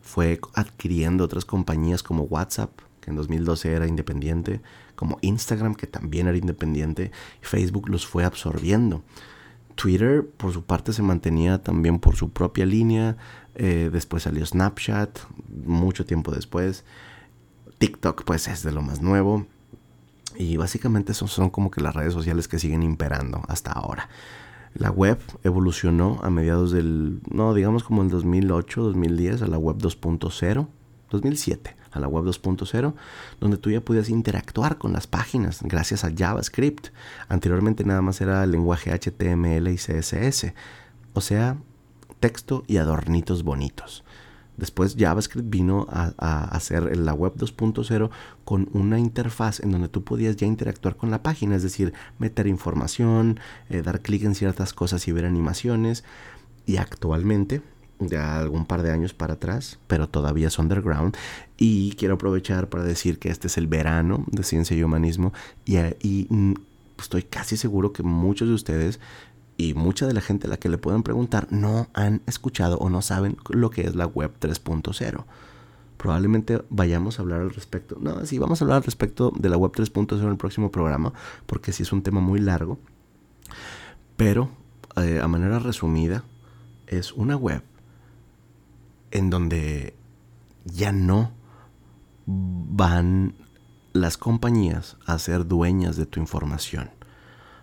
Fue 0.00 0.40
adquiriendo 0.54 1.24
otras 1.24 1.44
compañías 1.44 2.02
como 2.02 2.24
WhatsApp, 2.24 2.70
que 3.00 3.10
en 3.10 3.16
2012 3.16 3.72
era 3.72 3.86
independiente, 3.86 4.60
como 4.94 5.18
Instagram, 5.20 5.74
que 5.74 5.86
también 5.86 6.26
era 6.26 6.36
independiente, 6.36 7.12
y 7.42 7.44
Facebook 7.44 7.88
los 7.88 8.06
fue 8.06 8.24
absorbiendo. 8.24 9.02
Twitter, 9.78 10.26
por 10.26 10.52
su 10.52 10.64
parte, 10.64 10.92
se 10.92 11.02
mantenía 11.02 11.62
también 11.62 12.00
por 12.00 12.16
su 12.16 12.30
propia 12.30 12.66
línea. 12.66 13.16
Eh, 13.54 13.90
después 13.92 14.24
salió 14.24 14.44
Snapchat, 14.44 15.20
mucho 15.64 16.04
tiempo 16.04 16.32
después. 16.32 16.84
TikTok, 17.78 18.24
pues, 18.24 18.48
es 18.48 18.64
de 18.64 18.72
lo 18.72 18.82
más 18.82 19.00
nuevo. 19.00 19.46
Y 20.36 20.56
básicamente 20.56 21.14
son, 21.14 21.28
son 21.28 21.50
como 21.50 21.70
que 21.70 21.80
las 21.80 21.94
redes 21.94 22.12
sociales 22.12 22.48
que 22.48 22.58
siguen 22.58 22.82
imperando 22.82 23.42
hasta 23.46 23.70
ahora. 23.70 24.08
La 24.74 24.90
web 24.90 25.18
evolucionó 25.44 26.20
a 26.22 26.30
mediados 26.30 26.70
del, 26.70 27.20
no, 27.30 27.54
digamos 27.54 27.84
como 27.84 28.02
el 28.02 28.10
2008, 28.10 28.82
2010, 28.82 29.42
a 29.42 29.46
la 29.46 29.58
web 29.58 29.76
2.0, 29.76 30.66
2007 31.10 31.78
a 31.90 32.00
la 32.00 32.08
web 32.08 32.24
2.0, 32.24 32.94
donde 33.40 33.56
tú 33.56 33.70
ya 33.70 33.80
podías 33.80 34.08
interactuar 34.08 34.78
con 34.78 34.92
las 34.92 35.06
páginas 35.06 35.60
gracias 35.62 36.04
a 36.04 36.12
JavaScript. 36.14 36.88
Anteriormente 37.28 37.84
nada 37.84 38.02
más 38.02 38.20
era 38.20 38.44
el 38.44 38.50
lenguaje 38.50 38.92
HTML 38.92 39.68
y 39.68 39.76
CSS, 39.76 40.52
o 41.14 41.20
sea, 41.20 41.56
texto 42.20 42.64
y 42.66 42.78
adornitos 42.78 43.42
bonitos. 43.42 44.04
Después 44.58 44.96
JavaScript 44.98 45.48
vino 45.48 45.86
a, 45.88 46.44
hacer 46.54 46.96
la 46.96 47.14
web 47.14 47.34
2.0 47.36 48.10
con 48.44 48.68
una 48.72 48.98
interfaz 48.98 49.60
en 49.60 49.70
donde 49.70 49.88
tú 49.88 50.04
podías 50.04 50.36
ya 50.36 50.46
interactuar 50.46 50.96
con 50.96 51.10
la 51.10 51.22
página, 51.22 51.56
es 51.56 51.62
decir, 51.62 51.94
meter 52.18 52.46
información, 52.46 53.40
eh, 53.70 53.82
dar 53.82 54.02
clic 54.02 54.24
en 54.24 54.34
ciertas 54.34 54.72
cosas 54.72 55.06
y 55.08 55.12
ver 55.12 55.24
animaciones. 55.24 56.04
Y 56.66 56.76
actualmente 56.76 57.62
de 57.98 58.16
algún 58.16 58.64
par 58.64 58.82
de 58.82 58.92
años 58.92 59.14
para 59.14 59.34
atrás, 59.34 59.78
pero 59.86 60.08
todavía 60.08 60.48
es 60.48 60.58
underground. 60.58 61.16
Y 61.56 61.92
quiero 61.92 62.14
aprovechar 62.14 62.68
para 62.68 62.84
decir 62.84 63.18
que 63.18 63.30
este 63.30 63.46
es 63.46 63.58
el 63.58 63.66
verano 63.66 64.24
de 64.30 64.42
ciencia 64.42 64.76
y 64.76 64.82
humanismo 64.82 65.32
y, 65.64 65.78
y 65.78 66.26
mm, 66.28 66.54
estoy 66.98 67.22
casi 67.22 67.56
seguro 67.56 67.92
que 67.92 68.02
muchos 68.02 68.48
de 68.48 68.54
ustedes 68.54 69.00
y 69.58 69.74
mucha 69.74 70.06
de 70.06 70.14
la 70.14 70.20
gente 70.20 70.46
a 70.46 70.50
la 70.50 70.56
que 70.56 70.68
le 70.68 70.78
pueden 70.78 71.02
preguntar 71.02 71.48
no 71.50 71.88
han 71.92 72.22
escuchado 72.26 72.78
o 72.78 72.88
no 72.88 73.02
saben 73.02 73.36
lo 73.50 73.70
que 73.70 73.82
es 73.82 73.96
la 73.96 74.06
web 74.06 74.32
3.0. 74.40 75.24
Probablemente 75.96 76.62
vayamos 76.70 77.18
a 77.18 77.22
hablar 77.22 77.40
al 77.40 77.50
respecto. 77.50 77.98
No, 78.00 78.24
sí, 78.24 78.38
vamos 78.38 78.62
a 78.62 78.64
hablar 78.64 78.76
al 78.76 78.84
respecto 78.84 79.32
de 79.36 79.48
la 79.48 79.56
web 79.56 79.72
3.0 79.72 80.22
en 80.22 80.28
el 80.28 80.36
próximo 80.36 80.70
programa, 80.70 81.12
porque 81.46 81.72
sí 81.72 81.82
es 81.82 81.92
un 81.92 82.02
tema 82.02 82.20
muy 82.20 82.38
largo. 82.38 82.78
Pero, 84.16 84.48
eh, 84.96 85.20
a 85.20 85.26
manera 85.26 85.58
resumida, 85.58 86.22
es 86.86 87.12
una 87.12 87.36
web 87.36 87.62
en 89.10 89.28
donde 89.28 89.94
ya 90.64 90.92
no 90.92 91.32
van 92.26 93.34
las 93.92 94.18
compañías 94.18 94.96
a 95.04 95.18
ser 95.18 95.48
dueñas 95.48 95.96
de 95.96 96.06
tu 96.06 96.20
información. 96.20 96.90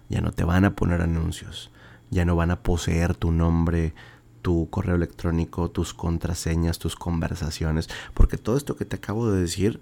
Ya 0.09 0.19
no 0.19 0.33
te 0.33 0.43
van 0.43 0.65
a 0.65 0.75
poner 0.75 1.01
anuncios. 1.01 1.71
Ya 2.11 2.25
no 2.25 2.35
van 2.35 2.51
a 2.51 2.61
poseer 2.61 3.15
tu 3.15 3.31
nombre, 3.31 3.93
tu 4.41 4.69
correo 4.69 4.95
electrónico, 4.95 5.71
tus 5.71 5.93
contraseñas, 5.93 6.79
tus 6.79 6.95
conversaciones. 6.95 7.89
Porque 8.13 8.37
todo 8.37 8.57
esto 8.57 8.75
que 8.75 8.85
te 8.85 8.97
acabo 8.97 9.31
de 9.31 9.41
decir, 9.41 9.81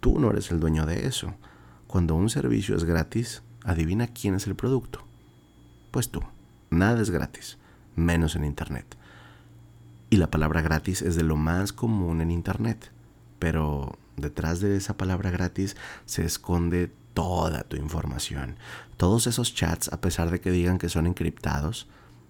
tú 0.00 0.18
no 0.20 0.30
eres 0.30 0.50
el 0.50 0.60
dueño 0.60 0.86
de 0.86 1.06
eso. 1.06 1.34
Cuando 1.86 2.14
un 2.14 2.30
servicio 2.30 2.76
es 2.76 2.84
gratis, 2.84 3.42
adivina 3.64 4.06
quién 4.06 4.34
es 4.34 4.46
el 4.46 4.54
producto. 4.54 5.00
Pues 5.90 6.10
tú. 6.10 6.22
Nada 6.70 7.00
es 7.00 7.10
gratis, 7.10 7.58
menos 7.96 8.36
en 8.36 8.44
Internet. 8.44 8.96
Y 10.10 10.16
la 10.16 10.30
palabra 10.30 10.60
gratis 10.60 11.02
es 11.02 11.16
de 11.16 11.22
lo 11.22 11.36
más 11.36 11.72
común 11.72 12.20
en 12.20 12.30
Internet. 12.30 12.92
Pero 13.38 13.98
detrás 14.16 14.60
de 14.60 14.76
esa 14.76 14.96
palabra 14.96 15.30
gratis 15.30 15.76
se 16.04 16.24
esconde 16.24 16.92
toda 17.14 17.62
tu 17.62 17.76
información. 17.76 18.56
Todos 18.96 19.26
esos 19.26 19.54
chats, 19.54 19.92
a 19.92 20.00
pesar 20.00 20.30
de 20.30 20.40
que 20.40 20.50
digan 20.50 20.78
que 20.78 20.88
son 20.88 21.06
encriptados, 21.06 21.86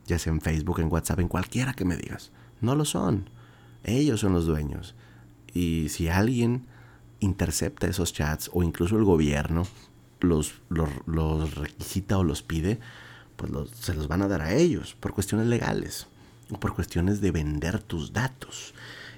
ya 0.06 0.18
sea 0.18 0.32
en 0.32 0.40
Facebook, 0.40 0.80
en 0.80 0.92
WhatsApp, 0.92 1.20
en 1.20 1.28
cualquiera 1.28 1.74
que 1.74 1.84
me 1.84 1.96
digas, 1.96 2.30
no 2.60 2.74
lo 2.74 2.84
son. 2.84 3.28
Ellos 3.82 4.20
son 4.20 4.32
los 4.32 4.46
dueños. 4.46 4.94
Y 5.52 5.88
si 5.88 6.08
alguien 6.08 6.66
intercepta 7.20 7.86
esos 7.86 8.12
chats 8.12 8.50
o 8.52 8.62
incluso 8.62 8.96
el 8.96 9.04
gobierno 9.04 9.66
los, 10.20 10.54
los, 10.68 11.54
requisita 11.54 12.18
o 12.18 12.24
los 12.24 12.42
pide, 12.42 12.78
pues 13.36 13.50
se 13.74 13.94
los 13.94 14.08
van 14.08 14.22
a 14.22 14.28
dar 14.28 14.42
a 14.42 14.54
ellos 14.54 14.94
por 15.00 15.12
cuestiones 15.12 15.46
legales 15.48 16.06
por 16.58 16.74
cuestiones 16.74 17.20
de 17.20 17.30
vender 17.30 17.82
tus 17.82 18.12
datos. 18.12 18.74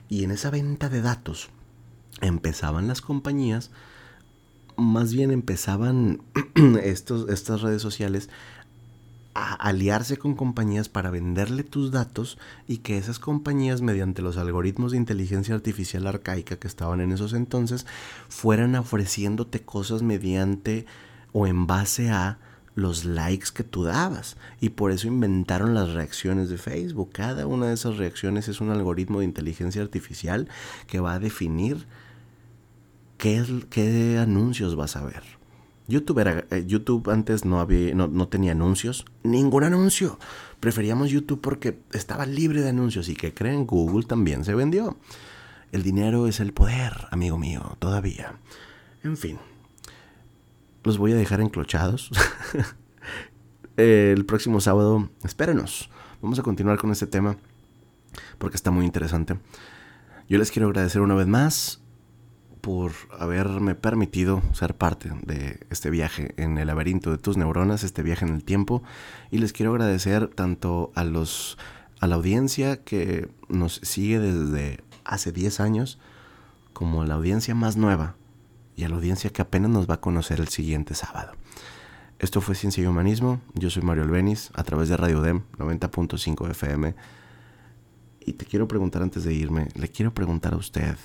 Y 0.08 0.24
en 0.24 0.30
esa 0.30 0.50
venta 0.50 0.88
de 0.88 1.00
datos 1.00 1.48
empezaban 2.20 2.88
las 2.88 3.00
compañías, 3.00 3.70
más 4.76 5.12
bien 5.12 5.30
empezaban 5.30 6.22
estos, 6.82 7.28
estas 7.28 7.62
redes 7.62 7.82
sociales 7.82 8.28
a 9.34 9.52
aliarse 9.52 10.16
con 10.16 10.34
compañías 10.34 10.88
para 10.88 11.10
venderle 11.10 11.62
tus 11.62 11.90
datos 11.90 12.38
y 12.66 12.78
que 12.78 12.96
esas 12.96 13.18
compañías 13.18 13.82
mediante 13.82 14.22
los 14.22 14.38
algoritmos 14.38 14.92
de 14.92 14.98
inteligencia 14.98 15.54
artificial 15.54 16.06
arcaica 16.06 16.56
que 16.56 16.68
estaban 16.68 17.02
en 17.02 17.12
esos 17.12 17.34
entonces 17.34 17.86
fueran 18.30 18.74
ofreciéndote 18.76 19.60
cosas 19.60 20.02
mediante 20.02 20.86
o 21.32 21.46
en 21.46 21.66
base 21.66 22.08
a 22.08 22.38
los 22.74 23.04
likes 23.04 23.48
que 23.52 23.64
tú 23.64 23.84
dabas. 23.84 24.36
Y 24.60 24.70
por 24.70 24.92
eso 24.92 25.08
inventaron 25.08 25.74
las 25.74 25.92
reacciones 25.92 26.48
de 26.48 26.58
Facebook. 26.58 27.10
Cada 27.12 27.46
una 27.46 27.66
de 27.66 27.74
esas 27.74 27.96
reacciones 27.96 28.48
es 28.48 28.60
un 28.60 28.70
algoritmo 28.70 29.18
de 29.18 29.24
inteligencia 29.24 29.82
artificial 29.82 30.48
que 30.86 31.00
va 31.00 31.14
a 31.14 31.18
definir 31.18 31.86
qué, 33.16 34.18
anuncios 34.20 34.76
vas 34.76 34.96
a 34.96 35.04
ver. 35.04 35.22
YouTube, 35.88 36.46
eh, 36.50 36.64
YouTube 36.66 37.08
antes 37.10 37.44
no, 37.44 37.60
había, 37.60 37.94
no, 37.94 38.08
no, 38.08 38.28
tenía 38.28 38.52
anuncios, 38.52 39.04
ningún 39.22 39.64
anuncio. 39.64 40.18
Preferíamos 40.60 41.10
YouTube 41.10 41.40
porque 41.40 41.78
estaba 41.92 42.26
libre 42.26 42.62
de 42.62 42.70
anuncios 42.70 43.08
y 43.08 43.14
que 43.14 43.32
creen 43.32 43.66
Google 43.66 44.06
también 44.06 44.44
se 44.44 44.54
vendió. 44.54 44.96
El 45.72 45.82
dinero 45.82 46.26
es 46.26 46.40
el 46.40 46.52
poder, 46.52 46.92
amigo 47.10 47.38
mío, 47.38 47.76
todavía. 47.78 48.38
En 49.02 49.16
fin, 49.16 49.38
los 50.82 50.98
voy 50.98 51.12
a 51.12 51.16
dejar 51.16 51.40
enclochados. 51.40 52.10
el 53.76 54.24
próximo 54.24 54.60
sábado, 54.60 55.08
espérenos. 55.22 55.90
Vamos 56.22 56.38
a 56.38 56.42
continuar 56.42 56.78
con 56.78 56.90
este 56.90 57.06
tema 57.06 57.36
porque 58.38 58.56
está 58.56 58.70
muy 58.70 58.84
interesante. 58.84 59.38
Yo 60.28 60.38
les 60.38 60.50
quiero 60.50 60.68
agradecer 60.68 61.02
una 61.02 61.14
vez 61.14 61.26
más 61.26 61.82
por 62.66 62.90
haberme 63.16 63.76
permitido 63.76 64.42
ser 64.52 64.74
parte 64.74 65.12
de 65.22 65.60
este 65.70 65.88
viaje 65.88 66.34
en 66.36 66.58
el 66.58 66.66
laberinto 66.66 67.12
de 67.12 67.18
tus 67.18 67.36
neuronas, 67.36 67.84
este 67.84 68.02
viaje 68.02 68.24
en 68.24 68.34
el 68.34 68.42
tiempo. 68.42 68.82
Y 69.30 69.38
les 69.38 69.52
quiero 69.52 69.70
agradecer 69.70 70.26
tanto 70.26 70.90
a 70.96 71.04
los 71.04 71.58
a 72.00 72.08
la 72.08 72.16
audiencia 72.16 72.82
que 72.82 73.28
nos 73.48 73.74
sigue 73.84 74.18
desde 74.18 74.82
hace 75.04 75.30
10 75.30 75.60
años, 75.60 76.00
como 76.72 77.02
a 77.02 77.06
la 77.06 77.14
audiencia 77.14 77.54
más 77.54 77.76
nueva 77.76 78.16
y 78.74 78.82
a 78.82 78.88
la 78.88 78.96
audiencia 78.96 79.30
que 79.30 79.42
apenas 79.42 79.70
nos 79.70 79.88
va 79.88 79.94
a 79.94 80.00
conocer 80.00 80.40
el 80.40 80.48
siguiente 80.48 80.96
sábado. 80.96 81.34
Esto 82.18 82.40
fue 82.40 82.56
Ciencia 82.56 82.82
y 82.82 82.88
Humanismo. 82.88 83.40
Yo 83.54 83.70
soy 83.70 83.84
Mario 83.84 84.02
Albeniz 84.02 84.50
a 84.54 84.64
través 84.64 84.88
de 84.88 84.96
Radio 84.96 85.22
DEM 85.22 85.44
90.5 85.56 86.50
FM. 86.50 86.96
Y 88.22 88.32
te 88.32 88.44
quiero 88.44 88.66
preguntar 88.66 89.02
antes 89.02 89.22
de 89.22 89.32
irme, 89.32 89.68
le 89.76 89.88
quiero 89.88 90.12
preguntar 90.12 90.54
a 90.54 90.56
usted, 90.56 90.96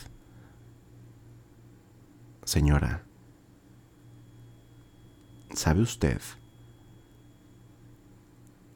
señora, 2.46 3.04
¿sabe 5.54 5.82
usted 5.82 6.22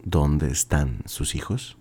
dónde 0.04 0.50
están 0.50 1.02
sus 1.06 1.34
hijos? 1.34 1.76